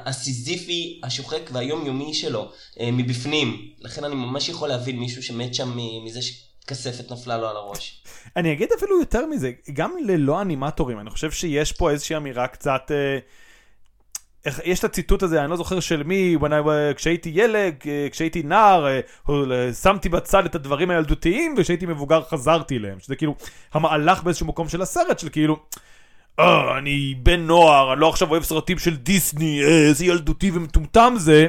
הסיזיפי, 0.06 1.02
השוחק 1.04 1.42
והיומיומי 1.52 2.14
שלו, 2.14 2.52
אה, 2.80 2.90
מבפנים. 2.92 3.72
לכן 3.80 4.04
אני 4.04 4.16
ממש 4.16 4.50
יכול 4.50 4.70
להבין 4.70 5.00
מישהו 5.00 5.24
שמת 5.24 5.56
שם 5.56 5.78
מזה 6.06 6.20
שכספת 6.22 7.12
נפלה 7.12 7.38
לו 7.38 7.50
על 7.50 7.56
הראש. 7.56 8.04
אני 8.38 8.54
אגיד 8.54 8.70
אפילו 8.78 9.00
יותר 9.00 9.26
מזה, 9.26 9.52
גם 9.74 9.96
ללא 10.06 10.42
אנימטורים, 10.42 11.00
אני 11.00 11.10
חושב 11.10 11.32
שיש 11.32 11.72
פה 11.72 11.92
איזושהי 11.92 12.18
אמירה 12.18 12.48
קצת... 12.48 12.92
אה, 12.92 13.20
יש 14.64 14.80
את 14.80 14.84
הציטוט 14.84 15.24
הזה, 15.24 15.42
אני 15.42 15.50
לא 15.50 15.56
זוכר 15.56 15.80
של 15.80 16.04
מי, 16.04 16.38
I, 16.42 16.94
כשהייתי 16.96 17.32
ילד, 17.34 17.74
אה, 17.86 18.08
כשהייתי 18.12 18.44
נער, 18.44 18.88
אה, 18.88 19.00
אה, 19.30 19.74
שמתי 19.74 20.10
בצד 20.10 20.46
את 20.46 20.56
הדברים 20.56 20.90
הילדותיים, 20.90 21.56
וכשהייתי 21.58 21.86
מבוגר 21.86 22.22
חזרתי 22.24 22.78
אליהם. 22.78 23.00
שזה 23.00 23.16
כאילו 23.16 23.36
המהלך 23.74 24.24
באיזשהו 24.24 24.46
מקום 24.46 24.70
של 24.70 24.82
הסרט, 24.82 25.20
של 25.20 25.30
כאילו, 25.30 25.60
אה, 26.40 26.78
אני 26.78 27.16
בן 27.24 27.40
נוער, 27.40 27.94
אני 27.94 28.02
לא 28.02 28.10
עכשיו 28.10 28.32
אוהב 28.32 28.44
סרטים 28.44 28.80
של 28.80 28.96
דיסני, 28.96 29.64
איזה 29.64 30.06
ילדותי 30.06 30.52
ומטומטם 30.54 31.14
זה, 31.18 31.48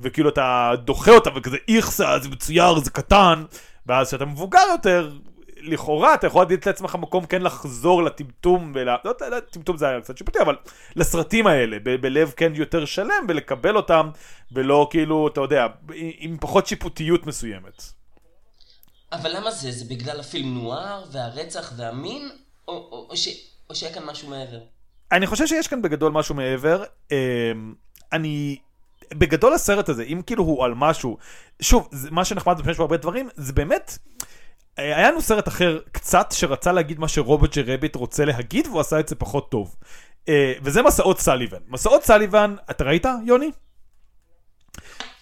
וכאילו 0.00 0.28
אתה 0.28 0.72
דוחה 0.84 1.10
אותה 1.10 1.30
וכזה 1.36 1.56
איכסה, 1.68 2.18
זה 2.18 2.28
מצויר, 2.28 2.78
זה 2.78 2.90
קטן, 2.90 3.42
ואז 3.86 4.08
כשאתה 4.08 4.24
מבוגר 4.24 4.60
יותר, 4.72 5.10
לכאורה 5.66 6.14
אתה 6.14 6.26
יכול 6.26 6.46
לתת 6.50 6.66
לעצמך 6.66 6.94
מקום 6.94 7.26
כן 7.26 7.42
לחזור 7.42 8.02
לטמטום, 8.02 8.72
ול... 8.74 8.88
לא 9.04 9.14
יודע, 9.20 9.40
טמטום 9.40 9.76
זה 9.76 9.88
היה 9.88 10.00
קצת 10.00 10.18
שיפוטי, 10.18 10.38
אבל 10.40 10.56
לסרטים 10.96 11.46
האלה, 11.46 11.76
ב- 11.82 11.96
בלב 11.96 12.32
כן 12.36 12.52
יותר 12.54 12.84
שלם, 12.84 13.26
ולקבל 13.28 13.76
אותם, 13.76 14.10
ולא 14.52 14.88
כאילו, 14.90 15.28
אתה 15.28 15.40
יודע, 15.40 15.66
עם 16.18 16.36
פחות 16.40 16.66
שיפוטיות 16.66 17.26
מסוימת. 17.26 17.82
אבל 19.12 19.36
למה 19.36 19.50
זה? 19.50 19.72
זה 19.72 19.84
בגלל 19.84 20.20
הפילם 20.20 20.54
נואר 20.54 21.04
והרצח 21.12 21.72
והמין? 21.76 22.30
או, 22.68 22.74
או, 22.74 23.06
או, 23.10 23.16
ש, 23.16 23.28
או 23.70 23.74
שהיה 23.74 23.94
כאן 23.94 24.04
משהו 24.04 24.28
מעבר? 24.28 24.58
אני 25.12 25.26
חושב 25.26 25.46
שיש 25.46 25.68
כאן 25.68 25.82
בגדול 25.82 26.12
משהו 26.12 26.34
מעבר. 26.34 26.84
אמ, 27.10 27.74
אני... 28.12 28.58
בגדול 29.14 29.54
הסרט 29.54 29.88
הזה, 29.88 30.02
אם 30.02 30.20
כאילו 30.26 30.44
הוא 30.44 30.64
על 30.64 30.74
משהו, 30.74 31.18
שוב, 31.60 31.88
מה 32.10 32.24
שנחמד 32.24 32.56
זה 32.56 32.62
שיש 32.64 32.76
בו 32.76 32.82
הרבה 32.82 32.96
דברים, 32.96 33.28
זה 33.36 33.52
באמת, 33.52 33.98
אה, 34.20 34.26
היה 34.76 35.10
לנו 35.10 35.20
סרט 35.20 35.48
אחר 35.48 35.78
קצת 35.92 36.32
שרצה 36.32 36.72
להגיד 36.72 36.98
מה 36.98 37.08
שרובוט 37.08 37.58
ג'רביט 37.58 37.94
רוצה 37.96 38.24
להגיד, 38.24 38.66
והוא 38.66 38.80
עשה 38.80 39.00
את 39.00 39.08
זה 39.08 39.14
פחות 39.14 39.50
טוב. 39.50 39.76
אה, 40.28 40.52
וזה 40.62 40.82
מסעות 40.82 41.20
סליבן. 41.20 41.58
מסעות 41.68 42.02
סליבן, 42.04 42.54
אתה 42.70 42.84
ראית, 42.84 43.06
יוני? 43.26 43.50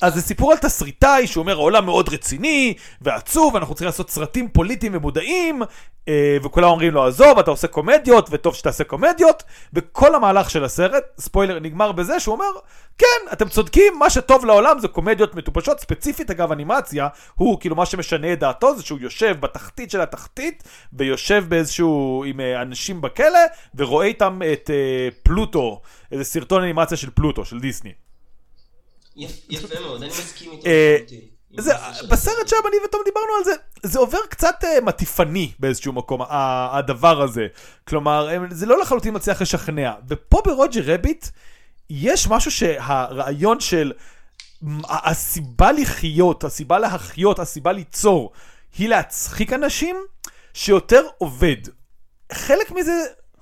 אז 0.04 0.14
זה 0.14 0.22
סיפור 0.22 0.52
על 0.52 0.58
תסריטאי 0.58 1.26
שאומר 1.26 1.52
העולם 1.52 1.84
מאוד 1.84 2.08
רציני 2.08 2.74
ועצוב, 3.00 3.56
אנחנו 3.56 3.74
צריכים 3.74 3.86
לעשות 3.86 4.10
סרטים 4.10 4.48
פוליטיים 4.48 4.92
ומודעים, 4.94 5.62
אה, 6.08 6.36
וכולם 6.42 6.68
אומרים 6.68 6.94
לו 6.94 7.04
עזוב, 7.04 7.38
אתה 7.38 7.50
עושה 7.50 7.66
קומדיות, 7.68 8.28
וטוב 8.32 8.54
שתעשה 8.54 8.84
קומדיות, 8.84 9.42
וכל 9.72 10.14
המהלך 10.14 10.50
של 10.50 10.64
הסרט, 10.64 11.04
ספוילר, 11.18 11.60
נגמר 11.60 11.92
בזה 11.92 12.20
שהוא 12.20 12.32
אומר, 12.34 12.50
כן, 12.98 13.32
אתם 13.32 13.48
צודקים, 13.48 13.98
מה 13.98 14.10
שטוב 14.10 14.44
לעולם 14.44 14.78
זה 14.78 14.88
קומדיות 14.88 15.34
מטופשות, 15.34 15.80
ספציפית 15.80 16.30
אגב 16.30 16.52
אנימציה, 16.52 17.08
הוא 17.34 17.60
כאילו 17.60 17.76
מה 17.76 17.86
שמשנה 17.86 18.32
את 18.32 18.40
דעתו 18.40 18.76
זה 18.76 18.82
שהוא 18.82 18.98
יושב 19.00 19.36
בתחתית 19.40 19.90
של 19.90 20.00
התחתית, 20.00 20.62
ויושב 20.92 21.44
באיזשהו, 21.48 22.24
עם 22.26 22.40
אה, 22.40 22.62
אנשים 22.62 23.00
בכלא, 23.00 23.40
ורואה 23.74 24.06
איתם 24.06 24.40
את 24.52 24.70
אה, 24.70 25.08
פלוטו, 25.22 25.80
איזה 26.12 26.24
סרטון 26.24 26.62
אנימציה 26.62 26.96
של 26.96 27.10
פלוטו, 27.10 27.44
של 27.44 27.60
דיסני. 27.60 28.03
יפ, 29.16 29.50
יפה 29.50 29.80
מאוד, 29.80 30.02
אני 30.02 30.10
מסכים 30.10 30.52
איתו. 30.52 30.66
אה. 30.66 30.96
זה, 31.58 31.72
בסרט 32.08 32.48
שם 32.48 32.56
אני 32.68 32.76
ותום 32.84 33.00
דיברנו 33.04 33.32
על 33.38 33.44
זה, 33.44 33.52
זה 33.82 33.98
עובר 33.98 34.18
קצת 34.30 34.54
uh, 34.62 34.84
מטיפני 34.84 35.52
באיזשהו 35.58 35.92
מקום, 35.92 36.20
הדבר 36.72 37.22
הזה. 37.22 37.46
כלומר, 37.88 38.28
זה 38.50 38.66
לא 38.66 38.80
לחלוטין 38.80 39.14
מצליח 39.16 39.42
לשכנע. 39.42 39.92
ופה 40.08 40.42
ברוג'ר 40.44 40.82
רביט, 40.84 41.26
יש 41.90 42.26
משהו 42.28 42.50
שהרעיון 42.50 43.60
של 43.60 43.92
הסיבה 44.88 45.72
לחיות, 45.72 46.44
הסיבה 46.44 46.78
להחיות, 46.78 47.38
הסיבה 47.38 47.72
ליצור, 47.72 48.32
היא 48.78 48.88
להצחיק 48.88 49.52
אנשים, 49.52 49.96
שיותר 50.54 51.02
עובד. 51.18 51.56
חלק 52.32 52.70
מזה... 52.70 52.92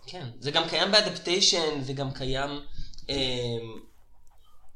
כן, 0.07 0.27
זה 0.41 0.51
גם 0.51 0.68
קיים 0.68 0.93
באדפטיישן, 0.93 1.81
זה 1.81 1.93
גם 1.93 2.11
קיים, 2.11 2.51
אה, 3.11 3.16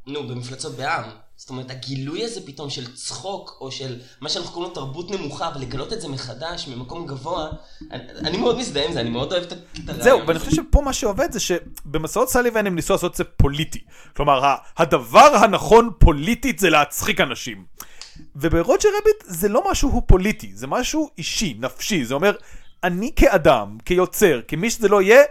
נו, 0.07 0.29
במפלצות 0.29 0.77
בעם. 0.77 1.05
זאת 1.37 1.51
אומרת, 1.51 1.71
הגילוי 1.71 2.25
הזה 2.25 2.47
פתאום 2.47 2.71
של 2.71 2.95
צחוק, 2.95 3.59
או 3.61 3.71
של 3.71 4.01
מה 4.21 4.29
שאנחנו 4.29 4.53
קוראים 4.53 4.69
לו 4.69 4.75
תרבות 4.75 5.11
נמוכה, 5.11 5.51
ולגלות 5.57 5.93
את 5.93 6.01
זה 6.01 6.09
מחדש 6.09 6.69
ממקום 6.69 7.07
גבוה, 7.07 7.49
אני, 7.91 8.03
אני 8.19 8.39
מאוד 8.39 8.59
מזדהה 8.59 8.87
עם 8.87 8.93
זה, 8.93 9.01
אני 9.01 9.11
מאוד 9.11 9.33
אוהב 9.33 9.45
את 9.45 9.53
הרעיון. 9.89 10.03
זהו, 10.03 10.27
ואני 10.27 10.39
חושב 10.39 10.53
שפה 10.53 10.81
מה 10.81 10.93
שעובד 10.93 11.33
זה 11.33 11.41
שבמסעות 11.41 12.29
סליבן 12.29 12.67
הם 12.67 12.75
ניסו 12.75 12.93
לעשות 12.93 13.13
את 13.13 13.17
זה 13.17 13.25
פוליטי. 13.25 13.85
כלומר, 14.17 14.55
הדבר 14.77 15.37
הנכון 15.37 15.91
פוליטית 15.99 16.59
זה 16.59 16.71
להצחיק 16.71 17.21
אנשים. 17.21 17.65
וברוג'ר 18.37 18.89
רביט 19.01 19.25
זה 19.25 19.49
לא 19.49 19.71
משהו 19.71 20.03
פוליטי, 20.07 20.53
זה 20.55 20.67
משהו 20.67 21.11
אישי, 21.19 21.57
נפשי. 21.61 22.05
זה 22.05 22.15
אומר, 22.15 22.37
אני 22.85 23.13
כאדם, 23.17 23.79
כיוצר, 23.85 24.41
כמי 24.49 24.71
שזה 24.71 24.89
לא 24.89 25.03
יהיה, 25.03 25.23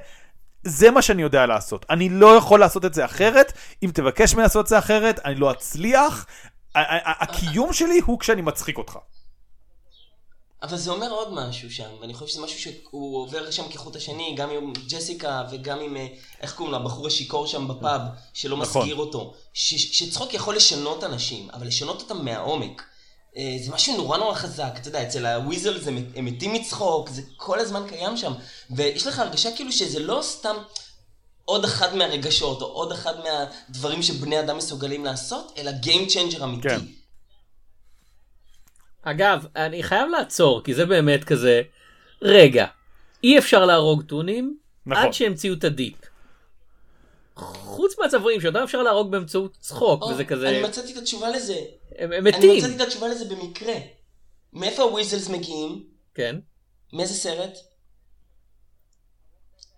זה 0.66 0.92
מה 0.92 1.02
שאני 1.02 1.22
יודע 1.22 1.46
לעשות. 1.46 1.86
אני 1.90 2.10
לא 2.10 2.36
יכול 2.36 2.60
לעשות 2.60 2.86
את 2.86 2.94
זה 2.94 3.06
אחרת. 3.06 3.54
אם 3.84 3.92
תבקש 3.94 4.34
ממני 4.34 4.44
לעשות 4.44 4.64
את 4.66 4.70
זה 4.70 4.80
אחרת, 4.80 5.20
אני 5.26 5.36
לא 5.36 5.52
אצליח. 5.52 6.26
הקיום 6.76 7.74
שלי 7.74 8.00
הוא 8.06 8.20
כשאני 8.20 8.42
מצחיק 8.42 8.78
אותך. 8.78 8.98
אבל 10.64 10.78
זה 10.78 10.92
אומר 10.92 11.12
עוד 11.12 11.34
משהו 11.34 11.72
שם, 11.72 11.90
ואני 12.02 12.14
חושב 12.14 12.28
שזה 12.28 12.42
משהו 12.42 12.60
שהוא 12.60 13.18
עובר 13.18 13.52
שם 13.52 13.64
כחוט 13.70 13.96
השני, 13.96 14.36
גם 14.38 14.50
עם 14.50 14.74
ג'סיקה 14.88 15.44
וגם 15.52 15.80
עם, 15.80 15.98
אה, 15.98 16.08
איך 16.42 16.56
קוראים 16.56 16.74
לו, 16.74 16.80
הבחור 16.80 17.08
השיכור 17.08 17.48
שם 17.48 17.68
בפאב, 17.68 18.02
שלא 18.34 18.58
נכון. 18.58 18.82
מסגיר 18.82 18.96
אותו. 18.96 19.34
שצחוק 19.54 20.34
יכול 20.34 20.56
לשנות 20.56 21.04
אנשים, 21.04 21.50
אבל 21.54 21.68
לשנות 21.68 22.02
אותם 22.02 22.26
מהעומק. 22.26 22.84
אה, 23.38 23.58
זה 23.64 23.72
משהו 23.72 23.98
נורא 23.98 24.18
נורא 24.18 24.34
חזק, 24.34 24.72
אתה 24.82 24.88
יודע, 24.88 25.04
אצל 25.04 25.26
הוויזל 25.26 25.78
זה, 25.80 25.92
הם 26.16 26.26
מתים 26.26 26.54
מצחוק, 26.54 27.10
זה 27.10 27.22
כל 27.38 27.60
הזמן 27.60 27.88
קיים 27.88 28.18
שם. 28.18 28.34
ויש 28.70 29.08
לך 29.08 29.20
הרגשה 29.20 29.56
כאילו 29.56 29.72
שזה 29.72 30.00
לא 30.00 30.20
סתם 30.22 30.56
עוד 31.46 31.64
אחד 31.64 31.96
מהרגשות, 31.96 32.62
או 32.62 32.68
עוד 32.68 32.92
אחד 32.92 33.14
מהדברים 33.24 34.04
שבני 34.04 34.40
אדם 34.40 34.58
מסוגלים 34.58 35.06
לעשות, 35.06 35.54
אלא 35.58 35.72
Game 35.84 36.12
Changer 36.12 36.44
אמיתי. 36.44 36.70
כן. 36.70 36.80
אגב, 39.04 39.46
אני 39.56 39.84
חייב 39.84 40.10
לעצור, 40.10 40.64
כי 40.64 40.74
זה 40.74 40.86
באמת 40.86 41.24
כזה, 41.24 41.62
רגע, 42.22 42.66
אי 43.24 43.38
אפשר 43.38 43.66
להרוג 43.66 44.02
טונים, 44.02 44.58
נכון. 44.86 45.04
עד 45.04 45.14
שהמציאו 45.14 45.54
את 45.54 45.64
הדיפ. 45.64 45.96
חוץ 47.36 48.00
מהצבועים 48.00 48.42
שאותם 48.42 48.64
אפשר 48.64 48.82
להרוג 48.82 49.12
באמצעות 49.12 49.58
צחוק, 49.60 50.02
או, 50.02 50.08
וזה 50.08 50.26
כזה... 50.26 50.50
אני 50.50 50.64
מצאתי 50.64 50.94
את 50.94 50.98
התשובה 50.98 51.30
לזה. 51.30 51.60
הם, 51.98 52.12
הם 52.12 52.24
מתים. 52.24 52.52
אני 52.52 52.58
מצאתי 52.58 52.76
את 52.76 52.82
התשובה 52.82 53.08
לזה 53.08 53.26
במקרה. 53.26 53.74
מאיפה 54.54 54.84
הוויזלס 54.84 55.30
מגיעים? 55.30 55.84
כן. 56.14 56.36
מאיזה 56.94 57.14
סרט? 57.14 57.58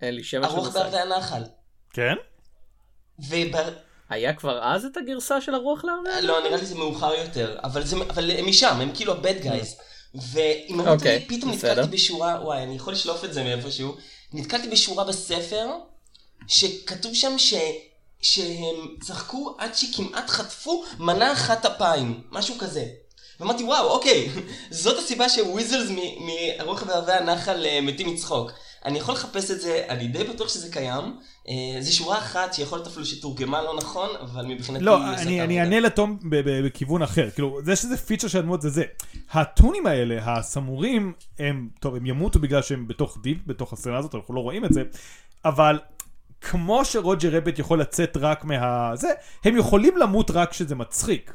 אין 0.02 0.16
לי 0.16 0.24
שמץ 0.24 0.46
הרוח 0.46 0.74
בערבי 0.74 0.98
הנחל. 0.98 1.44
כן? 1.94 2.16
ובר... 3.30 3.74
היה 4.10 4.34
כבר 4.34 4.64
אז 4.64 4.86
את 4.86 4.98
הגרסה 4.98 5.42
של 5.42 5.54
הרוח 5.54 5.84
הנחל? 5.84 6.26
לא, 6.26 6.44
נראה 6.44 6.58
לי 6.58 6.66
זה 6.66 6.76
מאוחר 6.76 7.14
יותר. 7.14 7.60
אבל, 7.64 7.84
זה, 7.84 7.96
אבל 8.10 8.32
הם 8.32 8.46
משם, 8.46 8.78
הם 8.82 8.92
כאילו 8.94 9.14
הבד 9.14 9.42
גייז. 9.42 9.78
ואם 10.32 10.82
אני 10.82 10.90
okay, 10.90 11.30
פתאום 11.30 11.52
נתקלתי 11.52 11.88
בשורה, 11.88 12.40
וואי, 12.44 12.64
אני 12.64 12.76
יכול 12.76 12.94
לשלוף 12.94 13.26
את 13.26 13.34
זה 13.34 13.44
מאיפשהו. 13.44 13.96
נתקלתי 14.34 14.70
בשורה 14.70 15.04
בספר, 15.04 15.68
שכתוב 16.48 17.14
שם 17.14 17.38
ש... 17.38 17.54
שהם 18.22 18.76
צחקו 19.02 19.56
עד 19.58 19.76
שכמעט 19.76 20.30
חטפו 20.30 20.84
מנה 21.00 21.34
אחת 21.34 21.66
אפיים, 21.66 22.22
משהו 22.32 22.56
כזה. 22.60 22.86
ואמרתי 23.40 23.64
וואו 23.64 23.90
אוקיי, 23.90 24.30
זאת 24.70 24.98
הסיבה 25.00 25.30
ש 25.30 25.43
weasels 25.43 25.90
מהרוח 26.20 26.84
וערבי 26.88 27.12
הנחל 27.12 27.66
אה, 27.66 27.82
מתים 27.82 28.14
מצחוק. 28.14 28.52
אני 28.86 28.98
יכול 28.98 29.14
לחפש 29.14 29.52
את 29.52 29.62
זה, 29.62 29.86
אני 29.90 30.08
די 30.08 30.24
בטוח 30.24 30.50
שזה 30.50 30.72
קיים. 30.72 31.04
אה, 31.50 31.82
זה 31.82 31.92
שורה 31.92 32.18
אחת 32.18 32.54
שיכול 32.54 32.78
להיות 32.78 32.88
אפילו 32.88 33.06
שתורגמה 33.06 33.62
לא 33.62 33.76
נכון, 33.78 34.10
אבל 34.22 34.46
מבחינתי... 34.46 34.86
לא, 34.86 35.14
אני, 35.14 35.42
אני 35.42 35.60
אענה 35.60 35.80
לתום 35.80 36.20
בכיוון 36.30 37.02
אחר. 37.02 37.30
כאילו, 37.30 37.60
זה 37.66 37.76
שזה 37.76 37.98
feature 37.98 38.28
של 38.28 38.40
הדמות 38.40 38.62
זה 38.62 38.70
זה. 38.70 38.84
הטונים 39.32 39.88
האלה, 39.88 40.18
הסמורים, 40.24 41.14
הם, 41.40 41.70
טוב, 41.80 41.96
הם 41.96 42.06
ימותו 42.06 42.40
בגלל 42.40 42.62
שהם 42.62 42.88
בתוך 42.88 43.18
dip, 43.24 43.38
בתוך 43.48 43.74
הסצנה 43.74 43.98
הזאת, 43.98 44.16
אנחנו 44.16 44.34
לא 44.34 44.40
רואים 44.40 44.66
את 44.66 44.74
זה, 44.74 44.84
אבל 45.46 45.80
כמו 46.42 46.86
שרוג'ר 46.86 47.38
ראביט 47.38 47.60
יכול 47.60 47.82
לצאת 47.82 48.18
רק 48.18 48.44
מה... 48.44 48.92
זה, 48.96 49.08
הם 49.46 49.58
יכולים 49.58 49.98
למות 49.98 50.32
רק 50.32 50.50
כשזה 50.52 50.76
מצחיק. 50.76 51.34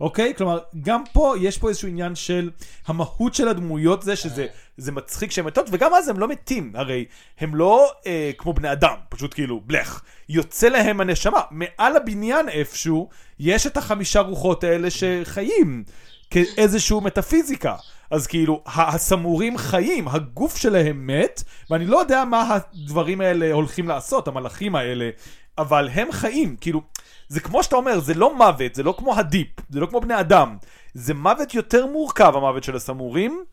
אוקיי? 0.00 0.34
כלומר, 0.34 0.58
גם 0.82 1.02
פה 1.12 1.34
יש 1.40 1.58
פה 1.58 1.68
איזשהו 1.68 1.88
עניין 1.88 2.14
של 2.14 2.50
המהות 2.86 3.34
של 3.34 3.48
הדמויות 3.48 4.02
זה 4.02 4.16
שזה 4.16 4.46
זה 4.76 4.92
מצחיק 4.92 5.30
שהן 5.30 5.44
מתות, 5.44 5.66
וגם 5.70 5.94
אז 5.94 6.08
הם 6.08 6.18
לא 6.18 6.28
מתים, 6.28 6.72
הרי 6.74 7.04
הם 7.38 7.54
לא 7.54 7.92
אה, 8.06 8.30
כמו 8.38 8.52
בני 8.52 8.72
אדם, 8.72 8.94
פשוט 9.08 9.34
כאילו, 9.34 9.60
בלך. 9.60 10.02
יוצא 10.28 10.68
להם 10.68 11.00
הנשמה. 11.00 11.40
מעל 11.50 11.96
הבניין 11.96 12.48
איפשהו, 12.48 13.08
יש 13.38 13.66
את 13.66 13.76
החמישה 13.76 14.20
רוחות 14.20 14.64
האלה 14.64 14.88
שחיים, 14.90 15.84
כאיזשהו 16.30 17.00
מטאפיזיקה. 17.00 17.76
אז 18.10 18.26
כאילו, 18.26 18.62
הסמורים 18.66 19.58
חיים, 19.58 20.08
הגוף 20.08 20.56
שלהם 20.56 21.06
מת, 21.06 21.42
ואני 21.70 21.86
לא 21.86 21.98
יודע 21.98 22.24
מה 22.24 22.58
הדברים 22.74 23.20
האלה 23.20 23.52
הולכים 23.52 23.88
לעשות, 23.88 24.28
המלאכים 24.28 24.74
האלה, 24.74 25.10
אבל 25.58 25.88
הם 25.88 26.12
חיים, 26.12 26.56
כאילו, 26.60 26.82
זה 27.28 27.40
כמו 27.40 27.62
שאתה 27.62 27.76
אומר, 27.76 28.00
זה 28.00 28.14
לא 28.14 28.36
מוות, 28.36 28.74
זה 28.74 28.82
לא 28.82 28.94
כמו 28.98 29.16
הדיפ, 29.16 29.48
זה 29.70 29.80
לא 29.80 29.86
כמו 29.86 30.00
בני 30.00 30.20
אדם, 30.20 30.56
זה 30.94 31.14
מוות 31.14 31.54
יותר 31.54 31.86
מורכב, 31.86 32.32
המוות 32.36 32.64
של 32.64 32.76
הסמורים, 32.76 33.44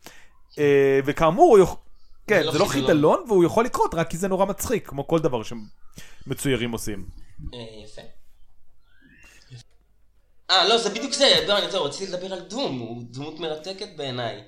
אה, 0.59 0.99
וכאמור, 1.05 1.57
הוא. 1.57 1.67
כן, 2.27 2.39
זה, 2.39 2.45
לא 2.45 2.51
זה 2.51 2.59
לא 2.59 2.65
חידלון, 2.65 3.23
והוא 3.27 3.43
יכול 3.43 3.65
לקרות 3.65 3.95
רק 3.95 4.09
כי 4.09 4.17
זה 4.17 4.27
נורא 4.27 4.45
מצחיק, 4.45 4.87
כמו 4.87 5.07
כל 5.07 5.19
דבר 5.19 5.41
שמצוירים 5.43 6.71
עושים. 6.71 7.05
אה, 7.53 7.59
יפה. 7.83 8.01
אה, 10.49 10.67
לא, 10.67 10.77
זה 10.77 10.89
בדיוק 10.89 11.13
זה, 11.13 11.45
לא, 11.47 11.57
אני 11.57 11.71
טוב, 11.71 11.87
רציתי 11.87 12.11
לדבר 12.11 12.33
על 12.33 12.39
דום, 12.39 12.79
הוא 12.79 13.03
דמות 13.11 13.39
מרתקת 13.39 13.87
בעיניי. 13.95 14.43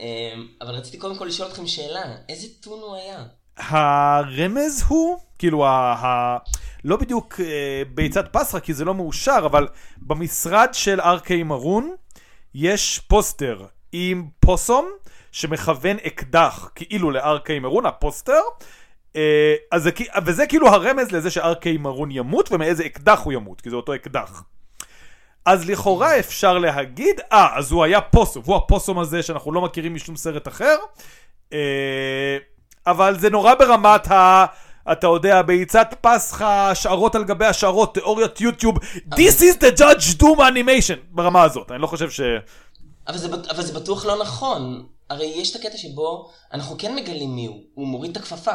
אמ, 0.00 0.48
אבל 0.60 0.70
רציתי 0.70 0.98
קודם 0.98 1.16
כל 1.16 1.24
לשאול 1.24 1.48
אתכם 1.48 1.66
שאלה, 1.66 2.02
איזה 2.28 2.46
טון 2.60 2.80
הוא 2.80 2.94
היה? 2.96 3.24
הרמז 3.56 4.84
הוא, 4.88 5.18
כאילו, 5.38 5.66
ה... 5.66 5.70
ה... 5.70 6.38
לא 6.84 6.96
בדיוק 6.96 7.40
אה, 7.40 7.82
ביצת 7.94 8.24
פסרה, 8.32 8.60
כי 8.60 8.74
זה 8.74 8.84
לא 8.84 8.94
מאושר, 8.94 9.42
אבל 9.46 9.68
במשרד 9.98 10.68
של 10.72 11.00
ארקי 11.00 11.42
מרון 11.42 11.94
יש 12.54 12.98
פוסטר 12.98 13.66
עם 13.92 14.28
פוסום 14.40 14.90
שמכוון 15.32 15.96
אקדח 16.06 16.70
כאילו 16.74 17.10
לארקי 17.10 17.58
מרון, 17.58 17.86
הפוסטר. 17.86 18.40
אה, 19.16 19.54
אז 19.72 19.82
זה, 19.82 19.90
וזה 20.26 20.46
כאילו 20.46 20.68
הרמז 20.68 21.12
לזה 21.12 21.30
שארקי 21.30 21.76
מרון 21.76 22.10
ימות 22.10 22.52
ומאיזה 22.52 22.86
אקדח 22.86 23.20
הוא 23.20 23.32
ימות, 23.32 23.60
כי 23.60 23.70
זה 23.70 23.76
אותו 23.76 23.94
אקדח. 23.94 24.42
אז 25.46 25.68
לכאורה 25.68 26.18
אפשר 26.18 26.58
להגיד, 26.58 27.20
אה, 27.32 27.58
אז 27.58 27.72
הוא 27.72 27.84
היה 27.84 28.00
פוסום, 28.00 28.42
הוא 28.46 28.56
הפוסום 28.56 28.98
הזה 28.98 29.22
שאנחנו 29.22 29.52
לא 29.52 29.60
מכירים 29.60 29.94
משום 29.94 30.16
סרט 30.16 30.48
אחר, 30.48 30.76
אה, 31.52 32.36
אבל 32.86 33.18
זה 33.18 33.30
נורא 33.30 33.54
ברמת 33.54 34.10
ה... 34.10 34.46
אתה 34.92 35.06
יודע, 35.06 35.42
ביצת 35.42 35.94
פסחה, 36.00 36.70
השערות 36.70 37.14
על 37.14 37.24
גבי 37.24 37.46
השערות, 37.46 37.94
תיאוריית 37.94 38.40
יוטיוב, 38.40 38.76
This 39.14 39.40
is 39.40 39.60
the 39.60 39.78
judge 39.78 40.20
doom 40.20 40.38
animation, 40.38 40.98
ברמה 41.10 41.42
הזאת, 41.42 41.70
אני 41.70 41.82
לא 41.82 41.86
חושב 41.86 42.10
ש... 42.10 42.20
אבל 43.08 43.18
זה, 43.18 43.28
אבל 43.50 43.62
זה 43.62 43.80
בטוח 43.80 44.04
לא 44.04 44.20
נכון. 44.22 44.86
הרי 45.10 45.26
יש 45.36 45.50
את 45.50 45.56
הקטע 45.56 45.76
שבו 45.76 46.30
אנחנו 46.52 46.76
כן 46.78 46.94
מגלים 46.94 47.34
מי 47.34 47.46
הוא, 47.46 47.60
הוא 47.74 47.86
מוריד 47.86 48.10
את 48.10 48.16
הכפפה. 48.16 48.54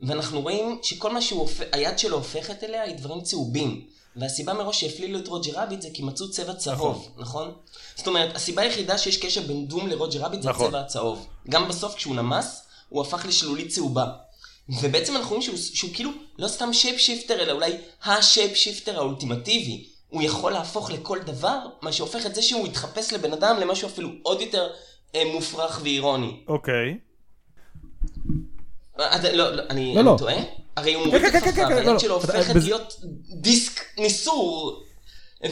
ואנחנו 0.00 0.40
רואים 0.40 0.78
שכל 0.82 1.12
מה 1.12 1.20
שהיד 1.22 1.98
שלו 1.98 2.16
הופכת 2.16 2.64
אליה 2.64 2.82
היא 2.82 2.96
דברים 2.96 3.20
צהובים. 3.20 3.86
והסיבה 4.16 4.54
מראש 4.54 4.80
שהפלילו 4.80 5.18
את 5.18 5.28
רוג'ר 5.28 5.52
רביט 5.60 5.82
זה 5.82 5.88
כי 5.94 6.02
מצאו 6.02 6.30
צבע 6.30 6.54
צהוב, 6.54 7.08
נכון? 7.16 7.22
נכון? 7.22 7.54
זאת 7.96 8.06
אומרת, 8.06 8.36
הסיבה 8.36 8.62
היחידה 8.62 8.98
שיש 8.98 9.16
קשר 9.16 9.42
בין 9.42 9.66
דום 9.66 9.88
לרוג'ר 9.88 10.20
ראביט 10.20 10.42
זה 10.42 10.48
נכון. 10.48 10.66
הצבע 10.66 10.80
הצהוב. 10.80 11.26
גם 11.48 11.68
בסוף 11.68 11.94
כשהוא 11.94 12.16
נמס, 12.16 12.66
הוא 12.88 13.02
הפך 13.02 13.26
לשלולית 13.26 13.68
צהובה. 13.68 14.06
ובעצם 14.68 15.16
אנחנו 15.16 15.28
רואים 15.28 15.42
שהוא, 15.42 15.56
שהוא 15.56 15.90
כאילו 15.94 16.10
לא 16.38 16.48
סתם 16.48 16.72
shape 16.72 16.98
shifter, 16.98 17.40
אלא 17.42 17.52
אולי 17.52 17.72
ה 18.04 18.13
shape 18.13 18.56
shifter 18.56 18.96
האולטימטיבי. 18.98 19.86
הוא 20.08 20.22
יכול 20.22 20.52
להפוך 20.52 20.90
לכל 20.90 21.18
דבר, 21.18 21.58
מה 21.82 21.92
שהופך 21.92 22.26
את 22.26 22.34
זה 22.34 22.42
שהוא 22.42 22.66
יתחפש 22.66 23.12
לבן 23.12 23.32
אדם 23.32 23.56
למשהו 23.60 23.88
אפילו 23.88 24.08
עוד 24.22 24.40
יותר 24.40 24.68
אה, 25.14 25.22
מופרך 25.32 25.80
ואירוני. 25.82 26.36
אוקיי. 26.48 26.88
אה, 26.88 26.94
לא, 28.98 29.06
לא, 29.32 29.62
אני, 29.70 29.94
לא, 29.94 30.02
לא. 30.02 30.14
טועה? 30.18 30.34
הרי 30.76 30.94
הוא 30.94 31.06
מוריד 31.06 31.24
את 31.24 31.34
הכפפה, 31.34 31.60
והיד 31.66 32.00
שלו 32.00 32.14
הופכת 32.14 32.54
להיות 32.54 33.00
דיסק 33.40 33.80
ניסור 33.98 34.82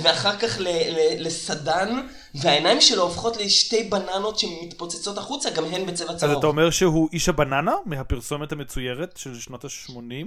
ואחר 0.03 0.37
כך 0.37 0.57
ל- 0.61 0.69
ל- 0.69 1.27
לסדן, 1.27 2.07
והעיניים 2.35 2.81
שלו 2.81 3.03
הופכות 3.03 3.37
לשתי 3.37 3.85
בננות 3.85 4.39
שמתפוצצות 4.39 5.19
החוצה, 5.19 5.51
גם 5.51 5.65
הן 5.65 5.87
בצבע 5.87 6.13
אז 6.13 6.21
צהוב. 6.21 6.39
אתה 6.39 6.47
אומר 6.47 6.71
שהוא 6.71 7.09
איש 7.13 7.29
הבננה 7.29 7.75
מהפרסומת 7.87 8.53
המצוירת 8.53 9.17
של 9.17 9.41
שנות 9.41 9.65
ה-80? 9.65 10.27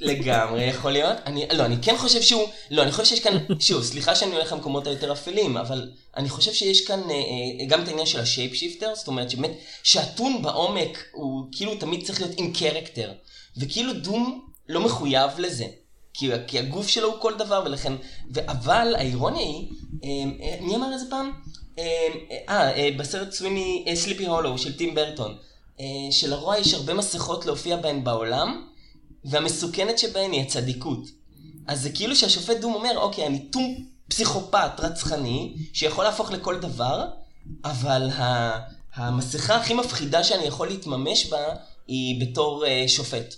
לגמרי 0.00 0.64
יכול 0.64 0.92
להיות. 0.92 1.16
אני, 1.26 1.46
לא, 1.52 1.64
אני 1.64 1.76
כן 1.82 1.96
חושב 1.96 2.22
שהוא, 2.22 2.48
לא, 2.70 2.82
אני 2.82 2.92
חושב 2.92 3.04
שיש 3.04 3.20
כאן, 3.20 3.38
שוב, 3.60 3.82
סליחה 3.82 4.14
שאני 4.14 4.34
הולך 4.34 4.52
למקומות 4.52 4.86
היותר 4.86 5.12
אפלים, 5.12 5.56
אבל 5.56 5.90
אני 6.16 6.28
חושב 6.28 6.52
שיש 6.52 6.86
כאן 6.86 7.00
אה, 7.10 7.14
אה, 7.14 7.66
גם 7.66 7.82
את 7.82 7.88
העניין 7.88 8.06
של 8.06 8.20
ה 8.20 8.26
shape 8.26 8.54
shifter, 8.54 8.94
זאת 8.94 9.08
אומרת 9.08 9.30
שבאמת, 9.30 9.50
שהטון 9.82 10.42
בעומק 10.42 11.04
הוא 11.12 11.46
כאילו 11.52 11.74
תמיד 11.74 12.06
צריך 12.06 12.20
להיות 12.20 12.34
עם 12.36 12.52
character, 12.52 13.12
וכאילו 13.56 13.92
דום 13.92 14.46
לא 14.68 14.80
מחויב 14.80 15.30
לזה. 15.38 15.66
כי, 16.14 16.30
כי 16.46 16.58
הגוף 16.58 16.88
שלו 16.88 17.08
הוא 17.12 17.20
כל 17.20 17.34
דבר, 17.34 17.62
ולכן, 17.66 17.92
ו- 18.34 18.50
אבל 18.50 18.94
האירוניה 18.98 19.42
היא, 19.42 19.68
אה, 20.04 20.08
אה, 20.42 20.56
מי 20.60 20.76
אמר 20.76 20.94
את 20.94 21.00
זה 21.00 21.06
פעם? 21.10 21.32
אה, 21.78 22.08
אה, 22.48 22.76
אה, 22.76 22.90
בסרט 22.96 23.32
סוויני, 23.32 23.84
אה, 23.88 23.96
סליפי 23.96 24.26
הולו 24.26 24.58
של 24.58 24.76
טים 24.76 24.94
ברטון, 24.94 25.36
אה, 25.80 25.84
שלרוע 26.10 26.58
יש 26.58 26.74
הרבה 26.74 26.94
מסכות 26.94 27.46
להופיע 27.46 27.76
בהן 27.76 28.04
בעולם, 28.04 28.68
והמסוכנת 29.24 29.98
שבהן 29.98 30.32
היא 30.32 30.42
הצדיקות. 30.42 31.08
אז 31.66 31.82
זה 31.82 31.90
כאילו 31.90 32.16
שהשופט 32.16 32.60
דום 32.60 32.74
אומר, 32.74 32.96
אוקיי, 32.96 33.26
אני 33.26 33.38
טום 33.52 33.76
פסיכופת 34.08 34.70
רצחני, 34.80 35.54
שיכול 35.72 36.04
להפוך 36.04 36.32
לכל 36.32 36.60
דבר, 36.60 37.04
אבל 37.64 38.08
ה- 38.12 38.60
המסכה 38.94 39.56
הכי 39.56 39.74
מפחידה 39.74 40.24
שאני 40.24 40.44
יכול 40.44 40.68
להתממש 40.68 41.26
בה, 41.30 41.38
היא 41.86 42.20
בתור 42.26 42.64
uh, 42.64 42.88
שופט. 42.88 43.34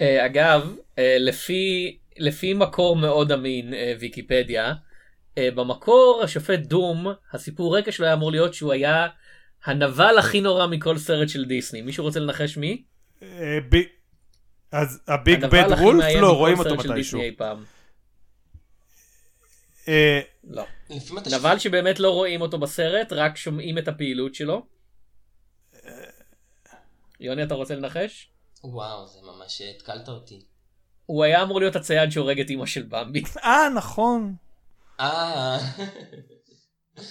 אה, 0.00 0.26
אגב, 0.26 0.74
אה, 0.98 1.16
לפי, 1.18 1.96
לפי 2.18 2.52
מקור 2.54 2.96
מאוד 2.96 3.32
אמין, 3.32 3.74
אה, 3.74 3.94
ויקיפדיה, 4.00 4.72
אה, 5.38 5.50
במקור 5.50 6.20
השופט 6.24 6.58
דום, 6.58 7.06
הסיפור 7.32 7.78
רקע 7.78 7.92
שלו 7.92 8.06
היה 8.06 8.14
אמור 8.14 8.30
להיות 8.30 8.54
שהוא 8.54 8.72
היה 8.72 9.06
הנבל 9.64 10.18
הכי 10.18 10.40
נורא 10.40 10.66
מכל 10.66 10.98
סרט 10.98 11.28
של 11.28 11.44
דיסני. 11.44 11.82
מישהו 11.82 12.04
רוצה 12.04 12.20
לנחש 12.20 12.56
מי? 12.56 12.82
אה, 13.22 13.28
ב- 13.70 13.99
אז 14.72 15.00
הביג 15.08 15.46
בד 15.46 15.72
וולף? 15.78 16.04
לא, 16.20 16.36
רואים 16.36 16.58
אותו 16.58 16.76
מתישהו. 16.76 17.20
אה, 19.88 20.20
לא. 20.44 20.64
נבל 21.32 21.58
שבאמת 21.58 22.00
לא 22.00 22.10
רואים 22.10 22.40
אותו 22.40 22.58
בסרט, 22.58 23.12
רק 23.12 23.36
שומעים 23.36 23.78
את 23.78 23.88
הפעילות 23.88 24.34
שלו. 24.34 24.66
יוני, 27.20 27.42
אתה 27.42 27.54
רוצה 27.54 27.74
לנחש? 27.74 28.28
וואו, 28.64 29.06
זה 29.06 29.18
ממש 29.22 29.60
התקלת 29.60 30.08
אותי. 30.08 30.44
הוא 31.06 31.24
היה 31.24 31.42
אמור 31.42 31.60
להיות 31.60 31.76
הצייד 31.76 32.10
שהורג 32.10 32.40
את 32.40 32.50
אמא 32.50 32.66
של 32.66 32.82
במבי. 32.82 33.22
אה, 33.44 33.68
נכון. 33.74 34.34
אה, 35.00 35.58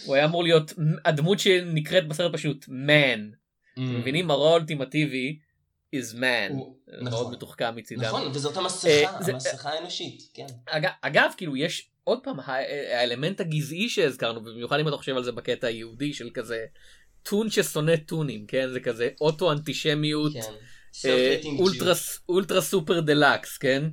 הוא 0.05 0.15
היה 0.15 0.25
אמור 0.25 0.43
להיות 0.43 0.73
הדמות 1.05 1.39
שנקראת 1.39 2.07
בסרט 2.07 2.33
פשוט 2.33 2.65
man. 2.65 3.35
אתם 3.73 3.99
מבינים? 3.99 4.31
הרוע 4.31 4.49
האולטימטיבי 4.49 5.39
is 5.95 6.13
man. 6.15 6.51
הוא- 6.53 6.75
מאוד 6.87 7.07
נכון. 7.13 7.33
מתוחכם 7.33 7.75
מצידם. 7.75 8.01
נכון, 8.01 8.31
וזאת 8.33 8.57
אה, 8.57 8.61
המסכה, 8.61 8.87
זה- 9.23 9.31
המסכה 9.31 9.69
האנושית, 9.69 10.23
כן. 10.33 10.45
אגב, 10.65 10.89
אגב, 11.01 11.31
כאילו 11.37 11.57
יש 11.57 11.89
עוד 12.03 12.19
פעם 12.23 12.39
האלמנט 12.39 13.39
הגזעי 13.41 13.89
שהזכרנו, 13.89 14.43
במיוחד 14.43 14.79
אם 14.79 14.87
אתה 14.87 14.97
חושב 14.97 15.15
על 15.17 15.23
זה 15.23 15.31
בקטע 15.31 15.67
היהודי 15.67 16.13
של 16.13 16.29
כזה 16.33 16.65
toon 17.23 17.49
ששונא 17.49 17.95
טונים, 17.95 18.45
כן? 18.47 18.69
זה 18.73 18.79
כזה 18.79 19.09
אוטו 19.21 19.51
אנטישמיות, 19.51 20.33
כן. 20.33 20.39
אה. 21.09 21.39
אולטרה, 21.59 21.93
אולטרה 22.29 22.61
סופר 22.61 22.99
דלקס, 22.99 23.57
כן? 23.57 23.83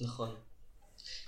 נכון. 0.00 0.34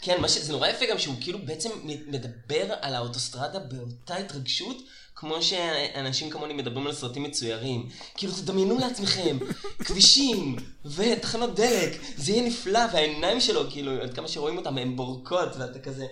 כן, 0.00 0.20
מה 0.20 0.28
שזה 0.28 0.52
נורא 0.52 0.68
יפה 0.68 0.84
גם 0.90 0.98
שהוא 0.98 1.14
כאילו 1.20 1.38
בעצם 1.38 1.70
מדבר 2.06 2.74
על 2.80 2.94
האוטוסטרדה 2.94 3.58
באותה 3.58 4.16
התרגשות, 4.16 4.76
כמו 5.16 5.42
שאנשים 5.42 6.30
כמוני 6.30 6.54
מדברים 6.54 6.86
על 6.86 6.92
סרטים 6.92 7.22
מצוירים. 7.22 7.88
כאילו, 8.14 8.32
תדמיינו 8.32 8.78
לעצמכם, 8.78 9.38
כבישים 9.78 10.56
ותחנות 10.84 11.54
דלק, 11.54 12.00
זה 12.16 12.32
יהיה 12.32 12.46
נפלא, 12.46 12.80
והעיניים 12.92 13.40
שלו, 13.40 13.70
כאילו, 13.70 14.02
עד 14.02 14.14
כמה 14.14 14.28
שרואים 14.28 14.56
אותם, 14.56 14.78
הן 14.78 14.96
בורקות, 14.96 15.56
ואתה 15.58 15.78
כזה 15.78 16.06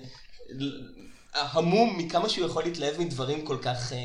המום 1.35 1.99
מכמה 1.99 2.29
שהוא 2.29 2.47
יכול 2.47 2.63
להתלהב 2.63 3.01
מדברים 3.01 3.47
כל 3.47 3.57
כך 3.63 3.93
אה, 3.93 3.99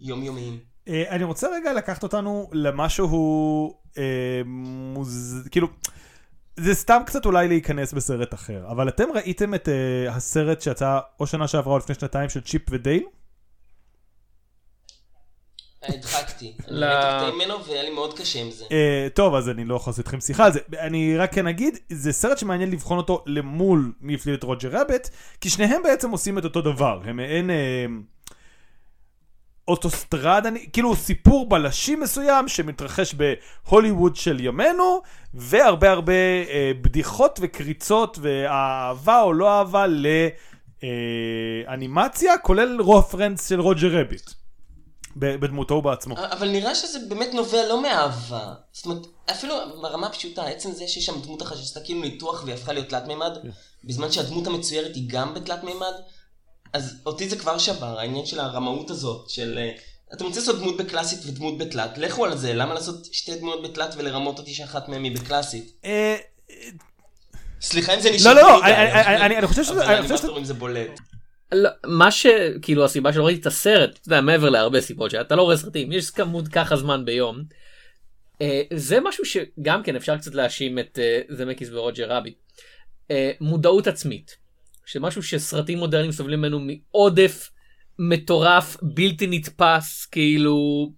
יומיומיים. 0.00 0.58
אה, 0.88 1.04
אני 1.10 1.24
רוצה 1.24 1.48
רגע 1.56 1.72
לקחת 1.72 2.02
אותנו 2.02 2.50
למשהו 2.52 3.74
אה, 3.98 4.42
מוז... 4.46 5.48
כאילו, 5.50 5.68
זה 6.56 6.74
סתם 6.74 7.02
קצת 7.06 7.26
אולי 7.26 7.48
להיכנס 7.48 7.92
בסרט 7.92 8.34
אחר, 8.34 8.64
אבל 8.70 8.88
אתם 8.88 9.08
ראיתם 9.14 9.54
את 9.54 9.68
אה, 9.68 10.14
הסרט 10.14 10.60
שיצא 10.60 10.98
או 11.20 11.26
שנה 11.26 11.48
שעברה 11.48 11.72
או 11.72 11.78
לפני 11.78 11.94
שנתיים 11.94 12.28
של 12.28 12.40
צ'יפ 12.40 12.62
ודייל? 12.70 13.02
הדחקתי. 15.82 16.52
אני 16.68 16.80
קטעים 17.18 17.34
ממנו 17.34 17.64
והיה 17.64 17.82
לי 17.82 17.90
מאוד 17.90 18.18
קשה 18.18 18.40
עם 18.40 18.50
זה. 18.50 18.64
אה, 18.72 19.08
טוב, 19.14 19.34
אז 19.34 19.48
אני 19.48 19.64
לא 19.64 19.74
יכול 19.74 19.90
לעשות 19.90 20.04
איתכם 20.04 20.20
שיחה 20.20 20.44
על 20.46 20.52
זה. 20.52 20.60
אני 20.80 21.16
רק 21.16 21.32
כן 21.34 21.46
אגיד, 21.46 21.78
זה 21.88 22.12
סרט 22.12 22.38
שמעניין 22.38 22.70
לבחון 22.70 22.98
אותו 22.98 23.22
למול 23.26 23.92
מי 24.00 24.14
הפליל 24.14 24.34
את 24.34 24.42
רוג'ר 24.42 24.68
רביט, 24.80 25.08
כי 25.40 25.50
שניהם 25.50 25.82
בעצם 25.82 26.10
עושים 26.10 26.38
את 26.38 26.44
אותו 26.44 26.60
דבר. 26.60 27.00
הם 27.04 27.16
מעין 27.16 27.50
אה, 27.50 27.86
אוטוסטרדה, 29.68 30.48
אני- 30.48 30.66
כאילו 30.72 30.96
סיפור 30.96 31.48
בלשי 31.48 31.94
מסוים 31.96 32.48
שמתרחש 32.48 33.14
בהוליווד 33.14 34.16
של 34.16 34.40
ימינו, 34.40 35.02
והרבה 35.34 35.90
הרבה 35.90 36.12
אה, 36.48 36.72
בדיחות 36.80 37.38
וקריצות 37.42 38.18
ואהבה 38.22 39.22
או 39.22 39.32
לא 39.32 39.58
אהבה 39.58 39.86
לאנימציה, 41.66 42.38
כולל 42.38 42.80
רופרנס 42.80 43.48
של 43.48 43.60
רוג'ר 43.60 44.00
רביט. 44.00 44.30
בדמותו 45.16 45.82
בעצמו. 45.82 46.14
אבל 46.18 46.48
נראה 46.48 46.74
שזה 46.74 46.98
באמת 47.08 47.28
נובע 47.34 47.68
לא 47.68 47.82
מאהבה. 47.82 48.54
זאת 48.72 48.84
אומרת, 48.86 49.06
אפילו 49.30 49.54
ברמה 49.82 50.06
הפשוטה, 50.06 50.46
עצם 50.46 50.72
זה 50.72 50.88
שיש 50.88 51.06
שם 51.06 51.20
דמות 51.20 51.42
אחת 51.42 51.56
שעשתה 51.56 51.80
כאילו 51.80 52.00
ניתוח 52.00 52.42
והיא 52.44 52.54
הפכה 52.54 52.72
להיות 52.72 52.88
תלת 52.88 53.06
מימד, 53.06 53.32
בזמן 53.84 54.12
שהדמות 54.12 54.46
המצוירת 54.46 54.94
היא 54.94 55.04
גם 55.06 55.34
בתלת 55.34 55.64
מימד, 55.64 55.92
אז 56.72 56.94
אותי 57.06 57.28
זה 57.28 57.36
כבר 57.36 57.58
שבר, 57.58 57.98
העניין 57.98 58.26
של 58.26 58.40
הרמאות 58.40 58.90
הזאת, 58.90 59.30
של... 59.30 59.58
אה, 59.58 59.70
אתם 60.14 60.24
רוצים 60.24 60.40
לעשות 60.42 60.58
דמות 60.58 60.76
בקלאסית 60.76 61.18
ודמות 61.26 61.58
בתלת, 61.58 61.98
לכו 61.98 62.24
על 62.24 62.36
זה, 62.38 62.54
למה 62.54 62.74
לעשות 62.74 63.08
שתי 63.12 63.34
דמויות 63.34 63.62
בתלת 63.62 63.94
ולרמות 63.96 64.38
אותי 64.38 64.54
שאחת 64.54 64.88
מהן 64.88 65.04
היא 65.04 65.16
בקלאסית? 65.16 65.72
אה, 65.84 66.16
סליחה 67.60 67.94
אם 67.94 68.00
זה 68.00 68.10
נשמע 68.10 68.34
לא, 68.34 68.42
לא, 68.42 68.60
מדי, 68.62 68.72
אני- 68.72 69.46
חושב 69.46 69.64
שזה- 69.64 69.84
אבל 69.84 69.94
לאנימטורים 69.94 70.44
זה 70.44 70.54
בולט. 70.54 71.00
לא, 71.52 71.70
מה 71.86 72.10
שכאילו 72.10 72.84
הסיבה 72.84 73.12
שלא 73.12 73.26
ראיתי 73.26 73.40
את 73.40 73.46
הסרט, 73.46 73.90
אתה 73.90 74.08
יודע, 74.08 74.20
מעבר 74.20 74.50
להרבה 74.50 74.80
סיבות 74.80 75.10
שאתה 75.10 75.36
לא 75.36 75.42
רואה 75.42 75.56
סרטים, 75.56 75.92
יש 75.92 76.10
כמות 76.10 76.48
ככה 76.48 76.76
זמן 76.76 77.04
ביום. 77.04 77.42
אה, 78.42 78.62
זה 78.74 79.00
משהו 79.00 79.24
שגם 79.24 79.82
כן 79.82 79.96
אפשר 79.96 80.16
קצת 80.16 80.34
להאשים 80.34 80.78
את 80.78 80.98
אה, 80.98 81.20
זמקיס 81.28 81.68
ורוג'ר 81.72 82.12
רביט. 82.12 82.36
אה, 83.10 83.30
מודעות 83.40 83.86
עצמית. 83.86 84.36
שמשהו 84.86 85.22
שסרטים 85.22 85.78
מודרניים 85.78 86.12
סובלים 86.12 86.38
ממנו 86.38 86.60
מעודף 86.60 87.50
מטורף, 87.98 88.76
בלתי 88.82 89.26
נתפס, 89.26 90.06
כאילו 90.06 90.90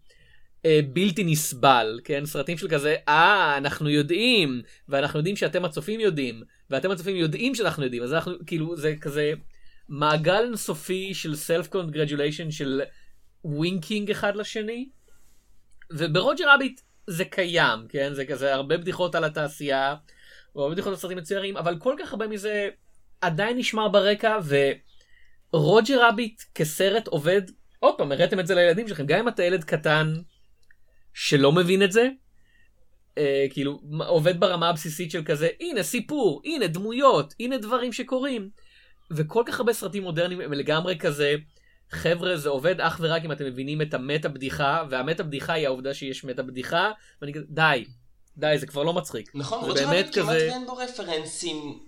אה, 0.64 0.80
בלתי 0.92 1.24
נסבל, 1.24 2.01
כן? 2.05 2.26
סרטים 2.26 2.59
של 2.59 2.68
כזה, 2.68 2.96
אה, 3.09 3.57
אנחנו 3.57 3.88
יודעים, 3.88 4.62
ואנחנו 4.88 5.18
יודעים 5.18 5.36
שאתם 5.36 5.64
הצופים 5.64 6.01
יודעים, 6.01 6.42
ואתם 6.70 6.90
הצופים 6.90 7.16
יודעים 7.16 7.55
שאנחנו 7.55 7.84
יודעים, 7.84 8.03
אז 8.03 8.12
אנחנו, 8.12 8.32
כאילו, 8.46 8.76
זה 8.76 8.94
כזה 9.01 9.32
מעגל 9.89 10.43
אינסופי 10.45 11.14
של 11.14 11.36
self 11.36 11.68
congratulation 11.68 12.51
של 12.51 12.82
winking 13.44 14.11
אחד 14.11 14.36
לשני. 14.36 14.89
וברוג'ר 15.91 16.55
רביט 16.55 16.80
זה 17.07 17.24
קיים, 17.24 17.89
כן? 17.89 18.14
זה 18.14 18.24
כזה 18.24 18.55
הרבה 18.55 18.76
בדיחות 18.76 19.14
על 19.14 19.24
התעשייה, 19.24 19.95
והרבה 20.55 20.72
בדיחות 20.72 20.91
על 20.91 20.97
סרטים 20.97 21.18
מצוירים, 21.18 21.57
אבל 21.57 21.78
כל 21.78 21.95
כך 21.99 22.12
הרבה 22.12 22.26
מזה 22.26 22.68
עדיין 23.20 23.59
נשמר 23.59 23.89
ברקע, 23.89 24.39
ורוג'ר 25.53 26.09
רביט 26.09 26.43
כסרט 26.55 27.07
עובד, 27.07 27.43
עוד 27.78 27.95
פעם, 27.99 28.12
הראיתם 28.12 28.41
את 28.41 28.47
זה 28.47 28.55
לילדים 28.55 28.89
שלכם, 28.89 29.07
גם 29.07 29.18
אם 29.18 29.28
אתה 29.28 29.43
ילד 29.43 29.64
קטן 29.64 30.14
שלא 31.14 31.53
מבין 31.53 31.82
את 31.82 31.93
זה, 31.93 32.09
אה, 33.18 33.47
כאילו, 33.51 33.80
עובד 34.07 34.41
ברמה 34.41 34.68
הבסיסית 34.68 35.11
של 35.11 35.24
כזה, 35.24 35.49
הנה 35.61 35.82
סיפור, 35.82 36.43
הנה 36.45 36.66
דמויות, 36.66 37.34
הנה 37.41 37.59
דברים 37.59 37.93
שקורים. 37.93 38.51
וכל 39.11 39.42
כך 39.46 39.59
הרבה 39.59 39.72
סרטים 39.72 40.02
מודרניים 40.02 40.40
הם 40.40 40.52
לגמרי 40.52 40.98
כזה, 40.98 41.34
חבר'ה 41.90 42.36
זה 42.36 42.48
עובד 42.48 42.80
אך 42.80 42.98
ורק 43.02 43.24
אם 43.24 43.32
אתם 43.32 43.44
מבינים 43.44 43.82
את 43.82 43.94
המטה 43.94 44.28
בדיחה, 44.28 44.82
והמטה 44.90 45.22
בדיחה 45.22 45.52
היא 45.52 45.66
העובדה 45.66 45.94
שיש 45.94 46.24
מטה 46.24 46.42
בדיחה, 46.42 46.90
ואני 47.22 47.32
כזה, 47.34 47.44
די, 47.48 47.84
די, 48.36 48.54
זה 48.59 48.66
כבר 48.66 48.82
לא 48.82 48.92
מצחיק. 48.92 49.30
נכון, 49.34 49.76
זה 49.76 49.86
באמת 49.86 49.88
רביט 50.04 50.14
כמעט 50.14 50.26
כזה- 50.26 50.48
ואין 50.50 50.66
בו 50.66 50.76
רפרנסים 50.76 51.78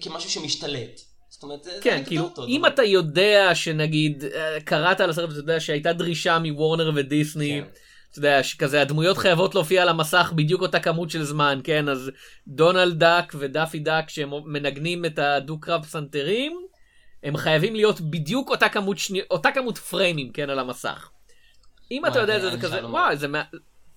כמשהו 0.00 0.30
שמשתלט. 0.30 1.00
זאת 1.28 1.42
אומרת. 1.42 1.66
כן, 1.80 1.98
זה 1.98 2.04
כאילו, 2.04 2.22
אנקדוטות, 2.24 2.48
אם 2.48 2.66
אתה 2.66 2.82
יודע 2.82 3.54
שנגיד, 3.54 4.24
אה, 4.24 4.60
קראת 4.64 5.00
על 5.00 5.10
הסרט 5.10 5.28
ואתה 5.28 5.40
יודע 5.40 5.60
שהייתה 5.60 5.92
דרישה 5.92 6.38
מוורנר 6.38 6.92
ודיסני, 6.94 7.62
כן. 7.64 7.68
אתה 8.14 8.26
יודע, 8.26 8.42
שכזה 8.42 8.80
הדמויות 8.80 9.18
חייבות 9.18 9.54
להופיע 9.54 9.82
על 9.82 9.88
המסך 9.88 10.32
בדיוק 10.34 10.62
אותה 10.62 10.80
כמות 10.80 11.10
של 11.10 11.22
זמן, 11.22 11.60
כן? 11.64 11.88
אז 11.88 12.10
דונלד 12.48 12.98
דאק 12.98 13.34
ודאפי 13.38 13.78
דאק 13.78 14.10
שהם 14.10 14.30
מנגנים 14.44 15.04
את 15.04 15.18
הדו-קרב 15.18 15.82
פסנתרים, 15.82 16.66
הם 17.22 17.36
חייבים 17.36 17.74
להיות 17.74 18.00
בדיוק 18.00 18.50
אותה 18.50 18.68
כמות, 18.68 18.98
שני... 18.98 19.20
אותה 19.30 19.52
כמות 19.52 19.78
פריימים, 19.78 20.32
כן, 20.32 20.50
על 20.50 20.58
המסך. 20.58 21.10
אם 21.90 22.06
אתה 22.06 22.18
יודע 22.18 22.36
את 22.36 22.42
זה, 22.42 22.50
זה 22.50 22.58
כזה, 22.60 22.86
וואי, 22.86 23.16
זה, 23.16 23.26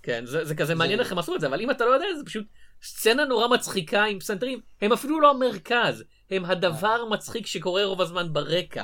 כן, 0.04 0.26
זה, 0.26 0.46
זה 0.46 0.56
כזה 0.56 0.76
מעניין 0.76 1.00
איך 1.00 1.12
הם 1.12 1.20
עשו 1.20 1.36
את 1.36 1.42
זה, 1.42 1.48
אבל 1.48 1.62
אם 1.62 1.72
אתה 1.72 1.86
לא 1.86 1.92
יודע, 1.92 2.06
זה 2.18 2.26
פשוט 2.26 2.46
סצנה 2.84 3.26
נורא 3.26 3.48
מצחיקה 3.48 4.04
עם 4.04 4.20
פסנתרים. 4.20 4.60
הם 4.82 4.92
אפילו 4.94 5.22
לא 5.22 5.30
המרכז, 5.30 6.04
הם 6.32 6.46
הדבר 6.46 7.06
מצחיק 7.06 7.48
שקורה 7.48 7.86
רוב 7.86 8.02
הזמן 8.02 8.34
ברקע. 8.34 8.84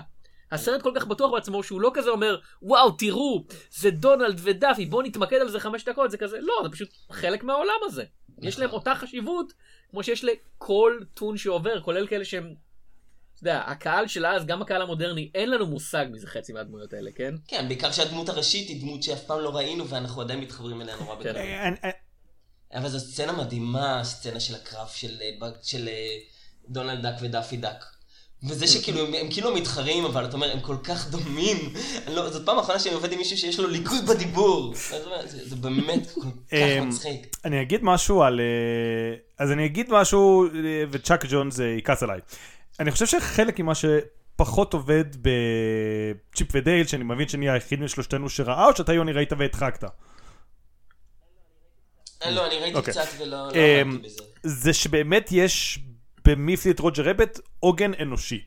הסרט 0.53 0.81
כל 0.81 0.91
כך 0.95 1.05
בטוח 1.05 1.31
בעצמו 1.31 1.63
שהוא 1.63 1.81
לא 1.81 1.91
כזה 1.93 2.09
אומר, 2.09 2.39
וואו, 2.61 2.91
תראו, 2.91 3.43
זה 3.71 3.91
דונלד 3.91 4.39
ודאפי, 4.43 4.85
בואו 4.85 5.01
נתמקד 5.01 5.37
על 5.37 5.49
זה 5.49 5.59
חמש 5.59 5.83
דקות, 5.85 6.11
זה 6.11 6.17
כזה, 6.17 6.37
לא, 6.41 6.53
זה 6.63 6.69
פשוט 6.69 6.89
חלק 7.11 7.43
מהעולם 7.43 7.73
הזה. 7.85 8.03
יש 8.41 8.59
להם 8.59 8.69
אותה 8.69 8.95
חשיבות 8.95 9.53
כמו 9.91 10.03
שיש 10.03 10.23
לכל 10.23 10.99
טון 11.13 11.37
שעובר, 11.37 11.81
כולל 11.81 12.07
כאלה 12.07 12.25
שהם, 12.25 12.43
אתה 13.33 13.43
יודע, 13.43 13.61
הקהל 13.67 14.07
של 14.07 14.25
אז, 14.25 14.45
גם 14.45 14.61
הקהל 14.61 14.81
המודרני, 14.81 15.31
אין 15.35 15.49
לנו 15.51 15.67
מושג 15.67 16.05
מי 16.11 16.19
זה 16.19 16.27
חצי 16.27 16.53
מהדמויות 16.53 16.93
האלה, 16.93 17.11
כן? 17.15 17.35
כן, 17.47 17.65
בעיקר 17.67 17.91
שהדמות 17.91 18.29
הראשית 18.29 18.69
היא 18.69 18.81
דמות 18.81 19.03
שאף 19.03 19.23
פעם 19.23 19.39
לא 19.39 19.55
ראינו 19.55 19.87
ואנחנו 19.87 20.21
עדיין 20.21 20.39
מתחברים 20.39 20.81
אליה 20.81 20.95
נורא 20.95 21.15
בקלות. 21.15 21.35
אה, 21.35 21.67
אני- 21.67 21.77
אני- 21.83 21.91
אבל 22.73 22.89
זו 22.89 22.99
סצנה 22.99 23.31
מדהימה, 23.31 23.99
הסצנה 23.99 24.39
של 24.39 24.55
הקרב 24.55 24.87
של, 24.87 25.21
אה, 25.21 25.29
אה, 25.87 26.17
דונלד 26.69 27.05
דק 27.05 27.15
ודאפי 27.21 27.57
דק. 27.57 27.83
וזה 28.49 28.67
שכאילו, 28.67 29.07
הם, 29.07 29.13
הם 29.13 29.27
כאילו 29.29 29.53
מתחרים, 29.55 30.05
אבל 30.05 30.25
אתה 30.25 30.33
אומר, 30.33 30.51
הם 30.51 30.59
כל 30.59 30.75
כך 30.83 31.09
דומים. 31.09 31.57
לא, 32.15 32.29
זאת 32.29 32.45
פעם 32.45 32.59
אחרונה 32.59 32.79
שאני 32.79 32.95
עובד 32.95 33.11
עם 33.11 33.17
מישהו 33.17 33.37
שיש 33.37 33.59
לו 33.59 33.67
ליקוי 33.67 34.01
בדיבור. 34.01 34.73
זה, 34.75 35.49
זה, 35.49 35.55
באמת 35.55 36.11
כל 36.13 36.21
כך 36.21 36.53
אמ, 36.53 36.89
מצחיק. 36.89 37.37
אני 37.45 37.61
אגיד 37.61 37.79
משהו 37.83 38.23
על... 38.23 38.39
אה, 38.39 39.15
אז 39.39 39.51
אני 39.51 39.65
אגיד 39.65 39.87
משהו, 39.91 40.45
אה, 40.45 40.49
וצ'אק 40.91 41.25
ג'ונס 41.29 41.59
אה, 41.59 41.65
יכעס 41.65 42.03
עליי. 42.03 42.19
אני 42.79 42.91
חושב 42.91 43.05
שחלק 43.05 43.59
ממה 43.59 43.73
שפחות 43.75 44.73
עובד 44.73 45.05
בצ'יפ 45.21 46.47
ודייל, 46.53 46.87
שאני 46.87 47.03
מבין 47.03 47.27
שאני 47.27 47.49
היחיד 47.49 47.79
משלושתנו 47.79 48.29
שראה, 48.29 48.67
או 48.67 48.75
שאתה 48.75 48.93
יוני 48.93 49.11
ראית 49.11 49.33
והדחקת. 49.37 49.83
לא, 52.31 52.47
אני 52.47 52.55
ראיתי 52.55 52.77
אוקיי. 52.77 52.93
קצת 52.93 53.07
ולא 53.19 53.47
לא 53.47 53.51
אמ, 53.55 53.89
עמדתי 53.89 54.07
בזה. 54.07 54.23
זה 54.43 54.73
שבאמת 54.73 55.29
יש 55.31 55.79
במיפלי 56.25 56.71
את 56.71 56.79
רוג'ר 56.79 57.09
רביט 57.09 57.39
עוגן 57.59 57.91
אנושי. 58.01 58.41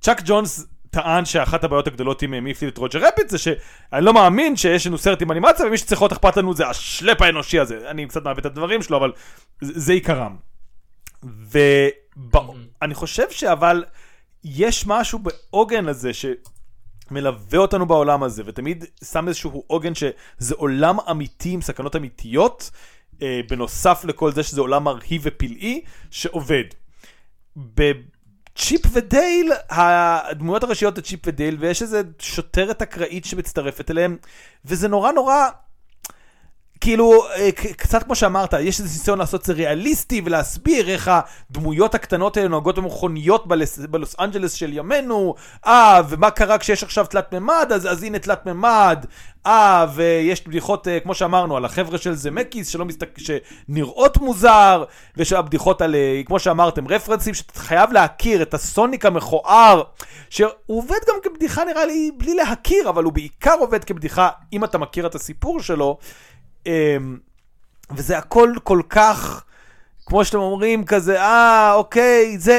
צ'אק 0.00 0.22
ג'ונס 0.24 0.66
טען 0.90 1.24
שאחת 1.24 1.64
הבעיות 1.64 1.86
הגדולות 1.86 2.22
עם 2.22 2.44
מיפלי 2.44 2.68
את 2.68 2.78
רוג'ר 2.78 2.98
רביט 2.98 3.28
זה 3.28 3.38
שאני 3.38 4.04
לא 4.04 4.14
מאמין 4.14 4.56
שיש 4.56 4.86
לנו 4.86 4.98
סרט 4.98 5.22
עם 5.22 5.30
אנימציה 5.30 5.66
ומי 5.66 5.78
שצריך 5.78 6.02
להיות 6.02 6.12
אכפת 6.12 6.36
לנו 6.36 6.54
זה 6.54 6.68
השלפ 6.68 7.22
האנושי 7.22 7.58
הזה. 7.58 7.90
אני 7.90 8.06
קצת 8.06 8.24
מעוות 8.24 8.38
את 8.38 8.46
הדברים 8.46 8.82
שלו 8.82 8.96
אבל 8.96 9.12
זה, 9.60 9.72
זה 9.80 9.92
עיקרם. 9.92 10.36
ואני 12.32 12.94
חושב 12.94 13.30
שאבל 13.30 13.84
יש 14.44 14.86
משהו 14.86 15.18
בעוגן 15.18 15.88
הזה 15.88 16.12
ש... 16.12 16.26
מלווה 17.10 17.58
אותנו 17.58 17.86
בעולם 17.86 18.22
הזה, 18.22 18.42
ותמיד 18.46 18.84
שם 19.04 19.28
איזשהו 19.28 19.64
עוגן 19.66 19.94
שזה 19.94 20.54
עולם 20.54 20.96
אמיתי 21.10 21.50
עם 21.50 21.62
סכנות 21.62 21.96
אמיתיות, 21.96 22.70
אה, 23.22 23.40
בנוסף 23.48 24.04
לכל 24.04 24.32
זה 24.32 24.42
שזה 24.42 24.60
עולם 24.60 24.84
מרהיב 24.84 25.22
ופלאי, 25.24 25.80
שעובד. 26.10 26.64
בצ'יפ 27.56 28.80
ודייל, 28.92 29.52
הדמויות 29.70 30.64
הראשיות 30.64 30.96
זה 30.96 31.02
צ'יפ 31.02 31.20
ודייל, 31.26 31.56
ויש 31.60 31.82
איזה 31.82 32.02
שוטרת 32.18 32.82
אקראית 32.82 33.24
שמצטרפת 33.24 33.90
אליהם, 33.90 34.16
וזה 34.64 34.88
נורא 34.88 35.12
נורא... 35.12 35.48
כאילו, 36.80 37.24
אה, 37.36 37.52
קצת 37.52 38.02
כמו 38.02 38.14
שאמרת, 38.14 38.52
יש 38.52 38.80
איזה 38.80 38.92
ניסיון 38.92 39.18
לעשות 39.18 39.40
את 39.40 39.46
זה 39.46 39.52
ריאליסטי 39.52 40.22
ולהסביר 40.24 40.90
איך 40.90 41.10
הדמויות 41.50 41.94
הקטנות 41.94 42.36
האלה 42.36 42.48
נוהגות 42.48 42.78
במכוניות 42.78 43.46
בלס, 43.46 43.78
בלוס 43.78 44.16
אנג'לס 44.20 44.52
של 44.52 44.72
ימינו, 44.72 45.34
אה, 45.66 46.00
ומה 46.08 46.30
קרה 46.30 46.58
כשיש 46.58 46.82
עכשיו 46.82 47.06
תלת 47.06 47.32
מימד, 47.32 47.70
אז, 47.74 47.92
אז 47.92 48.02
הנה 48.02 48.18
תלת 48.18 48.46
מימד, 48.46 49.06
אה, 49.46 49.86
ויש 49.94 50.46
בדיחות, 50.46 50.88
אה, 50.88 51.00
כמו 51.00 51.14
שאמרנו, 51.14 51.56
על 51.56 51.64
החבר'ה 51.64 51.98
של 51.98 52.14
זמקיס, 52.14 52.68
שלא 52.68 52.84
מסתק... 52.84 53.18
שנראות 53.18 54.16
מוזר, 54.16 54.84
ויש 55.16 55.32
הבדיחות 55.32 55.82
על, 55.82 55.94
אה, 55.94 56.22
כמו 56.26 56.38
שאמרתם, 56.38 56.88
רפרנסים, 56.88 57.34
שאתה 57.34 57.60
חייב 57.60 57.92
להכיר 57.92 58.42
את 58.42 58.54
הסוניק 58.54 59.06
המכוער, 59.06 59.82
שהוא 60.30 60.50
עובד 60.66 60.98
גם 61.08 61.14
כבדיחה 61.22 61.64
נראה 61.64 61.86
לי 61.86 62.10
בלי 62.16 62.34
להכיר, 62.34 62.88
אבל 62.88 63.04
הוא 63.04 63.12
בעיקר 63.12 63.56
עובד 63.60 63.84
כבדיחה 63.84 64.28
אם 64.52 64.64
אתה 64.64 64.78
מכיר 64.78 65.06
את 65.06 65.14
הסיפור 65.14 65.60
שלו. 65.60 65.98
אמ, 66.66 67.18
וזה 67.96 68.18
הכל 68.18 68.54
כל 68.64 68.82
כך, 68.90 69.44
כמו 70.06 70.24
שאתם 70.24 70.38
אומרים, 70.38 70.84
כזה, 70.84 71.20
אה, 71.22 71.74
אוקיי, 71.74 72.38
זה, 72.38 72.58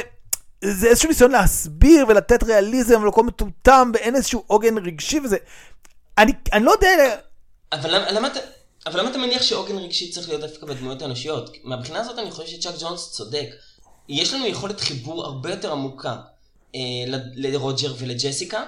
זה 0.63 0.87
איזשהו 0.87 1.09
ניסיון 1.09 1.31
להסביר 1.31 2.05
ולתת 2.07 2.43
ריאליזם 2.43 3.03
ולכל 3.03 3.23
מטומטם, 3.23 3.91
ואין 3.93 4.15
איזשהו 4.15 4.43
עוגן 4.47 4.77
רגשי 4.77 5.19
וזה... 5.19 5.37
אני, 6.17 6.31
אני 6.53 6.65
לא 6.65 6.71
יודע... 6.71 7.15
אבל 7.71 7.95
למה, 7.95 8.11
למה 8.11 8.27
אתה... 8.27 8.39
אבל 8.85 8.99
למה 8.99 9.09
אתה 9.09 9.17
מניח 9.17 9.41
שעוגן 9.41 9.77
רגשי 9.77 10.11
צריך 10.11 10.29
להיות 10.29 10.41
דווקא 10.41 10.65
בדמויות 10.65 11.01
האנושיות? 11.01 11.57
מהבחינה 11.63 11.99
הזאת 11.99 12.19
אני 12.19 12.31
חושב 12.31 12.47
שצ'אק 12.47 12.75
ג'ונס 12.79 13.11
צודק. 13.11 13.47
יש 14.09 14.33
לנו 14.33 14.47
יכולת 14.47 14.79
חיבור 14.79 15.25
הרבה 15.25 15.49
יותר 15.49 15.71
עמוקה 15.71 16.15
אה, 16.75 16.79
לרוג'ר 17.35 17.93
ולג'סיקה, 17.97 18.63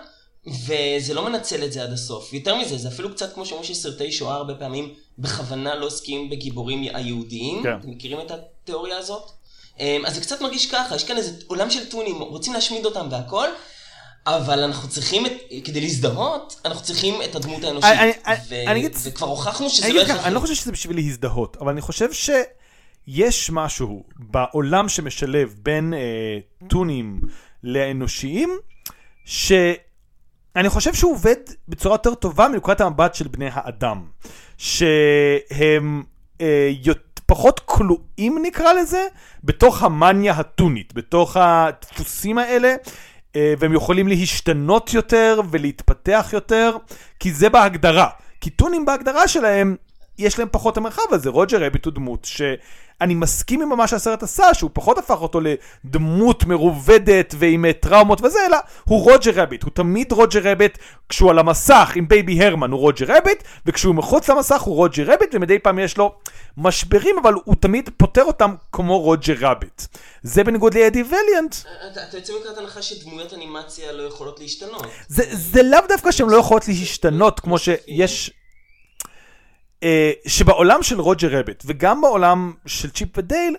וזה 0.47 1.13
לא 1.13 1.29
מנצל 1.29 1.63
את 1.63 1.71
זה 1.73 1.83
עד 1.83 1.91
הסוף. 1.93 2.33
יותר 2.33 2.55
מזה, 2.55 2.77
זה 2.77 2.87
אפילו 2.87 3.11
קצת 3.15 3.33
כמו 3.33 3.45
שאומרים 3.45 3.73
שסרטי 3.73 4.11
שואה 4.11 4.35
הרבה 4.35 4.55
פעמים 4.55 4.89
בכוונה 5.19 5.75
לא 5.75 5.85
עוסקים 5.85 6.29
בגיבורים 6.29 6.95
היהודיים. 6.95 7.63
כן. 7.63 7.77
אתם 7.81 7.89
מכירים 7.91 8.19
את 8.21 8.31
התיאוריה 8.31 8.97
הזאת? 8.97 9.31
אה, 9.79 9.97
אז 10.05 10.15
זה 10.15 10.21
קצת 10.21 10.41
מרגיש 10.41 10.71
ככה, 10.71 10.95
יש 10.95 11.03
כאן 11.03 11.17
איזה 11.17 11.31
עולם 11.47 11.69
של 11.69 11.89
טונים, 11.89 12.15
רוצים 12.15 12.53
להשמיד 12.53 12.85
אותם 12.85 13.07
והכל. 13.11 13.47
אבל 14.27 14.59
אנחנו 14.63 14.89
צריכים, 14.89 15.25
את, 15.25 15.31
כדי 15.63 15.81
להזדהות, 15.81 16.61
אנחנו 16.65 16.83
צריכים 16.83 17.13
את 17.23 17.35
הדמות 17.35 17.63
האנושית. 17.63 17.91
אני- 17.99 18.11
אני- 18.27 18.35
ו- 18.49 18.63
אני 18.67 18.79
אגיד- 18.79 18.95
וכבר 19.03 19.27
הוכחנו 19.27 19.69
שזה 19.69 19.85
אני, 19.85 19.93
לא 19.93 20.01
הכרחי. 20.01 20.27
אני 20.27 20.35
לא 20.35 20.39
חושב 20.39 20.55
שזה 20.55 20.71
בשביל 20.71 20.97
להזדהות, 20.97 21.57
אבל 21.61 21.71
אני 21.71 21.81
חושב 21.81 22.09
שיש 22.13 23.49
משהו 23.53 24.03
בעולם 24.19 24.89
שמשלב 24.89 25.53
בין 25.63 25.93
אה, 25.93 25.99
טונים 26.69 27.21
לאנושיים, 27.63 28.49
שאני 30.57 30.69
חושב 30.69 30.93
שהוא 30.93 31.11
עובד 31.11 31.35
בצורה 31.67 31.95
יותר 31.95 32.13
טובה 32.13 32.47
מנקודת 32.47 32.81
המבט 32.81 33.15
של 33.15 33.27
בני 33.27 33.49
האדם. 33.53 34.01
שהם 34.57 36.03
אה, 36.41 36.71
פחות 37.25 37.59
כלואים 37.65 38.37
נקרא 38.41 38.73
לזה, 38.73 39.07
בתוך 39.43 39.83
המאניה 39.83 40.33
הטונית, 40.33 40.93
בתוך 40.93 41.37
הדפוסים 41.37 42.37
האלה. 42.37 42.75
אה, 43.35 43.53
והם 43.59 43.73
יכולים 43.73 44.07
להשתנות 44.07 44.93
יותר 44.93 45.41
ולהתפתח 45.51 46.29
יותר, 46.33 46.77
כי 47.19 47.33
זה 47.33 47.49
בהגדרה. 47.49 48.07
כי 48.41 48.49
טונים 48.49 48.85
בהגדרה 48.85 49.27
שלהם, 49.27 49.75
יש 50.17 50.39
להם 50.39 50.47
פחות 50.51 50.77
המרחב 50.77 51.13
הזה. 51.13 51.29
רוג'ר 51.29 51.65
רביט 51.65 51.85
הוא 51.85 51.93
דמות 51.93 52.25
שאני 52.25 53.15
מסכים 53.15 53.61
עם 53.61 53.77
מה 53.77 53.87
שהסרט 53.87 54.23
עשה, 54.23 54.53
שהוא 54.53 54.69
פחות 54.73 54.97
הפך 54.97 55.21
אותו 55.21 55.39
לדמות 55.41 56.45
מרובדת 56.45 57.35
ועם 57.37 57.65
אה, 57.65 57.73
טראומות 57.73 58.21
וזה, 58.21 58.39
אלא 58.45 58.57
הוא 58.83 59.03
רוג'ר 59.03 59.31
רביט. 59.41 59.63
הוא 59.63 59.71
תמיד 59.73 60.11
רוג'ר 60.11 60.51
רביט, 60.51 60.77
כשהוא 61.09 61.29
על 61.29 61.39
המסך 61.39 61.91
עם 61.95 62.07
בייבי 62.07 62.43
הרמן 62.43 62.71
הוא 62.71 62.79
רוג'ר 62.79 63.05
רביט, 63.17 63.43
וכשהוא 63.65 63.95
מחוץ 63.95 64.29
למסך 64.29 64.61
הוא 64.61 64.75
רוג'ר 64.75 65.11
רביט, 65.13 65.29
ומדי 65.35 65.59
פעם 65.59 65.79
יש 65.79 65.97
לו 65.97 66.15
משברים, 66.57 67.15
אבל 67.21 67.33
הוא 67.45 67.55
תמיד 67.59 67.89
פותר 67.97 68.23
אותם 68.23 68.55
כמו 68.71 68.99
רוג'ר 68.99 69.35
רביט. 69.41 69.81
זה 70.23 70.43
בניגוד 70.43 70.73
לאדי 70.73 71.03
וליאנט. 71.03 71.55
אתה, 71.91 72.03
אתה 72.09 72.17
יוצא 72.17 72.33
מנקודת 72.33 72.57
הנחה 72.57 72.81
שדמויות 72.81 73.33
אנימציה 73.33 73.91
לא 73.91 74.03
יכולות 74.03 74.39
להשתנות. 74.39 74.85
זה 75.07 75.63
לאו 75.63 75.79
דווקא 75.87 76.11
שהן 76.11 76.29
לא 76.29 76.37
יכולות 76.37 76.67
להשתנות 76.67 77.39
כמו 77.39 77.59
שיש... 77.59 78.31
אה, 79.83 80.11
שבעולם 80.27 80.83
של 80.83 81.01
רוג'ר 81.01 81.39
רביט 81.39 81.63
וגם 81.65 82.01
בעולם 82.01 82.53
של 82.65 82.89
צ'יפ 82.89 83.17
ודייל, 83.17 83.55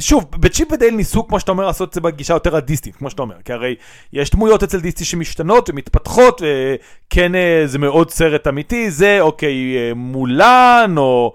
שוב, 0.00 0.24
בצ'יפ 0.30 0.72
ודייל 0.72 0.94
ניסו, 0.94 1.26
כמו 1.26 1.40
שאתה 1.40 1.52
אומר, 1.52 1.66
לעשות 1.66 1.88
את 1.88 1.94
זה 1.94 2.00
בגישה 2.00 2.34
יותר 2.34 2.56
הדיסנית, 2.56 2.96
כמו 2.96 3.10
שאתה 3.10 3.22
אומר, 3.22 3.34
כי 3.44 3.52
הרי 3.52 3.74
יש 4.12 4.30
דמויות 4.30 4.62
אצל 4.62 4.80
דיסני 4.80 5.04
שמשתנות 5.04 5.70
ומתפתחות, 5.70 6.42
וכן, 6.42 7.34
אה, 7.34 7.62
זה 7.66 7.78
מאוד 7.78 8.10
סרט 8.10 8.46
אמיתי, 8.46 8.90
זה 8.90 9.20
אוקיי, 9.20 9.76
אה, 9.76 9.94
מולן, 9.94 10.94
או 10.96 11.32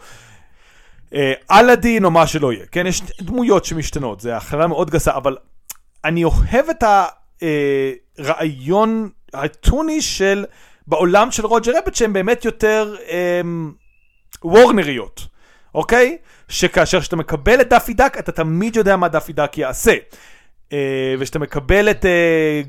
אה, 1.14 1.34
אלאדין, 1.52 2.06
או 2.06 2.12
מה 2.12 2.28
שלא 2.28 2.54
יהיה, 2.54 2.66
כן, 2.66 2.88
יש 2.88 3.02
דמויות 3.22 3.66
שמשתנות, 3.66 4.20
זה 4.20 4.38
הכללה 4.38 4.68
מאוד 4.68 4.90
גסה, 4.90 5.16
אבל 5.16 5.38
אני 6.06 6.24
אוהב 6.24 6.66
את 6.70 6.84
הרעיון 8.20 9.10
הטוני 9.34 10.02
של, 10.02 10.46
בעולם 10.88 11.32
של 11.32 11.46
רוג'ר 11.46 11.72
רביט, 11.78 11.96
שהן 11.96 12.14
באמת 12.14 12.46
יותר 12.46 12.96
אמ, 13.10 13.72
וורנריות, 14.44 15.28
אוקיי? 15.76 16.18
שכאשר 16.50 17.02
שאתה 17.02 17.16
מקבל 17.16 17.62
את 17.62 17.70
דאפי 17.70 17.94
דאק, 17.94 18.18
אתה 18.18 18.32
תמיד 18.32 18.76
יודע 18.76 18.96
מה 18.96 19.08
דאפי 19.08 19.34
דאק 19.34 19.58
יעשה. 19.58 19.94
אה, 20.74 21.16
וכשאתה 21.20 21.40
מקבל 21.40 21.92
את 21.92 22.06
אה, 22.06 22.62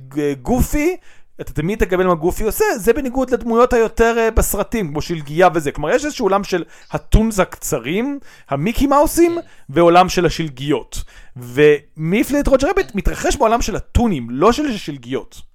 גופי, 0.42 0.96
אתה 1.40 1.52
תמיד 1.52 1.78
תקבל 1.78 2.06
מה 2.06 2.14
גופי 2.14 2.44
עושה, 2.44 2.64
זה 2.76 2.92
בניגוד 2.92 3.30
לדמויות 3.30 3.72
היותר 3.72 4.18
אה, 4.18 4.30
בסרטים, 4.30 4.88
כמו 4.88 5.02
שלגיה 5.02 5.48
וזה. 5.54 5.72
כלומר, 5.72 5.90
יש 5.90 6.04
איזשהו 6.04 6.26
עולם 6.26 6.44
של 6.44 6.64
הטונס 6.90 7.40
הקצרים, 7.40 8.18
המיקי 8.48 8.86
מאוסים, 8.86 9.38
ועולם 9.68 10.08
של 10.08 10.26
השלגיות. 10.26 11.04
ומי 11.36 12.20
הפליט 12.20 12.40
את 12.42 12.48
רוג'ר 12.48 12.70
רביט 12.70 12.94
מתרחש 12.94 13.36
בעולם 13.36 13.62
של 13.62 13.76
הטונים, 13.76 14.26
לא 14.30 14.52
של 14.52 14.66
השלגיות. 14.66 15.51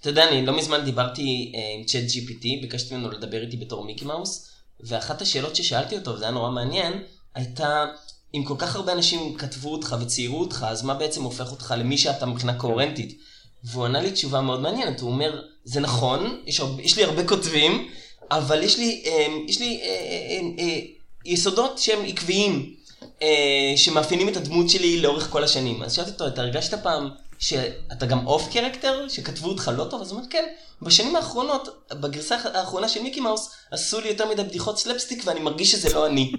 אתה 0.00 0.08
יודע, 0.08 0.28
אני 0.28 0.46
לא 0.46 0.56
מזמן 0.56 0.84
דיברתי 0.84 1.52
אה, 1.54 1.60
עם 1.78 1.84
צ'אט 1.84 2.02
GPT, 2.02 2.42
ביקשתי 2.42 2.94
ממנו 2.94 3.10
לדבר 3.10 3.42
איתי 3.42 3.56
בתור 3.56 3.84
מיקי 3.84 4.04
מאוס, 4.04 4.50
ואחת 4.80 5.22
השאלות 5.22 5.56
ששאלתי 5.56 5.96
אותו, 5.96 6.10
וזה 6.10 6.24
היה 6.24 6.32
נורא 6.32 6.50
מעניין, 6.50 6.92
הייתה, 7.34 7.86
אם 8.34 8.44
כל 8.44 8.54
כך 8.58 8.76
הרבה 8.76 8.92
אנשים 8.92 9.36
כתבו 9.38 9.72
אותך 9.72 9.96
וציירו 10.00 10.40
אותך, 10.40 10.66
אז 10.68 10.82
מה 10.82 10.94
בעצם 10.94 11.22
הופך 11.22 11.50
אותך 11.50 11.74
למי 11.78 11.98
שאתה 11.98 12.26
מבחינה 12.26 12.58
קוהרנטית? 12.58 13.18
והוא 13.64 13.84
ענה 13.84 14.00
לי 14.00 14.10
תשובה 14.10 14.40
מאוד 14.40 14.60
מעניינת, 14.60 15.00
הוא 15.00 15.10
אומר, 15.10 15.42
זה 15.64 15.80
נכון, 15.80 16.40
יש, 16.46 16.60
הרבה, 16.60 16.82
יש 16.82 16.96
לי 16.96 17.04
הרבה 17.04 17.28
כותבים, 17.28 17.88
אבל 18.30 18.62
יש 18.62 18.78
לי, 18.78 19.02
אה, 19.06 19.26
יש 19.48 19.60
לי 19.60 19.80
אה, 19.82 19.88
אה, 19.88 20.64
אה, 20.64 20.78
יסודות 21.24 21.78
שהם 21.78 22.04
עקביים, 22.04 22.74
אה, 23.22 23.72
שמאפיינים 23.76 24.28
את 24.28 24.36
הדמות 24.36 24.70
שלי 24.70 25.00
לאורך 25.00 25.30
כל 25.30 25.44
השנים. 25.44 25.82
אז 25.82 25.94
שאלתי 25.94 26.10
אותו, 26.10 26.26
אתה 26.26 26.42
הרגשת 26.42 26.82
פעם 26.82 27.08
שאתה 27.38 28.06
גם 28.06 28.26
off 28.26 28.52
character, 28.52 29.08
שכתבו 29.08 29.48
אותך 29.48 29.70
לא 29.76 29.84
טוב? 29.84 30.00
אז 30.00 30.10
הוא 30.10 30.18
אומר, 30.18 30.30
כן, 30.30 30.44
בשנים 30.82 31.16
האחרונות, 31.16 31.92
בגרסה 32.00 32.36
האחרונה 32.54 32.88
של 32.88 33.02
מיקי 33.02 33.20
מאוס, 33.20 33.54
עשו 33.70 34.00
לי 34.00 34.08
יותר 34.08 34.30
מדי 34.30 34.42
בדיחות 34.42 34.78
סלפסטיק 34.78 35.22
ואני 35.26 35.40
מרגיש 35.40 35.72
שזה 35.72 35.94
לא 35.94 36.06
אני. 36.06 36.32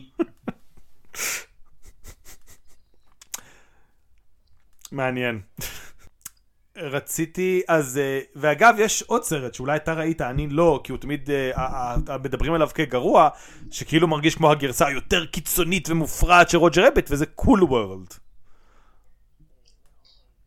מעניין. 4.91 5.41
רציתי, 6.77 7.61
אז, 7.67 7.97
אה, 7.97 8.19
ואגב, 8.35 8.75
יש 8.77 9.01
עוד 9.01 9.23
סרט 9.23 9.53
שאולי 9.53 9.75
אתה 9.75 9.93
ראית, 9.93 10.21
אני 10.21 10.47
לא, 10.49 10.81
כי 10.83 10.91
הוא 10.91 10.99
תמיד, 10.99 11.29
אה, 11.31 11.95
מדברים 12.23 12.53
עליו 12.53 12.69
כגרוע, 12.73 13.29
שכאילו 13.71 14.07
מרגיש 14.07 14.35
כמו 14.35 14.51
הגרסה 14.51 14.87
היותר 14.87 15.25
קיצונית 15.25 15.89
ומופרעת 15.89 16.49
של 16.49 16.57
רוג'ר 16.57 16.87
רביט, 16.87 17.11
וזה 17.11 17.25
Cool 17.25 17.63
World. 17.63 18.13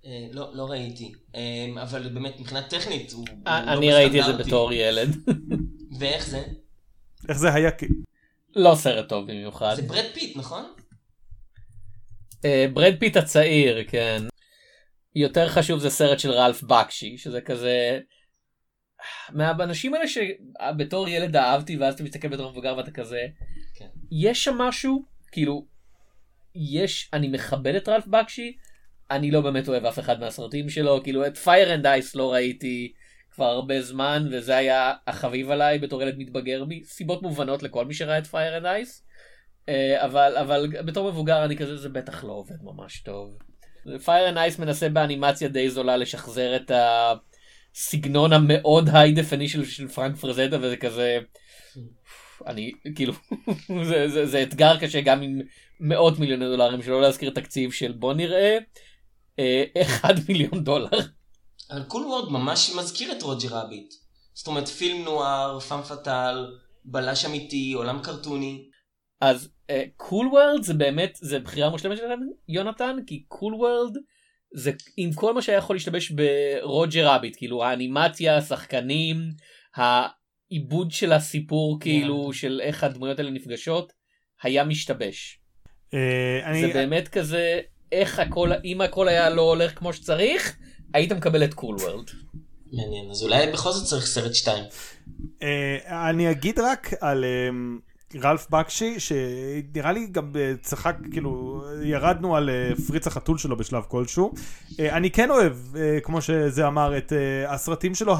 אה, 0.04 0.26
לא, 0.32 0.50
לא 0.54 0.64
ראיתי, 0.64 1.12
אבל 1.82 2.08
באמת 2.08 2.40
מבחינה 2.40 2.62
טכנית 2.62 3.12
הוא 3.12 3.26
לא 3.46 3.50
אני 3.50 3.92
ראיתי 3.92 4.20
את 4.20 4.24
זה 4.26 4.32
בתור 4.32 4.72
ילד. 4.72 5.16
ואיך 5.98 6.26
זה? 6.26 6.42
איך 7.28 7.38
זה 7.38 7.54
היה? 7.54 7.70
לא 8.56 8.74
סרט 8.74 9.08
טוב 9.08 9.24
במיוחד. 9.24 9.74
זה 9.74 9.82
ברד 9.82 10.04
פיט, 10.14 10.36
נכון? 10.36 10.64
ברד 12.74 12.94
פיט 13.00 13.16
הצעיר, 13.16 13.84
כן. 13.88 14.22
יותר 15.14 15.48
חשוב 15.48 15.80
זה 15.80 15.90
סרט 15.90 16.18
של 16.18 16.30
רלף 16.30 16.62
בקשי, 16.62 17.18
שזה 17.18 17.40
כזה... 17.40 17.98
מהאנשים 19.32 19.94
האלה 19.94 20.04
שבתור 20.08 21.08
ילד 21.08 21.36
אהבתי 21.36 21.76
ואז 21.76 21.94
אתה 21.94 22.02
מסתכל 22.02 22.28
בתור 22.28 22.50
מבוגר 22.50 22.76
ואתה 22.76 22.90
כזה, 22.90 23.26
כן. 23.74 23.88
יש 24.10 24.44
שם 24.44 24.54
משהו, 24.58 25.04
כאילו, 25.32 25.66
יש, 26.54 27.10
אני 27.12 27.28
מכבד 27.28 27.74
את 27.74 27.88
רלף 27.88 28.06
בקשי, 28.06 28.56
אני 29.10 29.30
לא 29.30 29.40
באמת 29.40 29.68
אוהב 29.68 29.84
אף 29.84 29.98
אחד 29.98 30.20
מהסרטים 30.20 30.68
שלו, 30.68 31.02
כאילו 31.02 31.26
את 31.26 31.36
Fire 31.36 31.74
and 31.74 31.86
Ice 31.86 32.14
לא 32.14 32.32
ראיתי 32.32 32.92
כבר 33.30 33.46
הרבה 33.46 33.82
זמן, 33.82 34.28
וזה 34.30 34.56
היה 34.56 34.92
החביב 35.06 35.50
עליי 35.50 35.78
בתור 35.78 36.02
ילד 36.02 36.14
מתבגר 36.18 36.64
מסיבות 36.68 37.22
מובנות 37.22 37.62
לכל 37.62 37.84
מי 37.84 37.94
שראה 37.94 38.18
את 38.18 38.26
Fire 38.26 38.56
and 38.56 38.66
Ice, 38.66 39.06
אבל, 39.96 40.36
אבל 40.36 40.66
בתור 40.86 41.10
מבוגר 41.10 41.44
אני 41.44 41.56
כזה, 41.56 41.76
זה 41.76 41.88
בטח 41.88 42.24
לא 42.24 42.32
עובד 42.32 42.62
ממש 42.62 43.00
טוב. 43.00 43.38
Fire 44.04 44.28
and 44.28 44.38
Ice 44.38 44.58
מנסה 44.58 44.88
באנימציה 44.88 45.48
די 45.48 45.70
זולה 45.70 45.96
לשחזר 45.96 46.56
את 46.56 46.70
הסגנון 47.74 48.32
המאוד 48.32 48.88
high 48.92 49.12
definition 49.12 49.64
של 49.64 49.88
פרנק 49.88 50.16
פרזטה 50.16 50.56
וזה 50.60 50.76
כזה 50.76 51.18
אני 52.46 52.72
כאילו 52.94 53.12
זה, 53.88 54.08
זה, 54.08 54.26
זה 54.26 54.42
אתגר 54.42 54.78
קשה 54.80 55.00
גם 55.00 55.22
עם 55.22 55.40
מאות 55.80 56.18
מיליוני 56.18 56.44
דולרים 56.44 56.82
שלא 56.82 57.00
להזכיר 57.00 57.30
תקציב 57.30 57.72
של 57.72 57.92
בוא 57.92 58.14
נראה 58.14 58.58
אה, 59.38 59.64
אחד 59.82 60.14
מיליון 60.28 60.64
דולר. 60.64 60.98
אבל 61.70 61.82
Cool 61.82 62.02
World 62.02 62.32
ממש 62.32 62.70
מזכיר 62.78 63.12
את 63.12 63.22
רוג'ר 63.22 63.48
רביט. 63.48 63.94
זאת 64.34 64.46
אומרת 64.46 64.68
פילם 64.68 65.04
נואר, 65.04 65.60
פאם 65.60 65.82
פאטל, 65.82 66.46
בלש 66.84 67.24
אמיתי, 67.24 67.72
עולם 67.72 68.00
קרטוני. 68.02 68.70
אז 69.20 69.48
Cool 69.96 70.26
uh, 70.26 70.30
World 70.30 70.62
זה 70.62 70.74
באמת 70.74 71.18
זה 71.20 71.38
בחירה 71.38 71.70
מושלמת 71.70 71.96
של 71.96 72.04
יונתן 72.48 72.96
כי 73.06 73.24
Cool 73.28 73.54
Cool 73.54 73.56
World 73.56 73.96
זה 74.54 74.72
עם 74.96 75.12
כל 75.12 75.34
מה 75.34 75.42
שהיה 75.42 75.58
יכול 75.58 75.76
להשתבש 75.76 76.10
ברוג'ר 76.10 77.06
רביט 77.06 77.36
כאילו 77.36 77.64
האנימציה 77.64 78.36
השחקנים 78.36 79.30
העיבוד 79.74 80.90
של 80.90 81.12
הסיפור 81.12 81.76
yeah. 81.76 81.82
כאילו 81.82 82.32
של 82.32 82.60
איך 82.64 82.84
הדמויות 82.84 83.18
האלה 83.18 83.30
נפגשות 83.30 83.92
היה 84.42 84.64
משתבש. 84.64 85.40
Uh, 85.90 85.94
אני... 86.44 86.60
זה 86.60 86.72
באמת 86.72 87.08
כזה 87.08 87.60
איך 87.92 88.18
הכל 88.18 88.50
אם 88.64 88.80
הכל 88.80 89.08
היה 89.08 89.30
לא 89.30 89.42
הולך 89.42 89.78
כמו 89.78 89.92
שצריך 89.92 90.56
היית 90.94 91.12
מקבל 91.12 91.44
את 91.44 91.54
קול 91.54 91.76
cool 91.76 91.82
וורלד. 91.82 92.10
מעניין 92.72 93.10
אז 93.10 93.22
אולי 93.22 93.52
בכל 93.52 93.72
זאת 93.72 93.86
צריך 93.86 94.06
סרט 94.06 94.34
2. 94.34 94.64
Uh, 95.40 95.44
אני 95.88 96.30
אגיד 96.30 96.60
רק 96.60 96.90
על. 97.00 97.24
Uh... 97.24 97.90
רלף 98.14 98.46
בקשי, 98.50 99.00
שנראה 99.00 99.92
לי 99.92 100.06
גם 100.06 100.32
אה, 100.36 100.52
צחק, 100.62 100.96
כאילו, 101.12 101.62
ירדנו 101.82 102.36
על 102.36 102.50
אה, 102.50 102.70
פריץ 102.86 103.06
החתול 103.06 103.38
שלו 103.38 103.56
בשלב 103.56 103.82
כלשהו. 103.88 104.32
אה, 104.80 104.96
אני 104.96 105.10
כן 105.10 105.30
אוהב, 105.30 105.56
כמו 106.02 106.22
שזה 106.22 106.66
אמר, 106.66 106.98
את 106.98 107.12
הסרטים 107.48 107.94
שלו. 107.94 108.16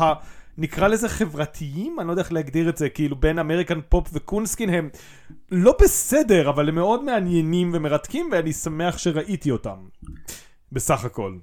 נקרא 0.61 0.88
לזה 0.88 1.08
חברתיים, 1.08 2.00
אני 2.00 2.06
לא 2.06 2.12
יודע 2.12 2.22
איך 2.22 2.32
להגדיר 2.32 2.68
את 2.68 2.76
זה, 2.76 2.88
כאילו 2.88 3.16
בין 3.16 3.38
American 3.38 3.80
Pop 3.88 4.09
ו 4.12 4.19
Coonskin 4.19 4.70
הם 4.70 4.90
לא 5.50 5.74
בסדר, 5.82 6.50
אבל 6.50 6.68
הם 6.68 6.74
מאוד 6.74 7.04
מעניינים 7.04 7.70
ומרתקים, 7.74 8.28
ואני 8.32 8.52
שמח 8.52 8.98
שראיתי 8.98 9.50
אותם, 9.50 9.88
בסך 10.72 11.04
הכל. 11.04 11.36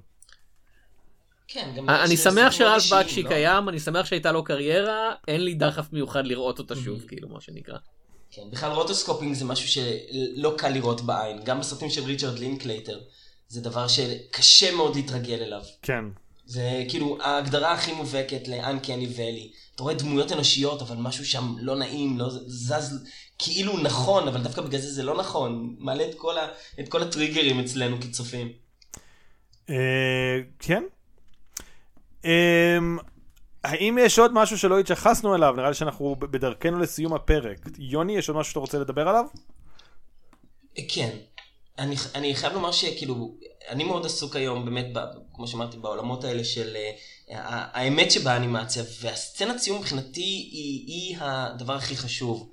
כן, 1.48 1.70
אני 1.88 2.16
שמח 2.16 2.52
שרלף 2.52 2.92
בקשי 2.92 3.22
לא? 3.22 3.28
קיים, 3.28 3.68
אני 3.68 3.80
שמח 3.80 4.06
שהייתה 4.06 4.32
לו 4.32 4.44
קריירה, 4.44 5.12
אין 5.28 5.44
לי 5.44 5.54
דחף 5.54 5.92
מיוחד 5.92 6.26
לראות 6.26 6.58
אותה 6.58 6.76
שוב, 6.76 7.00
כאילו, 7.08 7.28
מה 7.28 7.40
שנקרא. 7.40 7.78
כן, 8.30 8.42
בכלל 8.50 8.70
rotoscoping 8.70 9.34
זה 9.34 9.44
משהו 9.44 9.68
שלא 9.68 10.54
קל 10.58 10.68
לראות 10.68 11.00
בעין. 11.00 11.38
גם 11.44 11.60
בסרטים 11.60 11.90
של 11.90 12.04
ריצ'רד 12.04 12.38
לינקלייטר, 12.38 12.98
זה 13.48 13.60
דבר 13.60 13.88
שקשה 13.88 14.76
מאוד 14.76 14.96
להתרגל 14.96 15.42
אליו. 15.42 15.62
כן. 15.82 16.04
זה 16.48 16.84
כאילו 16.88 17.18
ההגדרה 17.20 17.72
הכי 17.72 17.92
מובהקת 17.92 18.48
לאנקני 18.48 19.08
ואלי. 19.16 19.50
אתה 19.74 19.82
רואה 19.82 19.94
דמויות 19.94 20.32
אנושיות, 20.32 20.82
אבל 20.82 20.96
משהו 20.96 21.24
שם 21.24 21.54
לא 21.60 21.76
נעים, 21.76 22.18
לא 22.18 22.30
זז 22.46 23.04
כאילו 23.38 23.78
נכון, 23.78 24.28
אבל 24.28 24.42
דווקא 24.42 24.62
בגלל 24.62 24.80
זה 24.80 24.92
זה 24.92 25.02
לא 25.02 25.16
נכון. 25.16 25.76
מעלה 25.78 26.04
את 26.04 26.14
כל, 26.14 26.38
ה, 26.38 26.48
את 26.80 26.88
כל 26.88 27.02
הטריגרים 27.02 27.60
אצלנו 27.60 28.00
כצופים. 28.00 28.52
אה, 29.70 30.40
כן. 30.58 30.82
אמ, 32.24 32.98
האם 33.64 33.98
יש 34.00 34.18
עוד 34.18 34.32
משהו 34.34 34.58
שלא 34.58 34.78
התייחסנו 34.78 35.34
אליו? 35.34 35.54
נראה 35.56 35.68
לי 35.68 35.74
שאנחנו 35.74 36.16
בדרכנו 36.18 36.78
לסיום 36.78 37.14
הפרק. 37.14 37.58
יוני, 37.78 38.16
יש 38.16 38.28
עוד 38.28 38.38
משהו 38.38 38.50
שאתה 38.50 38.60
רוצה 38.60 38.78
לדבר 38.78 39.08
עליו? 39.08 39.24
כן. 40.88 41.16
אני, 41.78 41.96
אני 42.14 42.34
חייב 42.34 42.52
לומר 42.52 42.72
שכאילו, 42.72 43.34
אני 43.68 43.84
מאוד 43.84 44.06
עסוק 44.06 44.36
היום 44.36 44.64
באמת, 44.64 44.86
כמו 45.34 45.48
שאמרתי, 45.48 45.76
בעולמות 45.76 46.24
האלה 46.24 46.44
של 46.44 46.76
uh, 46.76 47.34
האמת 47.72 48.10
שבאנימציה, 48.10 48.82
והסצנת 49.00 49.58
סיום 49.58 49.78
מבחינתי 49.78 50.20
היא, 50.20 50.86
היא 50.86 51.16
הדבר 51.20 51.74
הכי 51.74 51.96
חשוב. 51.96 52.50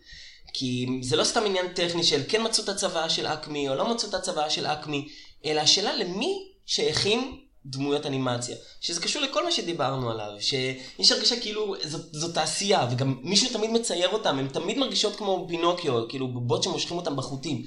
כי 0.53 0.88
זה 1.01 1.16
לא 1.16 1.24
סתם 1.24 1.45
עניין 1.45 1.74
טכני 1.74 2.03
של 2.03 2.22
כן 2.28 2.45
מצאו 2.45 2.64
את 2.64 2.70
הצוואה 2.70 3.10
של 3.10 3.28
אקמי 3.28 3.70
או 3.70 3.76
לא 3.76 3.93
מצאו 3.93 4.10
את 4.10 4.14
הצוואה 4.14 4.49
של 4.49 4.66
אקמי, 4.66 5.08
אלא 5.45 5.62
השאלה 5.62 5.95
למי 5.95 6.47
שייכים 6.66 7.41
דמויות 7.66 8.06
אנימציה, 8.06 8.56
שזה 8.82 9.01
קשור 9.01 9.22
לכל 9.22 9.43
מה 9.43 9.51
שדיברנו 9.51 10.12
עליו, 10.12 10.30
שיש 10.39 11.12
הרגשה 11.12 11.39
כאילו 11.39 11.76
זאת, 11.84 12.14
זאת 12.14 12.34
תעשייה, 12.34 12.88
וגם 12.91 13.20
מישהו 13.22 13.49
תמיד 13.49 13.70
מצייר 13.70 14.10
אותם, 14.10 14.39
הן 14.39 14.47
תמיד 14.47 14.78
מרגישות 14.78 15.16
כמו 15.16 15.45
פינוקיו, 15.49 16.08
כאילו 16.10 16.28
בובות 16.28 16.64
שמושכים 16.64 16.97
אותם 16.97 17.16
בחוטים. 17.16 17.64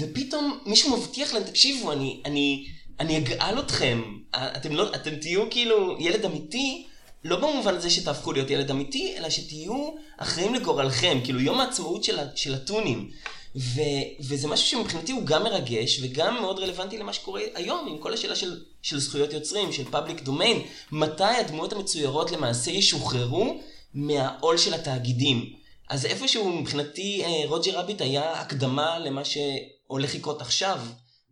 ופתאום 0.00 0.58
מישהו 0.66 0.96
מבטיח 0.96 1.34
להם, 1.34 1.42
תקשיבו, 1.42 1.92
אני, 1.92 2.22
אני, 2.24 2.66
אני 3.00 3.18
אגאל 3.18 3.58
אתכם, 3.58 4.02
אתם, 4.30 4.76
לא, 4.76 4.94
אתם 4.94 5.16
תהיו 5.16 5.50
כאילו 5.50 5.96
ילד 6.00 6.24
אמיתי, 6.24 6.86
לא 7.24 7.36
במובן 7.36 7.74
הזה 7.74 7.90
שתהפכו 7.90 8.32
להיות 8.32 8.50
ילד 8.50 8.70
אמיתי, 8.70 9.14
אלא 9.16 9.30
שתהיו 9.30 9.90
אחראים 10.16 10.54
לגורלכם, 10.54 11.20
כאילו 11.24 11.40
יום 11.40 11.60
העצמאות 11.60 12.04
של, 12.04 12.18
של 12.34 12.54
הטונים. 12.54 13.10
ו, 13.56 13.80
וזה 14.20 14.48
משהו 14.48 14.66
שמבחינתי 14.66 15.12
הוא 15.12 15.22
גם 15.24 15.44
מרגש 15.44 16.00
וגם 16.02 16.40
מאוד 16.40 16.58
רלוונטי 16.58 16.98
למה 16.98 17.12
שקורה 17.12 17.40
היום 17.54 17.88
עם 17.88 17.98
כל 17.98 18.14
השאלה 18.14 18.36
של, 18.36 18.60
של 18.82 19.00
זכויות 19.00 19.32
יוצרים, 19.32 19.72
של 19.72 19.84
פאבליק 19.84 20.20
דומיין. 20.20 20.62
מתי 20.92 21.24
הדמויות 21.24 21.72
המצוירות 21.72 22.32
למעשה 22.32 22.70
ישוחררו 22.70 23.60
מהעול 23.94 24.56
של 24.56 24.74
התאגידים. 24.74 25.52
אז 25.88 26.06
איפשהו 26.06 26.48
מבחינתי 26.48 27.22
אה, 27.24 27.48
רוג'ר 27.48 27.78
רביט 27.78 28.00
היה 28.00 28.40
הקדמה 28.40 28.98
למה 28.98 29.22
שהולך 29.24 30.14
לקרות 30.14 30.40
עכשיו, 30.40 30.80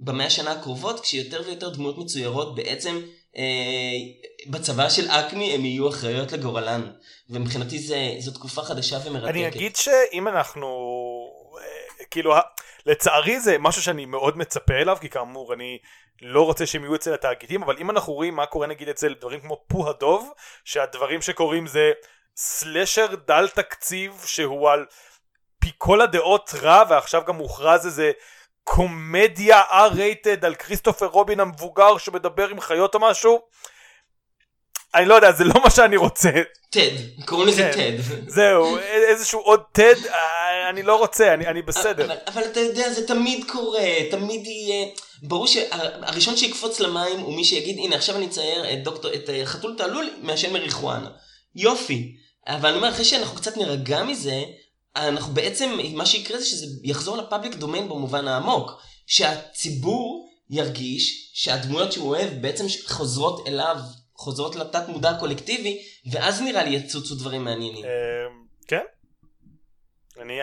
במאה 0.01 0.26
השנה 0.26 0.53
הקרובות, 0.53 1.01
כשיותר 1.01 1.42
ויותר 1.46 1.68
דמויות 1.68 1.99
מצוירות 1.99 2.55
בעצם 2.55 3.01
בצבא 4.46 4.88
של 4.88 5.09
אקמי 5.11 5.55
הם 5.55 5.64
יהיו 5.64 5.88
אחראיות 5.88 6.32
לגורלן. 6.32 6.90
ומבחינתי 7.30 7.78
זה, 7.78 7.96
זו 8.18 8.30
תקופה 8.30 8.62
חדשה 8.62 8.96
ומרתקת. 9.05 9.30
אני 9.30 9.49
אגיד 9.49 9.76
שאם 9.76 10.28
אנחנו, 10.28 10.66
אה, 11.61 12.05
כאילו, 12.11 12.34
לצערי 12.86 13.40
זה 13.40 13.57
משהו 13.59 13.82
שאני 13.82 14.07
מאוד 14.07 14.38
מצפה 14.38 14.74
אליו, 14.74 14.96
כי 15.01 15.09
כאמור 15.09 15.55
אני 15.55 15.78
לא 16.22 16.42
רוצה 16.42 16.66
שהם 16.66 16.84
יהיו 16.84 16.94
אצל 16.94 17.14
התאגידים, 17.14 17.62
אבל 17.62 17.76
אם 17.78 17.90
אנחנו 17.90 18.12
רואים 18.12 18.36
מה 18.36 18.46
קורה 18.46 18.66
נגיד 18.66 18.88
אצל 18.88 19.14
דברים 19.14 19.40
כמו 19.40 19.64
פו 19.68 19.88
הדוב, 19.88 20.32
שהדברים 20.64 21.22
שקורים 21.22 21.66
זה 21.66 21.92
סלשר 22.36 23.07
דל 23.26 23.49
תקציב 23.49 24.22
שהוא 24.26 24.70
על 24.70 24.86
פי 25.59 25.70
כל 25.78 26.01
הדעות 26.01 26.55
רע, 26.62 26.82
ועכשיו 26.90 27.22
גם 27.26 27.36
מוכרז 27.36 27.86
איזה 27.86 28.12
קומדיה 28.68 29.62
R-rated 29.70 30.46
על 30.46 30.54
כריסטופר 30.54 31.06
רובין 31.06 31.40
המבוגר 31.40 31.98
שמדבר 31.98 32.48
עם 32.48 32.60
חיות 32.60 32.94
או 32.94 33.00
משהו. 33.00 33.40
אני 34.94 35.06
לא 35.06 35.14
יודע, 35.14 35.32
זה 35.32 35.44
לא 35.44 35.54
מה 35.64 35.70
שאני 35.70 35.96
רוצה. 35.96 36.30
טד, 36.70 37.24
קוראים 37.24 37.48
לזה 37.48 37.70
טד. 37.74 37.92
זהו, 38.26 38.78
איזשהו 38.78 39.40
עוד 39.40 39.60
טד, 39.72 40.06
אה, 40.06 40.70
אני 40.70 40.82
לא 40.82 40.96
רוצה, 40.96 41.34
אני, 41.34 41.46
אני 41.46 41.62
בסדר. 41.62 42.04
אבל, 42.04 42.16
אבל 42.26 42.42
אתה 42.44 42.60
יודע, 42.60 42.90
זה 42.92 43.06
תמיד 43.06 43.44
קורה, 43.50 43.88
תמיד 44.10 44.46
יהיה... 44.46 44.86
ברור 45.22 45.46
שהראשון 45.46 46.36
שיקפוץ 46.36 46.80
למים 46.80 47.18
הוא 47.18 47.36
מי 47.36 47.44
שיגיד, 47.44 47.78
הנה 47.78 47.96
עכשיו 47.96 48.16
אני 48.16 48.26
אצייר 48.26 48.72
את, 48.72 48.82
דוקטור, 48.82 49.14
את 49.14 49.30
אה, 49.30 49.46
חתול 49.46 49.74
תעלול 49.78 50.10
מעשן 50.22 50.52
מריחואנה. 50.52 51.10
יופי. 51.56 52.12
אבל 52.46 52.68
אני 52.68 52.76
אומר, 52.76 52.88
אחרי 52.88 53.04
שאנחנו 53.04 53.36
קצת 53.36 53.56
נירגע 53.56 54.02
מזה, 54.02 54.42
אנחנו 54.99 55.34
בעצם, 55.34 55.78
מה 55.94 56.07
שיקרה 56.07 56.38
זה 56.38 56.46
שזה 56.46 56.66
יחזור 56.82 57.16
לפאבליק 57.16 57.55
דומיין 57.55 57.88
במובן 57.88 58.28
העמוק. 58.28 58.70
שהציבור 59.09 60.28
ירגיש 60.51 61.30
שהדמויות 61.34 61.92
שהוא 61.92 62.09
אוהב 62.09 62.42
בעצם 62.42 62.64
חוזרות 62.86 63.49
אליו 63.49 63.76
חוזרות 64.14 64.57
לתת 64.57 64.88
מודע 64.88 65.11
הקולקטיבי, 65.11 65.82
ואז 66.12 66.42
נראה 66.42 66.64
לי 66.64 66.70
יצוצו 66.70 67.14
דברים 67.14 67.44
מעניינים. 67.44 67.84
אמ, 67.84 67.90
כן, 68.68 68.84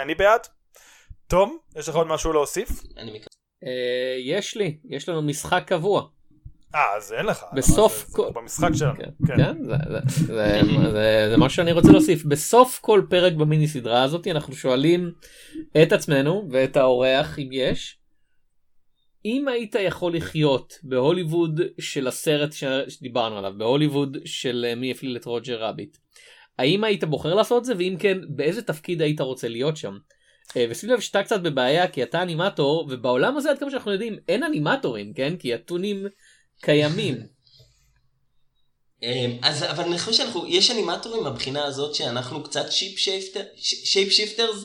אני 0.01 0.15
בעד. 0.15 0.41
תום, 1.27 1.57
יש 1.75 1.89
לך 1.89 1.95
עוד 1.95 2.07
משהו 2.07 2.33
להוסיף? 2.33 2.69
אה, 3.63 4.15
יש 4.25 4.55
לי, 4.55 4.77
יש 4.89 5.09
לנו 5.09 5.21
משחק 5.21 5.63
קבוע. 5.67 6.07
אה, 6.75 6.95
אז 6.97 7.13
אין 7.13 7.25
לך. 7.25 7.43
בסוף 7.53 8.09
כל... 8.11 8.29
במשחק 8.33 8.69
שלנו. 8.73 8.95
כן, 8.95 9.09
כן. 9.27 9.37
כן 9.37 9.53
זה 11.29 11.37
מה 11.37 11.49
שאני 11.49 11.71
רוצה 11.71 11.91
להוסיף. 11.91 12.25
בסוף 12.25 12.79
כל 12.81 13.01
פרק 13.09 13.33
במיני 13.33 13.67
סדרה 13.67 14.03
הזאת 14.03 14.27
אנחנו 14.27 14.55
שואלים 14.55 15.11
את 15.83 15.91
עצמנו 15.91 16.47
ואת 16.51 16.77
האורח 16.77 17.39
אם 17.39 17.49
יש, 17.51 17.99
אם 19.25 19.47
היית 19.47 19.75
יכול 19.79 20.15
לחיות 20.15 20.79
בהוליווד 20.83 21.61
של 21.79 22.07
הסרט 22.07 22.53
שדיברנו 22.87 23.37
עליו, 23.37 23.53
בהוליווד 23.57 24.17
של 24.25 24.65
אה, 24.69 24.75
מי 24.75 24.91
הפליל 24.91 25.17
את 25.17 25.25
רוג'ר 25.25 25.63
רביט, 25.63 25.97
האם 26.59 26.83
היית 26.83 27.03
בוחר 27.03 27.33
לעשות 27.33 27.59
את 27.59 27.65
זה, 27.65 27.73
ואם 27.77 27.95
כן, 27.99 28.17
באיזה 28.29 28.61
תפקיד 28.61 29.01
היית 29.01 29.21
רוצה 29.21 29.47
להיות 29.47 29.77
שם? 29.77 29.97
אה, 30.57 30.65
ושים 30.69 30.89
לב 30.89 30.99
שאתה 30.99 31.23
קצת 31.23 31.41
בבעיה 31.41 31.87
כי 31.87 32.03
אתה 32.03 32.21
אנימטור, 32.21 32.87
ובעולם 32.89 33.37
הזה 33.37 33.51
עד 33.51 33.59
כמה 33.59 33.71
שאנחנו 33.71 33.91
יודעים 33.91 34.17
אין 34.27 34.43
אנימטורים, 34.43 35.13
כן? 35.13 35.35
כי 35.37 35.55
הטונים 35.55 36.05
קיימים. 36.65 37.17
אמ, 39.03 39.37
אז 39.41 39.63
אבל 39.63 39.83
אני 39.83 39.99
חושב 39.99 40.13
שאנחנו, 40.13 40.47
יש 40.47 40.71
אנימטורים 40.71 41.23
מהבחינה 41.23 41.65
הזאת 41.65 41.95
שאנחנו 41.95 42.43
קצת 42.43 42.65
shape 42.71 44.11
shifters, 44.11 44.63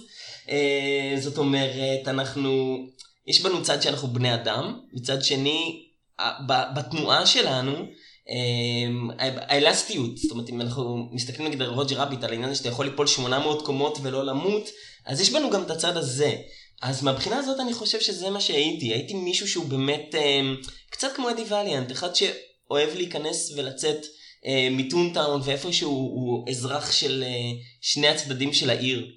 אה, 0.48 1.14
זאת 1.18 1.38
אומרת 1.38 2.08
אנחנו 2.08 2.76
יש 3.26 3.40
בנו 3.40 3.62
צד 3.62 3.82
שאנחנו 3.82 4.08
בני 4.08 4.34
אדם, 4.34 4.80
מצד 4.92 5.22
שני, 5.22 5.86
בתנועה 6.74 7.26
שלנו, 7.26 7.72
אמ, 8.28 9.10
האלסטיות, 9.20 10.18
זאת 10.18 10.30
אומרת 10.30 10.48
אם 10.48 10.60
אנחנו 10.60 11.08
מסתכלים 11.12 11.48
נגיד 11.48 11.62
על 11.62 11.68
רוג'ר 11.68 12.00
רביט, 12.00 12.24
על 12.24 12.30
העניין 12.30 12.54
שאתה 12.54 12.68
יכול 12.68 12.86
ליפול 12.86 13.06
800 13.06 13.62
קומות 13.62 13.98
ולא 14.02 14.26
למות, 14.26 14.68
אז 15.06 15.20
יש 15.20 15.30
בנו 15.30 15.50
גם 15.50 15.62
את 15.62 15.70
הצד 15.70 15.96
הזה. 15.96 16.36
אז 16.82 17.02
מהבחינה 17.02 17.38
הזאת 17.38 17.60
אני 17.60 17.74
חושב 17.74 18.00
שזה 18.00 18.30
מה 18.30 18.40
שהייתי, 18.40 18.92
הייתי 18.92 19.14
מישהו 19.14 19.48
שהוא 19.48 19.64
באמת 19.64 20.14
אמ, 20.14 20.56
קצת 20.90 21.08
כמו 21.16 21.30
אדי 21.30 21.44
ואליאנט, 21.48 21.92
אחד 21.92 22.08
שאוהב 22.14 22.94
להיכנס 22.94 23.52
ולצאת 23.56 24.06
אמ, 24.44 24.76
מטונטאון 24.76 25.40
ואיפשהו 25.44 25.90
הוא 25.90 26.50
אזרח 26.50 26.92
של 26.92 27.24
אה, 27.26 27.60
שני 27.80 28.08
הצדדים 28.08 28.52
של 28.52 28.70
העיר. 28.70 29.12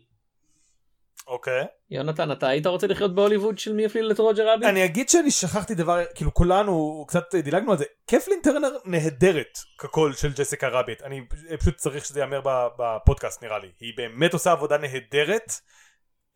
אוקיי. 1.27 1.63
Okay. 1.63 1.65
יונתן, 1.91 2.31
אתה 2.31 2.47
היית 2.47 2.67
רוצה 2.67 2.87
לחיות 2.87 3.15
בהוליווד 3.15 3.57
של 3.57 3.73
מי 3.73 3.85
הפליל 3.85 4.11
את 4.11 4.19
רוג'ר 4.19 4.53
רביט? 4.53 4.69
אני 4.69 4.85
אגיד 4.85 5.09
שאני 5.09 5.31
שכחתי 5.31 5.75
דבר, 5.75 6.03
כאילו 6.15 6.33
כולנו 6.33 7.05
קצת 7.07 7.35
דילגנו 7.35 7.71
על 7.71 7.77
זה. 7.77 7.85
קתלין 8.05 8.39
טרנר 8.43 8.77
נהדרת 8.85 9.57
כקול 9.77 10.13
של 10.13 10.33
ג'סיקה 10.33 10.67
רביט. 10.67 11.01
אני 11.01 11.21
פשוט 11.59 11.75
צריך 11.75 12.05
שזה 12.05 12.19
ייאמר 12.19 12.41
בפודקאסט 12.79 13.43
נראה 13.43 13.59
לי. 13.59 13.67
היא 13.79 13.93
באמת 13.97 14.33
עושה 14.33 14.51
עבודה 14.51 14.77
נהדרת. 14.77 15.51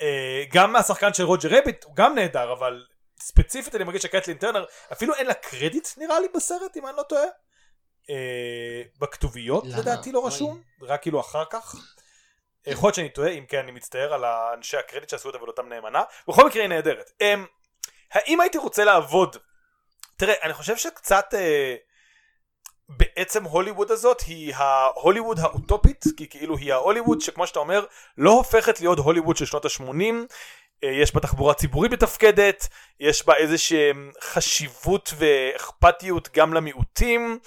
אה, 0.02 0.44
גם 0.54 0.74
מהשחקן 0.74 1.14
של 1.14 1.24
רוג'ר 1.24 1.50
רביט 1.58 1.84
הוא 1.84 1.96
גם 1.96 2.16
נהדר, 2.16 2.54
אבל 2.54 2.84
ספציפית 3.20 3.76
אני 3.76 3.84
מרגיש 3.84 4.04
שקטלין 4.04 4.38
טרנר 4.38 4.66
אפילו 4.92 5.16
אין 5.16 5.28
לה 5.28 5.34
קרדיט 5.34 5.88
נראה 5.98 6.20
לי 6.20 6.28
בסרט 6.36 6.78
אם 6.78 6.88
אני 6.88 6.98
לא 6.98 7.04
טועה. 7.04 7.26
אה, 8.10 8.82
בכתוביות 9.00 9.64
לדעתי 9.68 10.12
לא 10.12 10.28
רשום, 10.28 10.62
רק 10.82 11.02
כאילו 11.02 11.20
אחר 11.20 11.44
כך. 11.50 11.76
יכול 12.68 12.88
להיות 12.88 12.96
שאני 12.96 13.10
טועה, 13.10 13.30
אם 13.30 13.46
כן 13.46 13.58
אני 13.60 13.72
מצטער 13.72 14.14
על 14.14 14.26
אנשי 14.26 14.78
הקרדיט 14.78 15.10
שעשו 15.10 15.30
את 15.30 15.36
עבודתם 15.36 15.70
נאמנה. 15.70 16.04
בכל 16.28 16.48
מקרה 16.48 16.62
היא 16.62 16.70
נהדרת. 16.70 17.12
הם, 17.22 17.46
האם 18.12 18.42
הייתי 18.42 18.58
רוצה 18.58 18.84
לעבוד? 18.84 19.38
תראה, 20.18 20.34
אני 20.44 20.54
חושב 20.54 20.78
שקצת 20.78 21.34
אה, 21.34 21.76
בעצם 22.90 23.44
הוליווד 23.44 23.92
הזאת 23.92 24.22
היא 24.22 24.54
ההוליווד 24.56 25.40
האוטופית, 25.40 26.06
כי 26.18 26.30
כאילו 26.30 26.58
היא 26.58 26.74
ההוליווד 26.74 27.22
שכמו 27.22 27.48
שאתה 27.48 27.60
אומר, 27.60 27.86
לא 28.18 28.32
הופכת 28.32 28.80
להיות 28.80 29.00
הוליווד 29.00 29.38
של 29.38 29.46
שנות 29.46 29.66
ה-80. 29.66 30.14
אה, 30.84 30.90
יש 30.90 31.14
בה 31.14 31.20
תחבורה 31.20 31.54
ציבורית 31.54 31.92
מתפקדת, 31.92 32.68
יש 33.00 33.26
בה 33.26 33.36
איזושהי 33.36 33.92
חשיבות 34.22 35.14
ואכפתיות 35.18 36.30
גם 36.36 36.54
למיעוטים. 36.54 37.40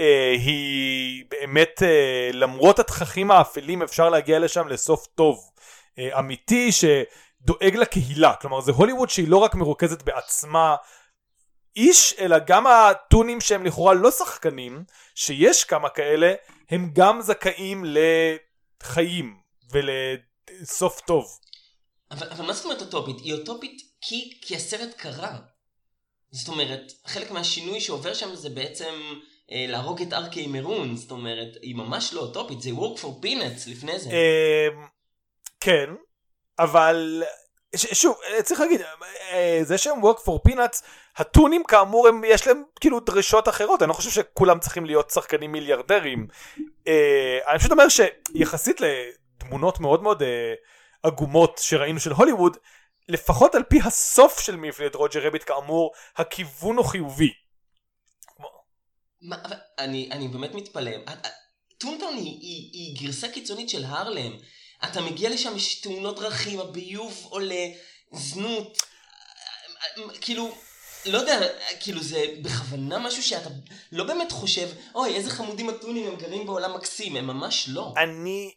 אה, 0.00 0.32
היא 0.32 1.24
באמת 1.30 1.82
אה, 1.82 2.30
למרות 2.32 2.78
התככים 2.78 3.30
האפלים 3.30 3.82
אפשר 3.82 4.08
להגיע 4.08 4.38
לשם 4.38 4.68
לסוף 4.68 5.06
טוב 5.06 5.50
אמיתי 6.18 6.70
שדואג 6.72 7.76
לקהילה 7.76 8.34
כלומר 8.34 8.60
זה 8.60 8.72
הוליווד 8.72 9.10
שהיא 9.10 9.28
לא 9.28 9.36
רק 9.36 9.54
מרוכזת 9.54 10.02
בעצמה 10.02 10.76
איש 11.76 12.14
אלא 12.18 12.38
גם 12.38 12.66
הטונים 12.66 13.40
שהם 13.40 13.66
לכאורה 13.66 13.94
לא 13.94 14.10
שחקנים 14.10 14.84
שיש 15.14 15.64
כמה 15.64 15.88
כאלה 15.88 16.34
הם 16.70 16.90
גם 16.92 17.20
זכאים 17.20 17.84
לחיים 18.82 19.36
ולסוף 19.72 21.00
טוב. 21.00 21.38
אבל, 22.10 22.28
אבל 22.28 22.44
מה 22.46 22.52
זאת 22.52 22.64
אומרת 22.64 22.80
אוטופית? 22.80 23.16
היא 23.20 23.34
אוטופית 23.34 23.82
כי, 24.00 24.38
כי 24.42 24.56
הסרט 24.56 24.94
קרה. 24.96 25.38
זאת 26.30 26.48
אומרת, 26.48 26.92
חלק 27.06 27.30
מהשינוי 27.30 27.80
שעובר 27.80 28.14
שם 28.14 28.34
זה 28.34 28.50
בעצם 28.50 28.94
אה, 29.52 29.64
להרוג 29.68 30.02
את 30.02 30.12
ארקי 30.12 30.46
מרון, 30.46 30.96
זאת 30.96 31.10
אומרת, 31.10 31.56
היא 31.62 31.74
ממש 31.74 32.14
לא 32.14 32.20
אוטופית, 32.20 32.60
זה 32.60 32.70
work 32.70 32.98
for 32.98 33.24
peanuts 33.24 33.70
לפני 33.70 33.98
זה. 33.98 34.10
אמ, 34.10 34.86
כן, 35.60 35.90
אבל 36.58 37.22
שוב, 37.76 38.16
אה, 38.30 38.42
צריך 38.42 38.60
להגיד, 38.60 38.80
אה, 39.32 39.60
זה 39.62 39.78
שהם 39.78 40.02
work 40.02 40.18
for 40.18 40.50
peanuts, 40.50 40.82
הטונים 41.16 41.64
כאמור 41.64 42.08
הם, 42.08 42.22
יש 42.26 42.46
להם 42.46 42.62
כאילו 42.80 43.00
דרישות 43.00 43.48
אחרות, 43.48 43.82
אני 43.82 43.88
לא 43.88 43.94
חושב 43.94 44.10
שכולם 44.10 44.58
צריכים 44.58 44.86
להיות 44.86 45.10
שחקנים 45.10 45.52
מיליארדרים. 45.52 46.26
אני 47.48 47.58
פשוט 47.58 47.72
אומר 47.72 47.86
שיחסית 47.88 48.80
לתמונות 48.80 49.80
מאוד 49.80 50.02
מאוד 50.02 50.22
עגומות 51.02 51.58
שראינו 51.62 52.00
של 52.00 52.12
הוליווד, 52.12 52.56
לפחות 53.08 53.54
על 53.54 53.62
פי 53.62 53.78
הסוף 53.84 54.40
של 54.40 54.56
מפלט 54.56 54.94
רוג'ר 54.94 55.26
רביט 55.26 55.42
כאמור, 55.46 55.92
הכיוון 56.16 56.76
הוא 56.76 56.84
חיובי. 56.84 57.32
מה, 59.20 59.36
אני, 59.78 60.08
אני 60.12 60.28
באמת 60.28 60.54
מתפלא. 60.54 60.90
טונטון 61.78 62.14
היא, 62.14 62.40
היא, 62.40 62.70
היא 62.72 63.00
גרסה 63.02 63.28
קיצונית 63.28 63.68
של 63.68 63.84
הרלם. 63.84 64.32
אתה 64.84 65.00
מגיע 65.00 65.30
לשם, 65.30 65.56
יש 65.56 65.80
תאונות 65.80 66.18
דרכים, 66.18 66.60
הביוב 66.60 67.26
עולה, 67.30 67.66
זנות. 68.12 68.78
כאילו, 70.20 70.54
לא 71.06 71.18
יודע, 71.18 71.40
כאילו 71.80 72.02
זה 72.02 72.24
בכוונה 72.42 72.98
משהו 72.98 73.22
שאתה 73.22 73.50
לא 73.92 74.04
באמת 74.04 74.32
חושב, 74.32 74.68
אוי, 74.94 75.14
איזה 75.14 75.30
חמודים 75.30 75.68
הטונים, 75.68 76.06
הם 76.06 76.16
גרים 76.16 76.46
בעולם 76.46 76.74
מקסים, 76.74 77.16
הם 77.16 77.26
ממש 77.26 77.68
לא. 77.68 77.94
אני 77.96 78.54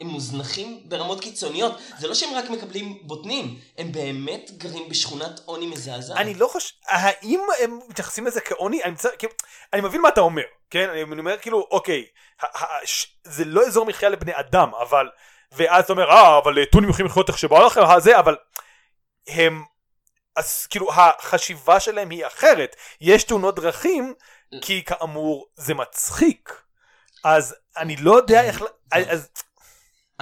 הם 0.00 0.06
מוזנחים 0.06 0.80
ברמות 0.84 1.20
קיצוניות. 1.20 1.78
זה 1.98 2.08
לא 2.08 2.14
שהם 2.14 2.34
רק 2.34 2.50
מקבלים 2.50 2.98
בוטנים, 3.02 3.60
הם 3.78 3.92
באמת 3.92 4.50
גרים 4.56 4.88
בשכונת 4.88 5.40
עוני 5.44 5.66
מזעזעת. 5.66 6.18
אני 6.18 6.34
לא 6.34 6.48
חושב, 6.48 6.74
האם 6.88 7.40
הם 7.62 7.78
מתייחסים 7.88 8.26
לזה 8.26 8.40
כעוני? 8.40 8.82
אני, 8.82 8.92
מצא, 8.92 9.08
כאילו, 9.18 9.32
אני 9.72 9.80
מבין 9.80 10.00
מה 10.00 10.08
אתה 10.08 10.20
אומר, 10.20 10.42
כן? 10.70 10.90
אני 10.90 11.02
אומר 11.02 11.38
כאילו, 11.38 11.68
אוקיי, 11.70 12.04
זה 13.24 13.44
לא 13.44 13.66
אזור 13.66 13.86
מחיה 13.86 14.08
לבני 14.08 14.32
אדם, 14.34 14.74
אבל... 14.74 15.08
ואז 15.52 15.84
אתה 15.84 15.92
אומר, 15.92 16.10
אה, 16.10 16.38
אבל 16.38 16.64
טונים 16.64 16.90
יכולים 16.90 17.06
לחיות 17.06 17.28
איך 17.28 17.38
שבא 17.38 17.58
לכם, 17.58 17.80
זה, 17.98 18.18
אבל... 18.18 18.36
הם... 19.28 19.64
אז 20.36 20.66
כאילו, 20.66 20.92
החשיבה 20.92 21.80
שלהם 21.80 22.10
היא 22.10 22.26
אחרת. 22.26 22.76
יש 23.00 23.24
תאונות 23.24 23.54
דרכים, 23.56 24.14
כי 24.60 24.84
כאמור 24.84 25.46
זה 25.56 25.74
מצחיק. 25.74 26.62
אז 27.24 27.54
אני 27.76 27.96
לא 27.96 28.16
יודע 28.16 28.42
איך... 28.42 28.62
אז 28.92 29.28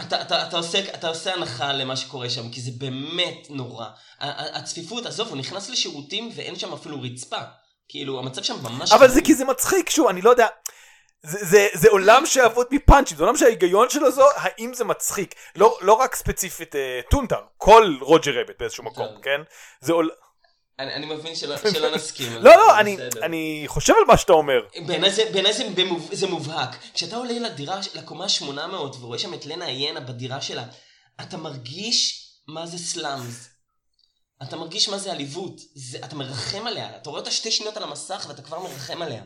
אתה, 0.00 0.22
אתה, 0.22 0.48
אתה, 0.48 0.56
עושה, 0.56 0.78
אתה 0.94 1.08
עושה 1.08 1.34
הנחה 1.34 1.72
למה 1.72 1.96
שקורה 1.96 2.30
שם, 2.30 2.50
כי 2.50 2.60
זה 2.60 2.70
באמת 2.78 3.46
נורא. 3.50 3.86
הצפיפות, 4.20 5.06
עזוב, 5.06 5.28
הוא 5.28 5.36
נכנס 5.36 5.70
לשירותים 5.70 6.30
ואין 6.34 6.58
שם 6.58 6.72
אפילו 6.72 7.02
רצפה. 7.02 7.38
כאילו, 7.88 8.18
המצב 8.18 8.42
שם 8.42 8.54
ממש... 8.62 8.92
אבל 8.92 9.08
זה 9.08 9.20
כי 9.22 9.34
זה 9.34 9.44
מצחיק, 9.44 9.90
שוב, 9.90 10.08
אני 10.08 10.22
לא 10.22 10.30
יודע... 10.30 10.46
זה, 11.22 11.38
זה, 11.44 11.68
זה 11.72 11.88
עולם 11.90 12.26
שעובד 12.26 12.66
מפאנצ'ים, 12.70 13.16
זה 13.16 13.22
עולם 13.22 13.36
שההיגיון 13.36 13.90
שלו 13.90 14.10
זו, 14.10 14.24
האם 14.36 14.74
זה 14.74 14.84
מצחיק. 14.84 15.34
לא, 15.56 15.78
לא 15.80 15.92
רק 15.92 16.14
ספציפית 16.14 16.76
אה, 16.76 17.00
טונטאון, 17.10 17.44
כל 17.58 17.96
רוג'ר 18.00 18.40
רביט 18.40 18.58
באיזשהו 18.58 18.84
מקום, 18.84 19.06
כן? 19.22 19.40
זה 19.80 19.92
עול... 19.92 20.10
אני, 20.78 20.94
אני 20.94 21.06
מבין 21.06 21.34
שלא, 21.34 21.56
שלא 21.74 21.94
נסכים. 21.94 22.32
לא, 22.32 22.56
לא, 22.56 22.80
אני, 22.80 22.96
אני 23.22 23.64
חושב 23.66 23.92
על 23.92 24.04
מה 24.08 24.16
שאתה 24.16 24.32
אומר. 24.32 24.60
בעיניי 24.86 25.10
זה, 25.10 25.24
בעיני 25.32 25.52
זה, 25.52 25.68
במוב, 25.74 26.08
זה 26.12 26.26
מובהק. 26.26 26.76
כשאתה 26.94 27.16
עולה 27.16 27.38
לדירה, 27.38 27.80
לקומה 27.94 28.28
800 28.28 28.96
ורואה 29.00 29.18
שם 29.18 29.34
את 29.34 29.46
לנה 29.46 29.64
היינה 29.64 30.00
בדירה 30.00 30.40
שלה, 30.40 30.64
אתה 31.20 31.36
מרגיש 31.36 32.28
מה 32.48 32.66
זה 32.66 32.78
slums. 32.78 33.48
אתה 34.42 34.56
מרגיש 34.56 34.88
מה 34.88 34.98
זה 34.98 35.12
עליבות. 35.12 35.60
זה, 35.74 35.98
אתה 36.04 36.16
מרחם 36.16 36.66
עליה. 36.66 36.96
אתה 36.96 37.10
רואה 37.10 37.20
אותה 37.20 37.30
שתי 37.30 37.50
שניות 37.50 37.76
על 37.76 37.82
המסך 37.82 38.24
ואתה 38.28 38.42
כבר 38.42 38.58
מרחם 38.58 39.02
עליה. 39.02 39.22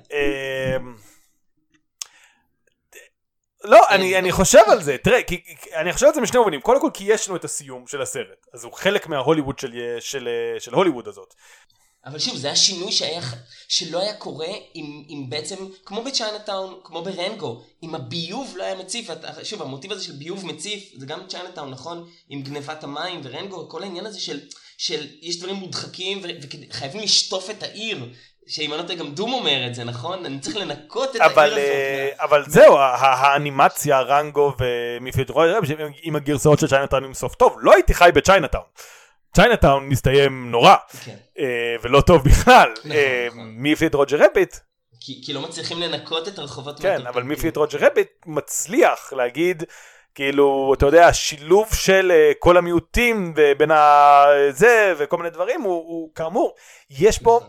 לא, 3.69 3.81
אני, 3.91 4.19
אני 4.19 4.33
חושב 4.33 4.63
על 4.67 4.83
זה, 4.83 4.97
תראה, 5.03 5.23
כי, 5.23 5.41
אני 5.77 5.93
חושב 5.93 6.07
על 6.07 6.15
זה 6.15 6.21
משני 6.21 6.39
מובנים, 6.39 6.61
קודם 6.61 6.81
כל 6.81 6.91
כי 6.95 7.05
יש 7.05 7.29
לנו 7.29 7.37
את 7.37 7.45
הסיום 7.45 7.87
של 7.87 8.03
הסרט, 8.03 8.47
אז 8.55 8.65
הוא 8.65 8.73
חלק 8.73 9.07
מההוליווד 9.07 9.59
של, 9.59 9.73
של, 10.01 10.29
של 10.59 10.75
הוליווד 10.75 11.09
הזאת. 11.09 11.35
אבל 12.05 12.19
שוב, 12.19 12.37
זה 12.37 12.47
היה 12.47 12.57
שינוי 12.57 12.93
שהיה, 12.93 13.21
שלא 13.69 14.01
היה 14.01 14.17
קורה 14.17 14.47
אם, 14.75 15.05
אם 15.09 15.25
בעצם, 15.29 15.57
כמו 15.85 16.03
בצ'יינאטאון, 16.03 16.81
כמו 16.85 17.03
ב-Rango, 17.03 17.63
אם 17.83 17.95
הביוב 17.95 18.55
לא 18.57 18.65
היה 18.65 18.75
מציף, 18.75 19.11
שוב, 19.43 19.63
המוטיב 19.63 19.93
הזה 19.93 20.05
של 20.05 20.13
ביוב 20.13 20.47
מציף, 20.47 20.93
זה 20.97 21.07
גם 21.07 21.27
צ'יינאטאון, 21.29 21.71
נכון? 21.71 22.11
עם 22.29 22.43
גנבת 22.43 22.85
המים 22.85 23.21
ו-Rango, 23.25 23.69
כל 23.69 23.83
העניין 23.83 24.07
הזה 24.07 24.21
של, 24.21 24.41
של 24.79 25.07
יש 25.23 25.39
דברים 25.39 25.55
מודחקים 25.55 26.23
וחייבים 26.69 27.01
לשטוף 27.01 27.51
את 27.51 27.63
העיר, 27.63 28.09
שאם 28.49 28.73
אני 28.73 28.83
לא 28.83 28.87
טועה 28.87 28.99
גם 28.99 29.15
דום 29.15 29.33
אומר 29.33 29.67
את 29.67 29.75
זה, 29.75 29.85
נכון? 29.85 30.27
אני 30.27 30.39
צריך 30.39 30.57
לנקות 30.57 31.17
את 31.17 31.21
אבל, 31.21 31.43
העיר 31.43 31.55
הזאת. 31.55 32.21
אה, 32.21 32.25
אבל 32.25 32.45
זהו, 32.47 32.79
האנימציה, 32.79 34.01
רנגו 34.01 34.53
ומיפיד 34.59 35.31
רוי, 35.31 35.51
עם 36.03 36.17
הגרסאות 36.17 36.59
של 36.59 36.67
צ'יינאטאון 36.67 37.05
עם 37.05 37.15
סוף 37.15 37.35
טוב, 37.35 37.57
לא 37.61 37.73
הייתי 37.75 37.95
חי 37.95 38.11
בצ'יינאטאון. 38.15 38.65
צ'יינאטאון 39.35 39.89
מסתיים 39.89 40.51
נורא, 40.51 40.75
כן. 41.05 41.17
אה, 41.39 41.77
ולא 41.83 42.01
טוב 42.01 42.25
בכלל. 42.25 42.71
נכון, 42.79 42.93
אה, 42.93 43.27
נכון. 43.31 43.55
מיפיד 43.57 43.95
רוג'ר 43.95 44.25
רביט. 44.25 44.57
כי, 45.01 45.33
לא 45.33 45.41
מצליחים 45.41 45.81
לנקות 45.81 46.29
את 46.29 46.39
הרחובות. 46.39 46.81
כן, 46.81 47.07
אבל 47.07 47.23
מיפיד 47.23 47.57
רוג'ר 47.57 47.79
רביט 47.87 48.09
מצליח 48.27 49.13
להגיד, 49.13 49.63
כאילו, 50.15 50.75
אתה 50.77 50.87
יודע, 50.87 51.07
השילוב 51.07 51.75
של 51.75 52.13
כל 52.39 52.57
המיעוטים 52.57 53.35
בין 53.59 53.71
זה 54.51 54.95
וכל 54.99 55.17
מיני 55.17 55.31
דברים, 55.31 55.63
הוא, 55.63 55.73
הוא 55.73 56.11
כאמור, 56.15 56.55
יש 56.91 57.19
פה... 57.19 57.41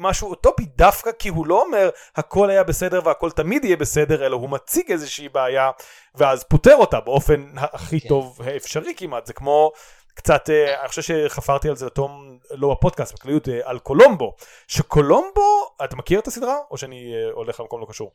משהו 0.00 0.30
אוטופי 0.30 0.64
דווקא 0.76 1.10
כי 1.18 1.28
הוא 1.28 1.46
לא 1.46 1.62
אומר 1.62 1.90
הכל 2.16 2.50
היה 2.50 2.64
בסדר 2.64 3.00
והכל 3.04 3.30
תמיד 3.30 3.64
יהיה 3.64 3.76
בסדר 3.76 4.26
אלא 4.26 4.36
הוא 4.36 4.50
מציג 4.50 4.92
איזושהי 4.92 5.28
בעיה 5.28 5.70
ואז 6.14 6.44
פותר 6.44 6.74
אותה 6.74 7.00
באופן 7.00 7.52
הכי 7.56 8.00
כן. 8.00 8.08
טוב 8.08 8.40
האפשרי 8.44 8.94
כמעט 8.96 9.26
זה 9.26 9.32
כמו 9.32 9.72
קצת 10.14 10.50
אה, 10.50 10.80
אני 10.80 10.88
חושב 10.88 11.02
שחפרתי 11.02 11.68
על 11.68 11.76
זה 11.76 11.86
לתום 11.86 12.38
לא 12.50 12.74
בפודקאסט 12.74 13.14
בכלליות 13.14 13.48
אה, 13.48 13.60
על 13.64 13.78
קולומבו 13.78 14.34
שקולומבו 14.66 15.70
אתה 15.84 15.96
מכיר 15.96 16.20
את 16.20 16.26
הסדרה 16.26 16.56
או 16.70 16.76
שאני 16.76 17.14
אה, 17.14 17.32
הולך 17.32 17.60
למקום 17.60 17.80
לא 17.80 17.86
קשור. 17.90 18.12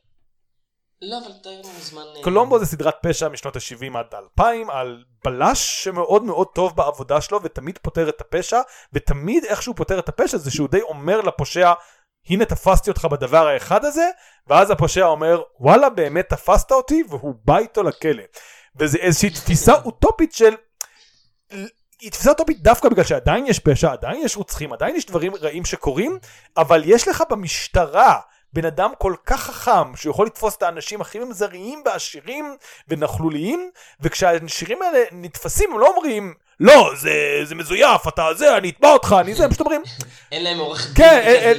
לא, 1.02 1.18
אבל 1.18 1.32
תאר 1.42 1.52
לנו 1.52 1.80
זמן... 1.80 2.02
קולומבו 2.22 2.58
זה 2.58 2.66
סדרת 2.66 2.94
פשע 3.02 3.28
משנות 3.28 3.56
ה-70 3.56 3.98
עד 3.98 4.14
2000 4.14 4.70
על 4.70 5.04
בלש 5.24 5.84
שמאוד 5.84 6.22
מאוד 6.22 6.46
טוב 6.54 6.76
בעבודה 6.76 7.20
שלו 7.20 7.42
ותמיד 7.42 7.78
פותר 7.82 8.08
את 8.08 8.20
הפשע 8.20 8.60
ותמיד 8.92 9.44
איך 9.44 9.62
שהוא 9.62 9.76
פותר 9.76 9.98
את 9.98 10.08
הפשע 10.08 10.38
זה 10.38 10.50
שהוא 10.50 10.68
די 10.68 10.80
אומר 10.80 11.20
לפושע 11.20 11.72
הנה 12.28 12.44
תפסתי 12.44 12.90
אותך 12.90 13.04
בדבר 13.04 13.46
האחד 13.46 13.84
הזה 13.84 14.08
ואז 14.46 14.70
הפושע 14.70 15.06
אומר 15.06 15.42
וואלה 15.60 15.90
באמת 15.90 16.28
תפסת 16.28 16.72
אותי 16.72 17.02
והוא 17.08 17.34
בא 17.44 17.58
איתו 17.58 17.82
לכלא. 17.82 18.22
וזה 18.76 18.98
איזושהי 18.98 19.30
תפיסה 19.30 19.74
אוטופית 19.84 20.32
של 20.32 20.54
היא 22.00 22.10
תפיסה 22.10 22.30
אוטופית 22.30 22.62
דווקא 22.62 22.88
בגלל 22.88 23.04
שעדיין 23.04 23.46
יש 23.46 23.58
פשע, 23.58 23.92
עדיין 23.92 24.22
יש 24.24 24.36
רוצחים, 24.36 24.72
עדיין 24.72 24.96
יש 24.96 25.06
דברים 25.06 25.34
רעים 25.34 25.64
שקורים, 25.64 26.18
אבל 26.56 26.82
יש 26.84 27.08
לך 27.08 27.24
במשטרה 27.30 28.20
בן 28.52 28.64
אדם 28.64 28.92
כל 28.98 29.14
כך 29.26 29.40
חכם 29.40 29.96
שהוא 29.96 30.10
יכול 30.10 30.26
לתפוס 30.26 30.56
את 30.56 30.62
האנשים 30.62 31.00
הכי 31.00 31.18
ממזריים 31.18 31.82
ועשירים 31.84 32.56
ונכלוליים 32.88 33.70
וכשהשירים 34.00 34.82
האלה 34.82 35.04
נתפסים 35.12 35.72
הם 35.72 35.78
לא 35.78 35.86
אומרים 35.86 36.34
לא 36.60 36.90
זה, 36.96 37.40
זה 37.44 37.54
מזויף 37.54 38.08
אתה 38.08 38.34
זה 38.34 38.56
אני 38.56 38.70
אתבע 38.70 38.92
אותך 38.92 39.16
אני 39.20 39.34
זה 39.34 39.44
הם 39.44 39.50
פשוט 39.50 39.60
אומרים 39.60 39.82
אין 40.32 40.44
להם 40.44 40.58
עורך 40.58 40.86
דין 40.86 40.94
כן, 40.94 41.54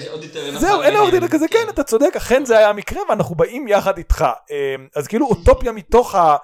זהו 0.59 0.81
אין 0.81 0.95
עורך 0.95 1.11
דין 1.11 1.27
כזה 1.27 1.47
כן 1.47 1.65
אתה 1.69 1.83
צודק 1.83 2.15
אכן 2.17 2.45
זה 2.45 2.57
היה 2.57 2.69
המקרה 2.69 3.01
ואנחנו 3.09 3.35
באים 3.35 3.67
יחד 3.67 3.97
איתך. 3.97 4.25
אמ, 4.51 4.87
אז 4.95 5.07
כאילו 5.07 5.27
אוטופיה 5.27 5.71
מתוך 5.71 6.15
ה... 6.15 6.35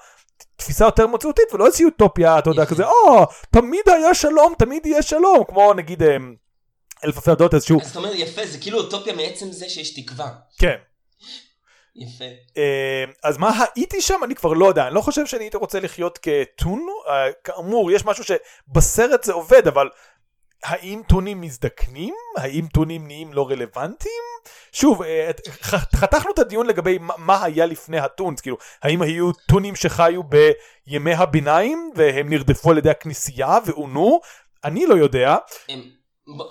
תפיסה 0.55 0.85
יותר 0.85 1.07
מציאותית 1.07 1.53
ולא 1.53 1.65
איזושהי 1.65 1.85
אוטופיה 1.85 2.39
אתה 2.39 2.49
יודע 2.49 2.65
כזה 2.65 2.85
או 2.85 3.25
תמיד 3.51 3.89
היה 3.89 4.13
שלום 4.13 4.53
תמיד 4.57 4.85
יהיה 4.85 5.01
שלום 5.01 5.43
כמו 5.47 5.73
נגיד 5.73 6.03
אלף 7.05 7.17
אלפי 7.17 7.31
הדעות 7.31 7.53
איזשהו... 7.53 7.81
אז 7.81 7.89
אתה 7.89 7.99
אומר 7.99 8.15
יפה 8.15 8.45
זה 8.45 8.57
כאילו 8.57 8.77
אוטופיה 8.77 9.13
מעצם 9.13 9.51
זה 9.51 9.69
שיש 9.69 9.99
תקווה. 9.99 10.31
כן. 10.57 10.75
יפה. 11.95 12.25
אה, 12.57 13.03
אז 13.23 13.37
מה 13.37 13.65
הייתי 13.75 14.01
שם 14.01 14.19
אני 14.23 14.35
כבר 14.35 14.53
לא 14.53 14.65
יודע 14.65 14.87
אני 14.87 14.95
לא 14.95 15.01
חושב 15.01 15.25
שאני 15.25 15.43
הייתי 15.43 15.57
רוצה 15.57 15.79
לחיות 15.79 16.19
כטון 16.21 16.87
אה, 17.09 17.31
כאמור 17.43 17.91
יש 17.91 18.05
משהו 18.05 18.23
שבסרט 18.23 19.23
זה 19.23 19.33
עובד 19.33 19.67
אבל 19.67 19.89
האם 20.63 21.01
טונים 21.07 21.41
מזדקנים 21.41 22.13
האם 22.37 22.65
טונים 22.73 23.07
נהיים 23.07 23.33
לא 23.33 23.49
רלוונטיים 23.49 24.23
שוב 24.71 25.01
אה, 25.03 25.31
חתכנו 25.95 26.31
את 26.31 26.39
הדיון 26.39 26.67
לגבי 26.67 26.97
מה 27.01 27.43
היה 27.43 27.65
לפני 27.65 27.99
הטונס 27.99 28.41
כאילו 28.41 28.57
האם 28.83 29.01
היו 29.01 29.31
טונים 29.31 29.75
שחיו 29.75 30.21
בימי 30.23 31.13
הביניים 31.13 31.91
והם 31.95 32.29
נרדפו 32.29 32.71
על 32.71 32.77
ידי 32.77 32.89
הכנסייה 32.89 33.57
ועונו 33.65 34.21
אני 34.63 34.85
לא 34.85 34.95
יודע. 34.95 35.37
הם... 35.69 35.98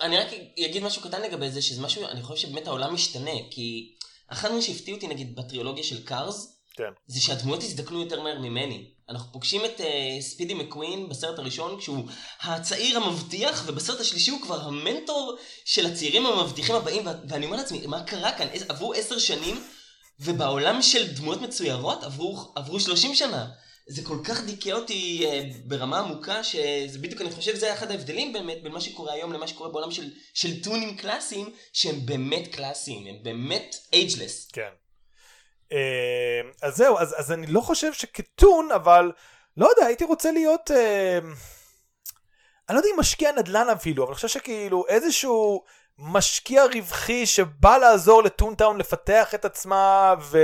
אני 0.00 0.18
רק 0.18 0.28
אגיד 0.64 0.82
משהו 0.82 1.02
קטן 1.02 1.22
לגבי 1.22 1.50
זה, 1.50 1.62
שזה 1.62 1.82
משהו, 1.82 2.04
אני 2.06 2.22
חושב 2.22 2.48
שבאמת 2.48 2.66
העולם 2.66 2.94
משתנה, 2.94 3.30
כי 3.50 3.94
אחד 4.28 4.52
מה 4.52 4.62
שהפתיע 4.62 4.94
אותי 4.94 5.06
נגיד 5.06 5.36
בטריולוגיה 5.36 5.84
של 5.84 6.04
קארס, 6.04 6.58
כן. 6.76 6.90
זה 7.06 7.20
שהדמויות 7.20 7.62
הזדקנו 7.62 8.00
יותר 8.00 8.20
מהר 8.20 8.38
ממני. 8.38 8.84
אנחנו 9.08 9.32
פוגשים 9.32 9.64
את 9.64 9.80
uh, 9.80 9.82
ספידי 10.20 10.54
מקווין 10.54 11.08
בסרט 11.08 11.38
הראשון 11.38 11.80
כשהוא 11.80 12.08
הצעיר 12.42 12.96
המבטיח, 12.96 13.64
ובסרט 13.66 14.00
השלישי 14.00 14.30
הוא 14.30 14.42
כבר 14.42 14.60
המנטור 14.60 15.36
של 15.64 15.86
הצעירים 15.86 16.26
המבטיחים 16.26 16.74
הבאים, 16.74 17.06
ואני 17.28 17.46
אומר 17.46 17.56
לעצמי, 17.56 17.86
מה 17.86 18.02
קרה 18.02 18.32
כאן? 18.32 18.46
עברו 18.68 18.92
עשר 18.92 19.18
שנים, 19.18 19.64
ובעולם 20.20 20.82
של 20.82 21.12
דמויות 21.12 21.40
מצוירות 21.40 22.04
עברו, 22.04 22.52
עברו 22.54 22.80
שלושים 22.80 23.14
שנה. 23.14 23.46
זה 23.88 24.02
כל 24.04 24.18
כך 24.24 24.44
דיכא 24.44 24.70
אותי 24.70 25.26
אה, 25.26 25.42
ברמה 25.64 25.98
עמוקה, 25.98 26.44
שזה 26.44 26.98
בדיוק, 26.98 27.20
אני 27.20 27.30
חושב, 27.30 27.54
זה 27.54 27.72
אחד 27.72 27.90
ההבדלים 27.90 28.32
באמת 28.32 28.62
בין 28.62 28.72
מה 28.72 28.80
שקורה 28.80 29.12
היום 29.12 29.32
למה 29.32 29.48
שקורה 29.48 29.70
בעולם 29.70 29.90
של, 29.90 30.10
של 30.34 30.62
טונים 30.62 30.96
קלאסיים, 30.96 31.50
שהם 31.72 32.06
באמת 32.06 32.54
קלאסיים, 32.54 33.06
הם 33.06 33.22
באמת 33.22 33.76
אייג'לס. 33.92 34.48
כן. 34.52 34.70
אה, 35.72 36.40
אז 36.62 36.76
זהו, 36.76 36.98
אז, 36.98 37.14
אז 37.18 37.32
אני 37.32 37.46
לא 37.46 37.60
חושב 37.60 37.92
שכטון, 37.92 38.68
אבל 38.72 39.12
לא 39.56 39.68
יודע, 39.70 39.86
הייתי 39.86 40.04
רוצה 40.04 40.32
להיות... 40.32 40.70
אה, 40.70 41.18
אני 42.68 42.74
לא 42.76 42.80
יודע 42.80 42.88
אם 42.94 43.00
משקיע 43.00 43.32
נדל"ן 43.32 43.68
אפילו, 43.72 44.02
אבל 44.02 44.10
אני 44.10 44.14
חושב 44.14 44.28
שכאילו 44.28 44.84
איזשהו 44.88 45.64
משקיע 45.98 46.64
רווחי 46.74 47.26
שבא 47.26 47.76
לעזור 47.76 48.22
לטונטאון 48.22 48.78
לפתח 48.78 49.34
את 49.34 49.44
עצמה, 49.44 50.14
ו... 50.20 50.38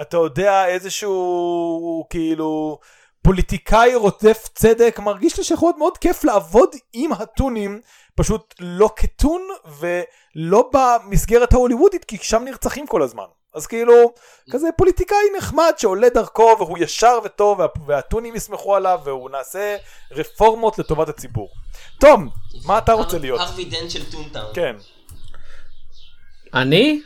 אתה 0.00 0.16
יודע, 0.16 0.66
איזשהו 0.66 2.06
כאילו 2.10 2.78
פוליטיקאי 3.22 3.94
רודף 3.94 4.48
צדק, 4.54 4.98
מרגיש 4.98 5.38
לי 5.38 5.44
שיכול 5.44 5.68
להיות 5.68 5.78
מאוד 5.78 5.98
כיף 5.98 6.24
לעבוד 6.24 6.70
עם 6.92 7.12
הטונים, 7.12 7.80
פשוט 8.14 8.54
לא 8.60 8.90
כטון 8.96 9.42
ולא 9.78 10.70
במסגרת 10.72 11.52
ההוליוודית, 11.52 12.04
כי 12.04 12.18
שם 12.22 12.42
נרצחים 12.44 12.86
כל 12.86 13.02
הזמן. 13.02 13.24
אז 13.54 13.66
כאילו, 13.66 14.12
כזה 14.50 14.68
פוליטיקאי 14.76 15.16
נחמד 15.38 15.72
שעולה 15.76 16.08
דרכו 16.08 16.56
והוא 16.58 16.78
ישר 16.78 17.18
וטוב 17.24 17.60
והטונים 17.86 18.36
יסמכו 18.36 18.76
עליו 18.76 19.00
והוא 19.04 19.30
נעשה 19.30 19.76
רפורמות 20.10 20.78
לטובת 20.78 21.08
הציבור. 21.08 21.48
תום, 22.00 22.28
מה 22.64 22.78
אתה 22.78 22.92
רוצה 22.92 23.18
להיות? 23.18 23.40
הרווי 23.40 23.64
דין 23.64 23.90
של 23.90 24.10
טונטאון. 24.10 24.54
כן. 24.54 24.76
אני? 26.54 27.02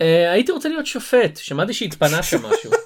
אה, 0.00 0.32
הייתי 0.32 0.52
רוצה 0.52 0.68
להיות 0.68 0.86
שופט, 0.86 1.36
שמעתי 1.36 1.74
שהתפנה 1.74 2.22
שם 2.22 2.46
משהו. 2.46 2.70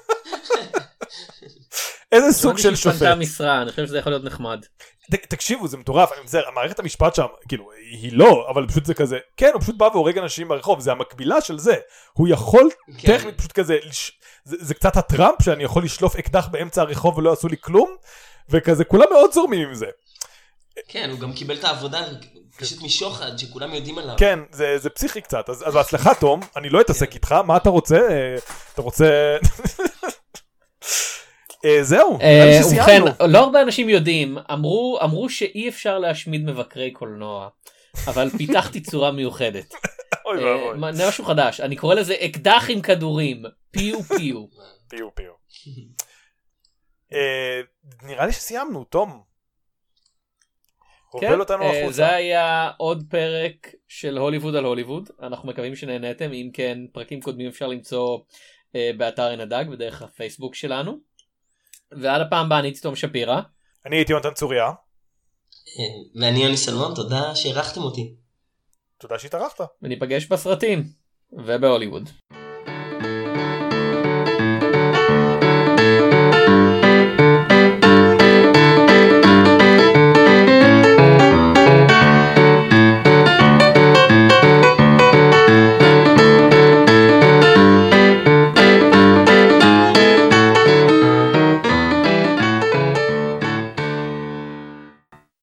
איזה 2.11 2.31
סוג 2.33 2.57
של 2.57 2.75
שופט? 2.75 2.81
שמעתי 2.81 2.97
שהתפנתה 2.99 3.15
משרה, 3.15 3.61
אני 3.61 3.71
חושב 3.71 3.85
שזה 3.85 3.97
יכול 3.97 4.11
להיות 4.11 4.23
נחמד. 4.23 4.65
ת- 5.11 5.25
תקשיבו 5.29 5.67
זה 5.67 5.77
מטורף 5.77 6.11
אני 6.13 6.21
מצטער 6.23 6.47
המערכת 6.47 6.79
המשפט 6.79 7.15
שם 7.15 7.25
כאילו 7.47 7.69
היא 7.91 8.11
לא 8.13 8.47
אבל 8.51 8.67
פשוט 8.67 8.85
זה 8.85 8.93
כזה 8.93 9.17
כן 9.37 9.51
הוא 9.53 9.61
פשוט 9.61 9.77
בא 9.77 9.89
והורג 9.93 10.17
אנשים 10.17 10.47
ברחוב 10.47 10.79
זה 10.79 10.91
המקבילה 10.91 11.41
של 11.41 11.57
זה 11.59 11.75
הוא 12.13 12.27
יכול 12.27 12.69
כן. 12.99 13.17
טכנית 13.17 13.37
פשוט 13.37 13.51
כזה 13.51 13.77
לש- 13.85 14.11
זה, 14.43 14.57
זה 14.59 14.73
קצת 14.73 14.97
הטראמפ 14.97 15.41
שאני 15.41 15.63
יכול 15.63 15.83
לשלוף 15.83 16.15
אקדח 16.15 16.47
באמצע 16.47 16.81
הרחוב 16.81 17.17
ולא 17.17 17.29
יעשו 17.29 17.47
לי 17.47 17.55
כלום 17.61 17.95
וכזה 18.49 18.83
כולם 18.85 19.05
מאוד 19.11 19.31
זורמים 19.33 19.67
עם 19.67 19.73
זה 19.73 19.85
כן, 20.87 21.09
הוא 21.09 21.19
גם 21.19 21.33
קיבל 21.33 21.55
את 21.55 21.63
העבודה 21.63 21.99
פשוט 22.59 22.81
משוחד, 22.81 23.37
שכולם 23.37 23.73
יודעים 23.73 23.97
עליו. 23.97 24.15
כן 24.17 24.39
זה, 24.51 24.77
זה 24.77 24.89
פסיכי 24.89 25.21
קצת 25.21 25.49
אז, 25.49 25.67
אז 25.67 25.73
בהצלחה 25.73 26.15
תום 26.15 26.39
אני 26.55 26.69
לא 26.69 26.81
אתעסק 26.81 27.13
איתך 27.13 27.31
מה 27.31 27.57
אתה 27.57 27.69
רוצה 27.69 27.97
אה, 28.09 28.35
אתה 28.73 28.81
רוצה 28.81 29.37
אה, 31.65 31.83
זהו 31.83 32.17
נראה 32.17 32.45
לי 32.45 32.57
אה, 32.57 32.63
שסיימנו. 32.63 33.05
ובכן, 33.05 33.29
לא 33.31 33.39
הרבה 33.39 33.61
אנשים 33.61 33.89
יודעים, 33.89 34.37
אמרו 34.53 34.99
אמרו 35.03 35.29
שאי 35.29 35.69
אפשר 35.69 35.99
להשמיד 35.99 36.45
מבקרי 36.45 36.91
קולנוע, 36.91 37.49
אבל 38.07 38.29
פיתחתי 38.37 38.81
צורה 38.81 39.11
מיוחדת. 39.11 39.73
אוי 40.25 40.43
ואבוי. 40.43 40.91
משהו 41.07 41.25
חדש, 41.25 41.61
אני 41.61 41.75
קורא 41.75 41.95
לזה 41.95 42.15
אקדח 42.19 42.65
עם 42.69 42.81
כדורים, 42.81 43.43
פיו 43.71 44.03
פיו. 44.03 44.45
פיו 44.89 45.15
פיו. 45.15 45.31
אה, 47.13 47.61
נראה 48.03 48.25
לי 48.25 48.31
שסיימנו, 48.31 48.83
תום. 48.83 49.28
כן, 51.11 51.27
הובל 51.27 51.39
אותנו 51.39 51.63
אה, 51.63 51.79
החוצה. 51.81 51.95
זה 51.95 52.15
היה 52.15 52.71
עוד 52.77 53.03
פרק 53.09 53.75
של 53.87 54.17
הוליווד 54.17 54.55
על 54.55 54.65
הוליווד, 54.65 55.09
אנחנו 55.21 55.49
מקווים 55.49 55.75
שנהנתם, 55.75 56.31
אם 56.33 56.49
כן 56.53 56.77
פרקים 56.91 57.21
קודמים 57.21 57.47
אפשר 57.47 57.67
למצוא 57.67 58.19
אה, 58.75 58.91
באתר 58.97 59.23
עין 59.23 59.39
הדג 59.39 59.65
ודרך 59.71 60.01
הפייסבוק 60.01 60.55
שלנו. 60.55 60.97
ועד 61.91 62.21
הפעם 62.21 62.45
הבאה 62.45 62.59
אני 62.59 62.67
הייתי 62.67 62.81
תום 62.81 62.95
שפירא, 62.95 63.41
אני 63.85 63.95
הייתי 63.95 64.11
יונתן 64.11 64.33
צוריה, 64.33 64.65
אה, 64.65 66.21
ואני 66.21 66.43
יוני 66.43 66.57
סלמון, 66.57 66.95
תודה 66.95 67.35
שאירחתם 67.35 67.81
אותי. 67.81 68.15
תודה 68.97 69.19
שהתארחת. 69.19 69.61
וניפגש 69.81 70.25
בסרטים 70.25 70.83
ובהוליווד. 71.31 72.09